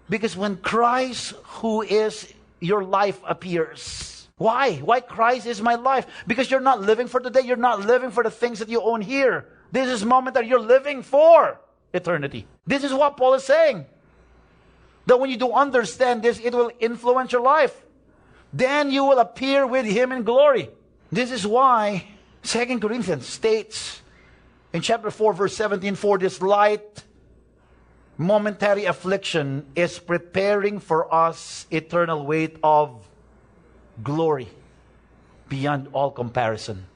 Because 0.08 0.36
when 0.36 0.56
Christ, 0.56 1.34
who 1.60 1.82
is 1.82 2.32
your 2.60 2.84
life, 2.84 3.20
appears, 3.26 4.28
why? 4.36 4.76
Why 4.76 5.00
Christ 5.00 5.46
is 5.46 5.60
my 5.60 5.74
life? 5.74 6.06
Because 6.26 6.50
you're 6.50 6.60
not 6.60 6.80
living 6.80 7.06
for 7.06 7.20
today. 7.20 7.42
You're 7.42 7.56
not 7.56 7.80
living 7.80 8.10
for 8.10 8.22
the 8.22 8.30
things 8.30 8.58
that 8.60 8.68
you 8.68 8.80
own 8.80 9.00
here. 9.00 9.46
This 9.70 9.88
is 9.88 10.04
moment 10.04 10.34
that 10.34 10.46
you're 10.46 10.60
living 10.60 11.02
for 11.02 11.60
eternity. 11.92 12.46
This 12.66 12.84
is 12.84 12.92
what 12.92 13.16
Paul 13.16 13.34
is 13.34 13.44
saying. 13.44 13.86
That 15.06 15.18
when 15.18 15.30
you 15.30 15.36
do 15.36 15.52
understand 15.52 16.22
this, 16.22 16.38
it 16.38 16.54
will 16.54 16.70
influence 16.78 17.32
your 17.32 17.42
life. 17.42 17.74
Then 18.52 18.90
you 18.90 19.04
will 19.04 19.18
appear 19.18 19.66
with 19.66 19.86
him 19.86 20.12
in 20.12 20.22
glory. 20.22 20.70
This 21.10 21.30
is 21.30 21.46
why 21.46 22.06
Second 22.42 22.80
Corinthians 22.80 23.26
states 23.26 24.02
in 24.72 24.80
chapter 24.80 25.10
4, 25.10 25.32
verse 25.32 25.54
17, 25.56 25.94
for 25.94 26.18
this 26.18 26.40
light 26.40 27.04
momentary 28.16 28.84
affliction 28.84 29.66
is 29.74 29.98
preparing 29.98 30.78
for 30.78 31.12
us 31.12 31.66
eternal 31.70 32.24
weight 32.24 32.56
of 32.62 33.06
glory 34.02 34.48
beyond 35.48 35.88
all 35.92 36.10
comparison. 36.10 36.86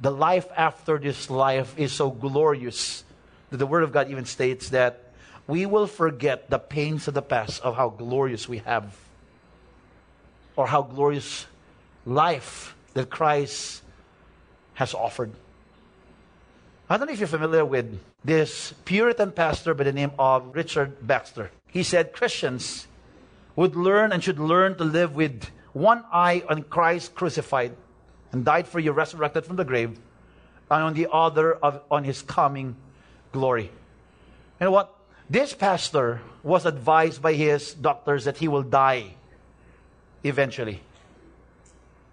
The 0.00 0.10
life 0.10 0.46
after 0.56 0.98
this 0.98 1.28
life 1.28 1.76
is 1.76 1.92
so 1.92 2.10
glorious 2.10 3.02
that 3.50 3.56
the 3.56 3.66
Word 3.66 3.82
of 3.82 3.92
God 3.92 4.10
even 4.10 4.24
states 4.24 4.68
that 4.70 5.07
we 5.48 5.64
will 5.64 5.86
forget 5.86 6.50
the 6.50 6.58
pains 6.58 7.08
of 7.08 7.14
the 7.14 7.22
past 7.22 7.62
of 7.62 7.74
how 7.74 7.88
glorious 7.88 8.48
we 8.48 8.58
have 8.58 8.94
or 10.54 10.66
how 10.66 10.82
glorious 10.82 11.46
life 12.04 12.76
that 12.92 13.08
Christ 13.08 13.82
has 14.74 14.92
offered. 14.92 15.32
I 16.88 16.98
don't 16.98 17.06
know 17.06 17.12
if 17.12 17.18
you're 17.18 17.28
familiar 17.28 17.64
with 17.64 17.98
this 18.24 18.74
Puritan 18.84 19.32
pastor 19.32 19.72
by 19.72 19.84
the 19.84 19.92
name 19.92 20.12
of 20.18 20.54
Richard 20.54 21.06
Baxter. 21.06 21.50
He 21.68 21.82
said 21.82 22.12
Christians 22.12 22.86
would 23.56 23.74
learn 23.74 24.12
and 24.12 24.22
should 24.22 24.38
learn 24.38 24.76
to 24.76 24.84
live 24.84 25.14
with 25.14 25.50
one 25.72 26.04
eye 26.12 26.42
on 26.48 26.62
Christ 26.64 27.14
crucified 27.14 27.74
and 28.32 28.44
died 28.44 28.68
for 28.68 28.80
you, 28.80 28.92
resurrected 28.92 29.46
from 29.46 29.56
the 29.56 29.64
grave, 29.64 29.98
and 30.70 30.82
on 30.82 30.94
the 30.94 31.08
other 31.10 31.54
of, 31.54 31.80
on 31.90 32.04
his 32.04 32.20
coming 32.20 32.76
glory. 33.32 33.70
You 34.60 34.66
know 34.66 34.70
what? 34.70 34.97
This 35.28 35.52
pastor 35.52 36.20
was 36.42 36.64
advised 36.64 37.20
by 37.20 37.34
his 37.34 37.74
doctors 37.74 38.24
that 38.24 38.38
he 38.38 38.48
will 38.48 38.62
die 38.62 39.12
eventually. 40.24 40.80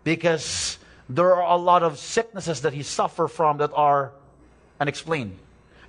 Because 0.03 0.77
there 1.07 1.33
are 1.33 1.47
a 1.47 1.55
lot 1.55 1.81
of 1.81 1.97
sicknesses 1.97 2.61
that 2.61 2.73
he 2.73 2.83
suffered 2.83 3.29
from 3.29 3.57
that 3.57 3.71
are 3.73 4.11
unexplained. 4.79 5.39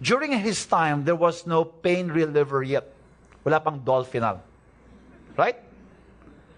During 0.00 0.32
his 0.38 0.64
time, 0.66 1.04
there 1.04 1.16
was 1.16 1.46
no 1.46 1.64
pain 1.64 2.08
reliever 2.08 2.62
yet. 2.62 2.92
Wala 3.44 3.60
pang 3.60 3.80
Dolfenal. 3.80 4.40
Right? 5.36 5.56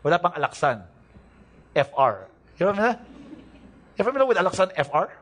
Wala 0.05 0.19
pang 0.19 0.33
Alaxan. 0.33 0.83
FR. 1.73 2.29
You 2.59 2.67
familiar? 2.67 2.99
You 3.97 4.05
familiar 4.05 4.27
with 4.27 4.37
Alaxan 4.37 4.75
FR? 4.75 5.13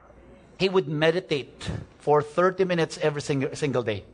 He 0.59 0.69
would 0.69 0.89
meditate 0.89 1.71
for 1.99 2.23
30 2.23 2.65
minutes 2.65 2.99
every 2.99 3.21
single, 3.23 3.55
single 3.55 3.83
day. 3.83 4.05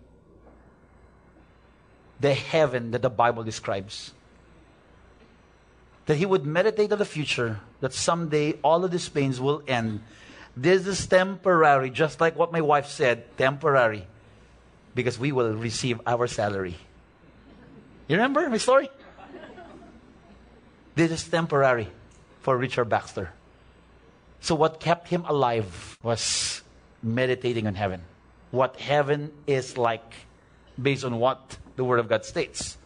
The 2.23 2.35
heaven 2.35 2.93
that 2.93 3.03
the 3.03 3.11
Bible 3.11 3.43
describes. 3.43 4.15
That 6.07 6.17
he 6.17 6.27
would 6.27 6.47
meditate 6.47 6.93
on 6.93 6.99
the 6.99 7.05
future, 7.05 7.59
that 7.81 7.93
someday 7.93 8.55
all 8.63 8.85
of 8.85 8.91
these 8.91 9.09
pains 9.09 9.41
will 9.41 9.63
end. 9.67 10.01
This 10.57 10.87
is 10.87 11.07
temporary, 11.07 11.91
just 11.91 12.21
like 12.21 12.39
what 12.39 12.53
my 12.53 12.61
wife 12.61 12.87
said 12.87 13.37
temporary, 13.37 14.07
because 14.95 15.19
we 15.19 15.33
will 15.33 15.55
receive 15.55 16.01
our 16.07 16.27
salary. 16.27 16.77
You 18.07 18.17
remember 18.17 18.49
my 18.49 18.59
story? 18.59 18.89
This 20.95 21.11
is 21.11 21.27
temporary 21.27 21.89
for 22.41 22.57
Richard 22.57 22.87
Baxter. 22.87 23.33
So, 24.41 24.55
what 24.55 24.79
kept 24.79 25.09
him 25.09 25.25
alive 25.27 25.99
was 26.03 26.63
meditating 27.03 27.67
on 27.67 27.75
heaven. 27.75 28.03
What 28.51 28.77
heaven 28.79 29.33
is 29.47 29.79
like, 29.79 30.15
based 30.81 31.05
on 31.05 31.19
what 31.19 31.57
the 31.77 31.85
Word 31.85 31.99
of 31.99 32.09
God 32.09 32.25
states. 32.25 32.77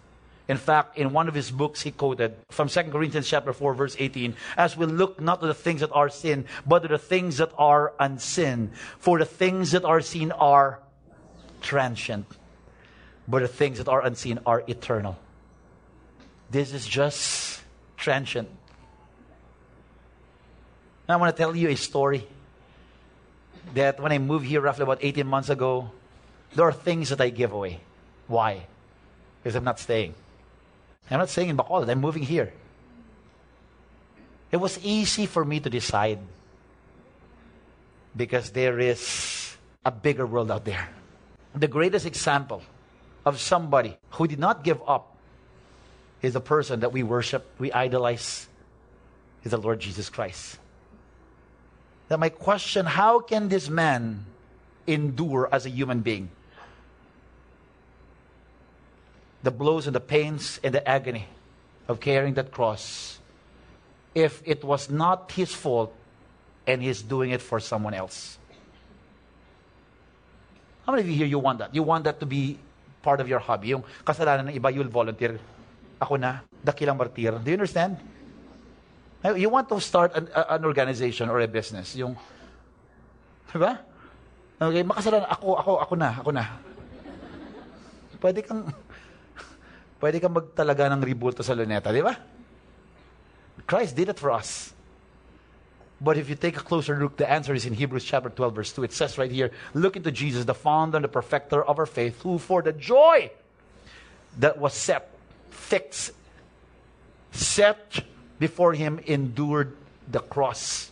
In 0.49 0.57
fact, 0.57 0.97
in 0.97 1.13
one 1.13 1.27
of 1.27 1.35
his 1.35 1.51
books, 1.51 1.83
he 1.83 1.91
quoted 1.91 2.37
from 2.51 2.69
2 2.69 2.85
Corinthians 2.85 3.29
chapter 3.29 3.53
4, 3.53 3.75
verse 3.75 3.97
18, 3.99 4.37
as 4.57 4.77
we 4.77 4.87
look 4.87 5.21
not 5.21 5.41
to 5.41 5.49
the 5.49 5.55
things 5.55 5.81
that 5.81 5.91
are 5.93 6.09
sin, 6.09 6.45
but 6.65 6.81
to 6.81 6.89
the 6.89 6.99
things 6.99 7.39
that 7.39 7.51
are 7.59 7.93
unseen. 7.99 8.71
For 8.99 9.19
the 9.19 9.25
things 9.25 9.73
that 9.73 9.85
are 9.85 10.01
seen 10.01 10.31
are 10.31 10.79
transient, 11.63 12.27
but 13.27 13.43
the 13.43 13.49
things 13.49 13.79
that 13.79 13.89
are 13.89 14.05
unseen 14.05 14.39
are 14.47 14.63
eternal. 14.69 15.19
This 16.49 16.73
is 16.73 16.87
just 16.87 17.61
transient. 17.97 18.49
Now, 21.09 21.15
I 21.15 21.17
want 21.19 21.35
to 21.35 21.43
tell 21.43 21.57
you 21.57 21.71
a 21.71 21.77
story 21.77 22.27
that 23.75 23.99
when 23.99 24.13
I 24.13 24.19
moved 24.19 24.47
here 24.47 24.61
roughly 24.61 24.85
about 24.85 24.99
18 25.01 25.27
months 25.27 25.49
ago, 25.49 25.91
there 26.55 26.67
are 26.67 26.73
things 26.73 27.09
that 27.09 27.21
I 27.21 27.31
give 27.31 27.51
away. 27.51 27.81
Why? 28.29 28.67
Because 29.47 29.55
I'm 29.55 29.63
not 29.63 29.79
staying. 29.79 30.13
I'm 31.09 31.21
not 31.21 31.29
staying 31.29 31.51
in 31.51 31.57
Bacolod. 31.57 31.89
I'm 31.89 32.01
moving 32.01 32.25
here. 32.25 32.53
It 34.51 34.57
was 34.57 34.77
easy 34.83 35.27
for 35.27 35.45
me 35.45 35.61
to 35.61 35.71
decide 35.71 36.19
because 38.17 38.51
there 38.51 38.81
is 38.81 39.57
a 39.85 39.93
bigger 39.93 40.27
world 40.27 40.51
out 40.51 40.65
there. 40.65 40.89
The 41.55 41.69
greatest 41.69 42.07
example 42.07 42.61
of 43.25 43.39
somebody 43.39 43.97
who 44.19 44.27
did 44.27 44.41
not 44.41 44.65
give 44.65 44.83
up 44.85 45.15
is 46.23 46.33
the 46.33 46.41
person 46.41 46.81
that 46.81 46.91
we 46.91 47.05
worship, 47.05 47.47
we 47.61 47.71
idolize, 47.71 48.49
is 49.45 49.53
the 49.53 49.59
Lord 49.59 49.79
Jesus 49.79 50.11
Christ. 50.11 50.59
That 52.09 52.19
my 52.19 52.31
question, 52.31 52.85
how 52.85 53.21
can 53.21 53.49
this 53.49 53.71
man 53.71 54.27
endure 54.89 55.49
as 55.53 55.67
a 55.67 55.71
human 55.71 56.01
being? 56.01 56.31
The 59.47 59.55
blows 59.55 59.87
and 59.87 59.95
the 59.95 60.03
pains 60.03 60.59
and 60.67 60.75
the 60.75 60.83
agony 60.83 61.31
of 61.87 62.03
carrying 62.03 62.35
that 62.35 62.51
cross 62.51 63.23
if 64.11 64.43
it 64.43 64.67
was 64.67 64.91
not 64.91 65.31
his 65.31 65.55
fault 65.55 65.95
and 66.67 66.83
he's 66.83 66.99
doing 66.99 67.31
it 67.31 67.39
for 67.39 67.63
someone 67.63 67.95
else. 67.95 68.43
How 70.83 70.91
many 70.91 71.07
of 71.07 71.09
you 71.09 71.15
here 71.15 71.31
you 71.31 71.39
want 71.39 71.63
that? 71.63 71.71
You 71.71 71.87
want 71.87 72.11
that 72.11 72.19
to 72.19 72.27
be 72.27 72.59
part 73.03 73.23
of 73.23 73.31
your 73.31 73.39
hobby. 73.39 73.71
Yung 73.71 73.87
kasalanan 74.03 74.51
ng 74.51 74.59
iba, 74.59 74.75
you'll 74.75 74.91
volunteer. 74.91 75.39
Ako 76.03 76.19
na, 76.19 76.43
dakilang 76.67 76.99
martir. 76.99 77.39
Do 77.39 77.47
you 77.47 77.55
understand? 77.55 78.03
You 79.23 79.47
want 79.47 79.71
to 79.71 79.79
start 79.79 80.11
an, 80.19 80.27
an 80.35 80.67
organization 80.67 81.31
or 81.31 81.39
a 81.39 81.47
business. 81.47 81.95
Yung, 81.95 82.19
di 83.55 83.59
ba? 83.63 83.79
Okay, 84.59 84.83
makasalanan, 84.83 85.31
ako, 85.31 85.55
ako, 85.55 85.73
ako 85.87 85.95
na, 85.95 86.11
ako 86.19 86.31
na. 86.35 86.45
Pwede 88.19 88.43
kang, 88.43 88.75
pwede 90.01 90.21
kang 90.21 90.35
magtalaga 90.35 90.93
ng 90.93 91.03
ribulto 91.03 91.43
sa 91.43 91.55
luneta, 91.55 91.93
di 91.93 92.03
ba? 92.05 92.15
Christ 93.67 93.97
did 93.97 94.09
it 94.09 94.19
for 94.19 94.31
us. 94.31 94.77
But 96.01 96.19
if 96.19 96.29
you 96.29 96.37
take 96.37 96.57
a 96.57 96.61
closer 96.61 96.99
look, 97.01 97.17
the 97.17 97.29
answer 97.29 97.55
is 97.55 97.65
in 97.65 97.73
Hebrews 97.73 98.05
chapter 98.05 98.29
12, 98.29 98.55
verse 98.55 98.73
2. 98.73 98.85
It 98.85 98.93
says 98.93 99.17
right 99.17 99.31
here, 99.31 99.51
Look 99.73 99.97
into 99.97 100.13
Jesus, 100.13 100.45
the 100.45 100.55
founder 100.55 100.99
and 100.99 101.05
the 101.05 101.09
perfecter 101.09 101.65
of 101.65 101.79
our 101.79 101.87
faith, 101.87 102.21
who 102.21 102.39
for 102.39 102.61
the 102.61 102.73
joy 102.73 103.31
that 104.39 104.59
was 104.59 104.75
set, 104.75 105.09
fixed, 105.49 106.13
set 107.33 108.05
before 108.39 108.75
him, 108.75 109.01
endured 109.07 109.75
the 110.07 110.21
cross. 110.21 110.91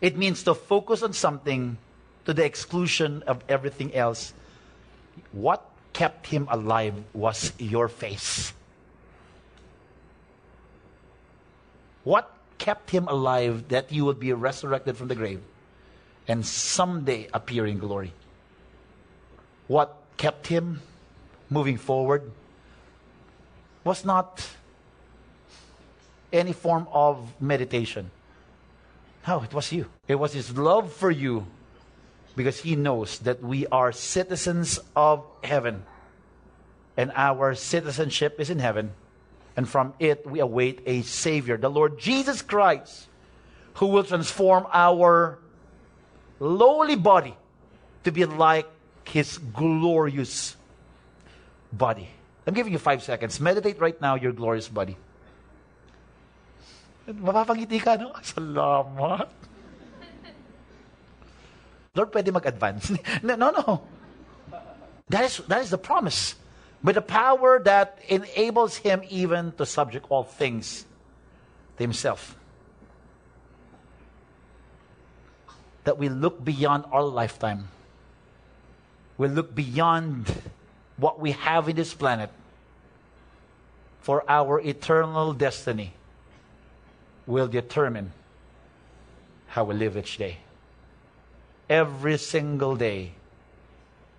It 0.00 0.18
means 0.18 0.42
to 0.44 0.54
focus 0.54 1.02
on 1.02 1.12
something 1.12 1.78
to 2.24 2.34
the 2.34 2.44
exclusion 2.44 3.22
of 3.26 3.44
everything 3.48 3.94
else. 3.94 4.34
What 5.30 5.69
kept 5.92 6.26
him 6.26 6.46
alive 6.50 6.94
was 7.12 7.52
your 7.58 7.88
face. 7.88 8.52
What 12.04 12.30
kept 12.58 12.90
him 12.90 13.08
alive 13.08 13.68
that 13.68 13.92
you 13.92 14.04
would 14.04 14.18
be 14.18 14.32
resurrected 14.32 14.96
from 14.96 15.08
the 15.08 15.14
grave 15.14 15.40
and 16.28 16.44
someday 16.44 17.28
appear 17.32 17.66
in 17.66 17.78
glory? 17.78 18.12
What 19.66 19.96
kept 20.16 20.46
him 20.46 20.80
moving 21.48 21.76
forward 21.76 22.30
was 23.84 24.04
not 24.04 24.46
any 26.32 26.52
form 26.52 26.86
of 26.92 27.40
meditation. 27.40 28.10
No, 29.26 29.42
it 29.42 29.52
was 29.52 29.72
you. 29.72 29.86
It 30.08 30.14
was 30.14 30.32
his 30.32 30.56
love 30.56 30.92
for 30.92 31.10
you 31.10 31.46
because 32.40 32.64
he 32.64 32.72
knows 32.72 33.20
that 33.20 33.44
we 33.44 33.66
are 33.68 33.92
citizens 33.92 34.80
of 34.96 35.28
heaven 35.44 35.84
and 36.96 37.12
our 37.12 37.52
citizenship 37.52 38.40
is 38.40 38.48
in 38.48 38.56
heaven 38.56 38.96
and 39.60 39.68
from 39.68 39.92
it 40.00 40.24
we 40.24 40.40
await 40.40 40.80
a 40.86 41.02
Savior, 41.02 41.60
the 41.60 41.68
Lord 41.68 42.00
Jesus 42.00 42.40
Christ, 42.40 43.12
who 43.74 43.92
will 43.92 44.04
transform 44.04 44.64
our 44.72 45.36
lowly 46.40 46.96
body 46.96 47.36
to 48.04 48.10
be 48.10 48.24
like 48.24 48.64
His 49.04 49.36
glorious 49.36 50.56
body. 51.70 52.08
I'm 52.46 52.54
giving 52.54 52.72
you 52.72 52.80
five 52.80 53.02
seconds. 53.02 53.38
Meditate 53.38 53.78
right 53.84 54.00
now 54.00 54.14
your 54.14 54.32
glorious 54.32 54.66
body. 54.66 54.96
Mapapangiti 57.04 57.84
ka, 57.84 58.00
no? 58.00 58.16
Salamat. 58.24 59.28
Lord, 62.00 62.12
pwede 62.12 62.32
mag-advance. 62.32 62.96
no, 63.22 63.36
no, 63.36 63.50
no. 63.50 63.84
That 65.10 65.24
is, 65.24 65.36
that 65.48 65.60
is 65.60 65.68
the 65.68 65.76
promise. 65.76 66.34
But 66.82 66.94
the 66.94 67.02
power 67.02 67.60
that 67.64 67.98
enables 68.08 68.76
him 68.76 69.02
even 69.10 69.52
to 69.60 69.66
subject 69.66 70.06
all 70.08 70.24
things 70.24 70.86
to 71.76 71.84
himself. 71.84 72.36
That 75.84 75.98
we 75.98 76.08
look 76.08 76.42
beyond 76.42 76.84
our 76.90 77.04
lifetime. 77.04 77.68
We 79.18 79.28
look 79.28 79.54
beyond 79.54 80.32
what 80.96 81.20
we 81.20 81.32
have 81.32 81.68
in 81.68 81.76
this 81.76 81.92
planet 81.92 82.30
for 84.00 84.24
our 84.26 84.58
eternal 84.60 85.34
destiny 85.34 85.92
will 87.26 87.48
determine 87.48 88.12
how 89.48 89.64
we 89.64 89.74
live 89.74 89.98
each 89.98 90.16
day. 90.16 90.38
Every 91.70 92.18
single 92.18 92.74
day 92.74 93.12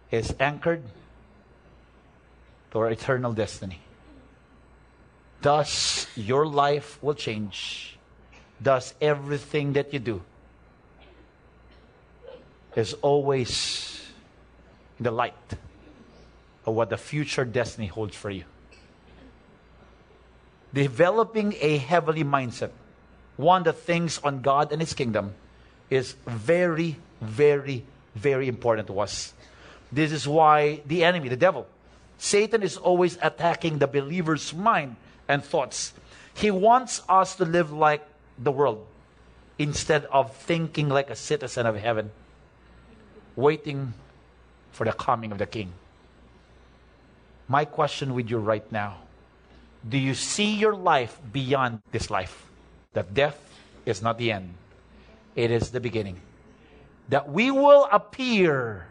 is 0.09 0.33
anchored 0.39 0.83
to 2.71 2.79
our 2.79 2.89
eternal 2.89 3.33
destiny. 3.33 3.81
Thus, 5.41 6.07
your 6.15 6.47
life 6.47 6.97
will 7.03 7.13
change. 7.13 7.97
Thus, 8.61 8.93
everything 9.01 9.73
that 9.73 9.91
you 9.91 9.99
do 9.99 10.21
is 12.73 12.93
always 13.01 13.99
in 14.97 15.03
the 15.03 15.11
light 15.11 15.33
of 16.65 16.73
what 16.73 16.89
the 16.89 16.97
future 16.97 17.43
destiny 17.43 17.87
holds 17.87 18.15
for 18.15 18.29
you. 18.29 18.45
Developing 20.73 21.53
a 21.59 21.75
heavenly 21.79 22.23
mindset, 22.23 22.71
one 23.35 23.63
that 23.63 23.77
thinks 23.77 24.19
on 24.23 24.41
God 24.41 24.71
and 24.71 24.79
His 24.79 24.93
kingdom, 24.93 25.33
is 25.91 26.15
very, 26.25 26.97
very, 27.21 27.83
very 28.15 28.47
important 28.47 28.87
to 28.87 28.99
us. 28.99 29.33
This 29.91 30.11
is 30.11 30.27
why 30.27 30.81
the 30.87 31.03
enemy, 31.03 31.29
the 31.29 31.35
devil, 31.35 31.67
Satan 32.17 32.63
is 32.63 32.77
always 32.77 33.19
attacking 33.21 33.77
the 33.77 33.87
believer's 33.87 34.53
mind 34.53 34.95
and 35.27 35.43
thoughts. 35.43 35.93
He 36.33 36.49
wants 36.49 37.03
us 37.09 37.35
to 37.35 37.45
live 37.45 37.71
like 37.71 38.07
the 38.39 38.51
world 38.51 38.87
instead 39.59 40.05
of 40.05 40.33
thinking 40.35 40.87
like 40.87 41.09
a 41.09 41.15
citizen 41.15 41.65
of 41.65 41.75
heaven, 41.75 42.09
waiting 43.35 43.93
for 44.71 44.85
the 44.85 44.93
coming 44.93 45.31
of 45.31 45.37
the 45.37 45.45
king. 45.45 45.73
My 47.49 47.65
question 47.65 48.13
with 48.13 48.29
you 48.29 48.39
right 48.39 48.69
now 48.71 48.97
do 49.87 49.97
you 49.97 50.13
see 50.13 50.55
your 50.55 50.75
life 50.75 51.19
beyond 51.33 51.81
this 51.91 52.09
life? 52.09 52.45
That 52.93 53.13
death 53.13 53.37
is 53.85 54.01
not 54.01 54.17
the 54.19 54.31
end, 54.31 54.53
it 55.35 55.51
is 55.51 55.71
the 55.71 55.79
beginning. 55.79 56.21
That 57.09 57.29
we 57.29 57.51
will 57.51 57.87
appear 57.91 58.87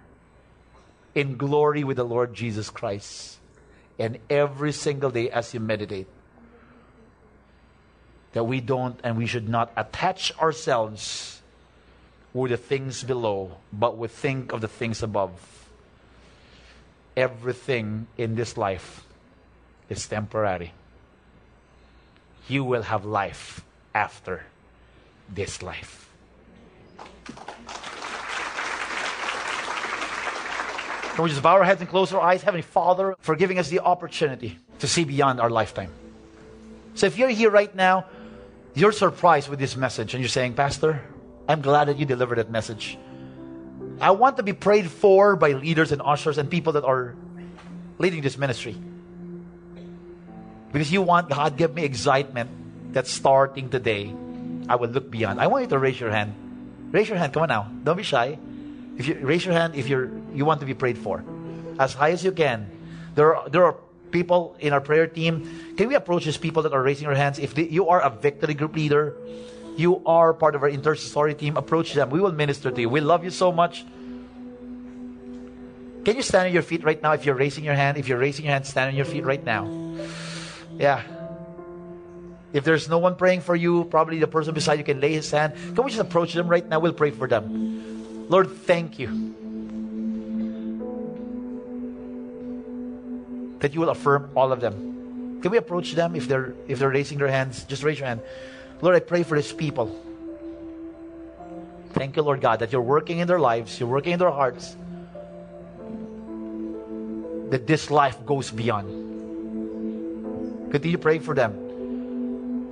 in 1.15 1.37
glory 1.37 1.85
with 1.85 1.97
the 1.97 2.05
Lord 2.05 2.35
Jesus 2.35 2.71
Christ. 2.71 3.39
And 3.99 4.19
every 4.29 4.73
single 4.73 5.11
day 5.11 5.31
as 5.31 5.53
you 5.53 5.61
meditate, 5.61 6.07
that 8.33 8.45
we 8.45 8.61
don't 8.61 8.99
and 9.03 9.17
we 9.17 9.27
should 9.27 9.49
not 9.49 9.73
attach 9.77 10.37
ourselves 10.39 11.43
with 12.33 12.51
the 12.51 12.57
things 12.57 13.03
below, 13.03 13.57
but 13.73 13.99
we 13.99 14.09
think 14.09 14.53
of 14.53 14.61
the 14.61 14.69
things 14.69 15.03
above. 15.03 15.67
Everything 17.17 18.07
in 18.17 18.37
this 18.37 18.57
life 18.57 19.05
is 19.89 20.07
temporary. 20.07 20.73
You 22.49 22.65
will 22.65 22.83
have 22.83 23.05
life 23.05 23.65
after 23.95 24.45
this 25.29 25.63
life. 25.63 26.10
Can 31.15 31.25
we 31.25 31.31
just 31.31 31.43
bow 31.43 31.57
our 31.57 31.65
heads 31.65 31.81
and 31.81 31.91
close 31.91 32.13
our 32.15 32.21
eyes? 32.21 32.43
Heavenly 32.43 32.63
Father, 32.63 33.15
for 33.19 33.37
giving 33.37 33.59
us 33.59 33.69
the 33.69 33.81
opportunity 33.81 34.59
to 34.79 34.87
see 34.87 35.05
beyond 35.05 35.41
our 35.41 35.51
lifetime. 35.51 35.91
So 36.95 37.07
if 37.07 37.19
you're 37.19 37.29
here 37.29 37.51
right 37.51 37.75
now, 37.75 38.07
you're 38.75 38.93
surprised 38.93 39.49
with 39.49 39.59
this 39.59 39.77
message 39.77 40.15
and 40.15 40.23
you're 40.23 40.29
saying, 40.29 40.55
Pastor, 40.55 41.03
I'm 41.49 41.61
glad 41.61 41.89
that 41.89 41.99
you 41.99 42.07
delivered 42.07 42.39
that 42.39 42.51
message. 42.51 42.97
I 44.01 44.13
want 44.13 44.39
to 44.39 44.43
be 44.43 44.53
prayed 44.53 44.91
for 44.91 45.37
by 45.37 45.53
leaders 45.53 45.93
and 45.93 46.01
ushers 46.01 46.39
and 46.39 46.49
people 46.49 46.73
that 46.75 46.85
are 46.85 47.15
leading 47.99 48.23
this 48.23 48.39
ministry. 48.39 48.77
Because 50.73 50.91
you 50.91 51.03
want 51.03 51.29
God 51.29 51.57
give 51.57 51.75
me 51.75 51.85
excitement 51.85 52.95
that 52.95 53.07
starting 53.07 53.69
today, 53.69 54.15
I 54.69 54.77
will 54.77 54.89
look 54.89 55.11
beyond. 55.11 55.41
I 55.41 55.49
want 55.49 55.65
you 55.65 55.69
to 55.71 55.79
raise 55.79 55.99
your 56.01 56.11
hand. 56.11 56.33
Raise 56.93 57.09
your 57.09 57.19
hand. 57.19 57.33
Come 57.33 57.43
on 57.43 57.49
now. 57.49 57.71
Don't 57.85 57.97
be 57.97 58.03
shy. 58.03 58.39
If 58.99 59.07
you 59.07 59.19
raise 59.23 59.45
your 59.45 59.55
hand 59.55 59.75
if 59.75 59.89
you're 59.89 60.11
you 60.35 60.45
want 60.45 60.61
to 60.61 60.67
be 60.67 60.75
prayed 60.75 60.99
for. 60.99 61.25
As 61.79 61.95
high 61.95 62.11
as 62.11 62.25
you 62.25 62.33
can. 62.33 62.71
There 63.15 63.35
are, 63.35 63.49
there 63.49 63.65
are 63.65 63.77
people 64.11 64.57
in 64.61 64.73
our 64.73 64.81
prayer 64.81 65.07
team. 65.07 65.75
Can 65.77 65.89
we 65.89 65.95
approach 65.95 66.25
these 66.25 66.37
people 66.37 66.63
that 66.65 66.73
are 66.73 66.83
raising 66.83 67.07
their 67.07 67.17
hands? 67.17 67.39
If 67.39 67.55
they, 67.55 67.69
you 67.69 67.89
are 67.89 68.01
a 68.01 68.11
victory 68.11 68.55
group 68.55 68.75
leader, 68.75 69.17
you 69.77 70.03
are 70.05 70.35
part 70.35 70.55
of 70.55 70.63
our 70.63 70.69
intercessory 70.69 71.35
team, 71.35 71.57
approach 71.57 71.95
them. 71.95 72.11
We 72.11 72.21
will 72.21 72.33
minister 72.33 72.71
to 72.71 72.81
you. 72.81 72.89
We 72.89 73.01
love 73.01 73.25
you 73.25 73.31
so 73.31 73.53
much. 73.53 73.85
Can 76.05 76.17
you 76.17 76.23
stand 76.23 76.49
on 76.49 76.53
your 76.53 76.63
feet 76.63 76.83
right 76.83 77.01
now 77.03 77.13
if 77.13 77.25
you're 77.25 77.35
raising 77.35 77.65
your 77.65 77.75
hand? 77.75 77.99
If 77.99 78.09
you're 78.09 78.19
raising 78.19 78.45
your 78.47 78.53
hand, 78.53 78.67
stand 78.67 78.89
on 78.89 78.97
your 78.97 79.05
feet 79.05 79.25
right 79.25 79.45
now. 79.45 79.69
Yeah. 80.79 81.03
If 82.53 82.65
there's 82.65 82.89
no 82.89 82.99
one 82.99 83.15
praying 83.15 83.43
for 83.43 83.55
you, 83.55 83.85
probably 83.85 84.19
the 84.19 84.27
person 84.27 84.55
beside 84.55 84.79
you 84.79 84.85
can 84.85 85.01
lay 85.01 85.13
his 85.13 85.31
hand. 85.31 85.55
Can 85.55 85.85
we 85.85 85.91
just 85.91 86.01
approach 86.01 86.33
them 86.33 86.49
right 86.49 86.67
now? 86.67 86.81
We'll 86.81 86.93
pray 86.93 87.11
for 87.11 87.29
them. 87.29 88.29
Lord, 88.29 88.51
thank 88.67 88.99
you 88.99 89.35
that 93.61 93.75
you 93.75 93.81
will 93.81 93.91
affirm 93.91 94.31
all 94.35 94.53
of 94.53 94.61
them. 94.61 95.41
Can 95.43 95.51
we 95.53 95.59
approach 95.59 95.93
them 95.93 96.17
if 96.17 96.27
they're 96.27 96.55
if 96.67 96.79
they're 96.79 96.91
raising 96.91 97.19
their 97.19 97.29
hands? 97.29 97.65
Just 97.65 97.83
raise 97.83 97.99
your 97.99 98.09
hand. 98.09 98.21
Lord, 98.83 98.97
I 98.97 99.01
pray 99.01 99.23
for 99.23 99.37
these 99.37 99.53
people. 99.53 99.95
Thank 101.93 102.17
you, 102.17 102.23
Lord 102.23 102.41
God, 102.41 102.61
that 102.61 102.73
you're 102.73 102.83
working 102.83 103.19
in 103.19 103.29
their 103.29 103.41
lives, 103.41 103.79
you're 103.79 103.89
working 103.89 104.13
in 104.13 104.19
their 104.19 104.31
hearts. 104.31 104.77
That 107.51 107.67
this 107.67 107.91
life 107.91 108.25
goes 108.25 108.51
beyond. 108.51 108.89
Continue 110.71 110.99
praying 110.99 111.23
for 111.23 111.35
them. 111.35 111.70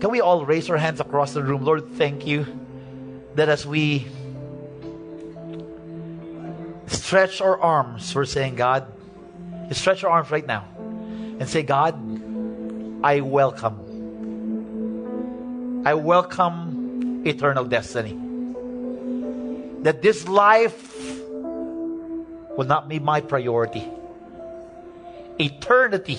Can 0.00 0.10
we 0.10 0.20
all 0.20 0.46
raise 0.46 0.70
our 0.70 0.76
hands 0.76 1.00
across 1.00 1.32
the 1.32 1.42
room? 1.42 1.64
Lord, 1.64 1.94
thank 1.94 2.24
you 2.26 2.46
that 3.34 3.48
as 3.48 3.66
we 3.66 4.06
stretch 6.86 7.40
our 7.40 7.60
arms, 7.60 8.14
we're 8.14 8.24
saying, 8.24 8.54
God, 8.54 8.86
stretch 9.72 10.02
your 10.02 10.12
arms 10.12 10.30
right 10.30 10.46
now 10.46 10.64
and 11.40 11.48
say, 11.48 11.62
God, 11.62 11.94
I 13.02 13.20
welcome. 13.20 13.86
I 15.84 15.94
welcome 15.94 17.26
eternal 17.26 17.64
destiny. 17.64 18.16
That 19.82 20.02
this 20.02 20.28
life 20.28 20.94
will 21.32 22.66
not 22.66 22.88
be 22.88 22.98
my 22.98 23.20
priority. 23.20 23.88
Eternity 25.40 26.18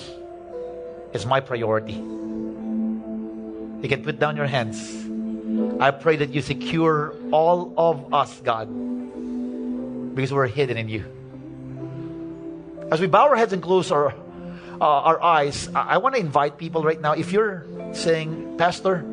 is 1.12 1.24
my 1.24 1.40
priority. 1.40 2.02
You 3.82 3.88
can 3.88 4.02
put 4.02 4.18
down 4.18 4.36
your 4.36 4.46
hands. 4.46 4.78
I 5.80 5.90
pray 5.90 6.16
that 6.16 6.30
you 6.30 6.42
secure 6.42 7.14
all 7.32 7.72
of 7.76 8.12
us, 8.14 8.40
God, 8.40 8.68
because 10.14 10.32
we're 10.32 10.46
hidden 10.46 10.76
in 10.76 10.88
you. 10.88 11.04
As 12.92 13.00
we 13.00 13.06
bow 13.06 13.28
our 13.28 13.36
heads 13.36 13.52
and 13.52 13.62
close 13.62 13.90
our 13.90 14.14
uh, 14.80 14.84
our 14.84 15.22
eyes, 15.22 15.68
I, 15.74 15.94
I 15.94 15.96
want 15.98 16.14
to 16.14 16.20
invite 16.20 16.56
people 16.56 16.82
right 16.82 17.00
now. 17.00 17.12
If 17.12 17.32
you're 17.32 17.64
saying, 17.92 18.56
Pastor, 18.56 19.04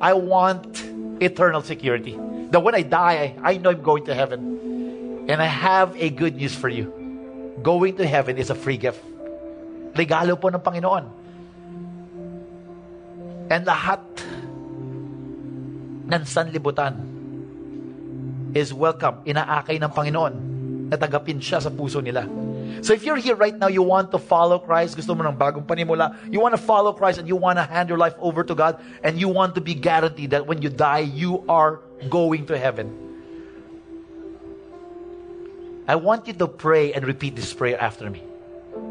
I 0.00 0.14
want 0.14 0.82
eternal 1.20 1.62
security. 1.62 2.18
That 2.50 2.60
when 2.60 2.74
I 2.74 2.82
die, 2.82 3.34
I, 3.42 3.52
I 3.52 3.56
know 3.58 3.70
I'm 3.70 3.82
going 3.82 4.06
to 4.06 4.14
heaven. 4.14 5.26
And 5.28 5.42
I 5.42 5.46
have 5.46 5.94
a 6.00 6.08
good 6.08 6.36
news 6.36 6.54
for 6.54 6.68
you. 6.68 6.88
Going 7.62 7.96
to 7.96 8.06
heaven 8.06 8.38
is 8.38 8.50
a 8.50 8.54
free 8.54 8.78
gift. 8.78 9.02
Regalo 9.92 10.40
po 10.40 10.48
ng 10.48 10.62
Panginoon. 10.62 11.17
And 13.48 13.64
lahat 13.64 14.04
ng 16.08 16.22
sanlibutan 16.24 16.96
is 18.52 18.72
welcome. 18.72 19.24
Inaakay 19.24 19.80
ng 19.80 19.92
Panginoon. 19.92 20.34
Natagapin 20.88 21.40
siya 21.40 21.60
sa 21.60 21.68
puso 21.68 22.00
nila. 22.00 22.24
So 22.80 22.94
if 22.94 23.02
you're 23.04 23.18
here 23.18 23.34
right 23.34 23.56
now, 23.56 23.66
you 23.66 23.82
want 23.82 24.12
to 24.12 24.18
follow 24.18 24.58
Christ, 24.58 24.94
gusto 24.94 25.14
mo 25.14 25.26
ng 25.26 25.34
bagong 25.34 25.66
panimula, 25.66 26.14
you 26.30 26.38
want 26.38 26.54
to 26.54 26.62
follow 26.62 26.94
Christ 26.94 27.18
and 27.18 27.26
you 27.26 27.34
want 27.34 27.58
to 27.58 27.66
hand 27.66 27.88
your 27.88 27.98
life 27.98 28.14
over 28.22 28.44
to 28.44 28.54
God 28.54 28.78
and 29.02 29.18
you 29.18 29.28
want 29.28 29.56
to 29.56 29.60
be 29.60 29.74
guaranteed 29.74 30.30
that 30.30 30.46
when 30.46 30.62
you 30.62 30.70
die, 30.70 31.02
you 31.02 31.42
are 31.50 31.82
going 32.08 32.46
to 32.46 32.56
heaven. 32.56 32.94
I 35.88 35.96
want 35.96 36.28
you 36.28 36.34
to 36.38 36.46
pray 36.46 36.92
and 36.92 37.04
repeat 37.04 37.34
this 37.34 37.52
prayer 37.52 37.80
after 37.80 38.08
me. 38.08 38.22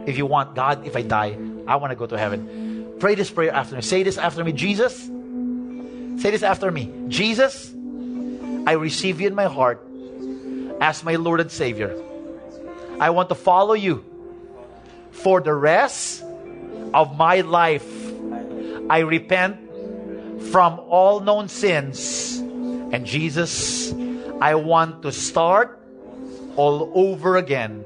If 0.06 0.18
you 0.18 0.26
want, 0.26 0.56
God, 0.56 0.86
if 0.86 0.98
I 0.98 1.04
die, 1.06 1.38
I 1.68 1.78
want 1.78 1.92
to 1.92 1.96
go 1.96 2.08
to 2.08 2.18
heaven. 2.18 2.77
Pray 3.00 3.16
this 3.16 3.30
prayer 3.30 3.54
after 3.54 3.76
me. 3.76 3.82
Say 3.82 4.04
this 4.04 4.18
after 4.18 4.44
me. 4.44 4.54
Jesus, 4.54 4.96
say 6.22 6.32
this 6.32 6.44
after 6.44 6.72
me. 6.72 6.92
Jesus, 7.08 7.72
I 8.66 8.74
receive 8.74 9.22
you 9.22 9.28
in 9.28 9.36
my 9.36 9.46
heart 9.46 9.86
as 10.82 11.04
my 11.04 11.16
Lord 11.16 11.40
and 11.40 11.52
Savior. 11.52 11.96
I 13.00 13.12
want 13.12 13.30
to 13.30 13.36
follow 13.36 13.74
you 13.74 14.04
for 15.12 15.42
the 15.42 15.54
rest 15.54 16.24
of 16.94 17.18
my 17.18 17.42
life. 17.42 17.88
I 18.90 19.00
repent 19.00 19.58
from 20.52 20.80
all 20.80 21.20
known 21.20 21.50
sins. 21.50 22.38
And 22.38 23.06
Jesus, 23.06 23.94
I 24.42 24.56
want 24.56 25.04
to 25.04 25.12
start 25.12 25.80
all 26.56 26.92
over 26.96 27.38
again 27.38 27.86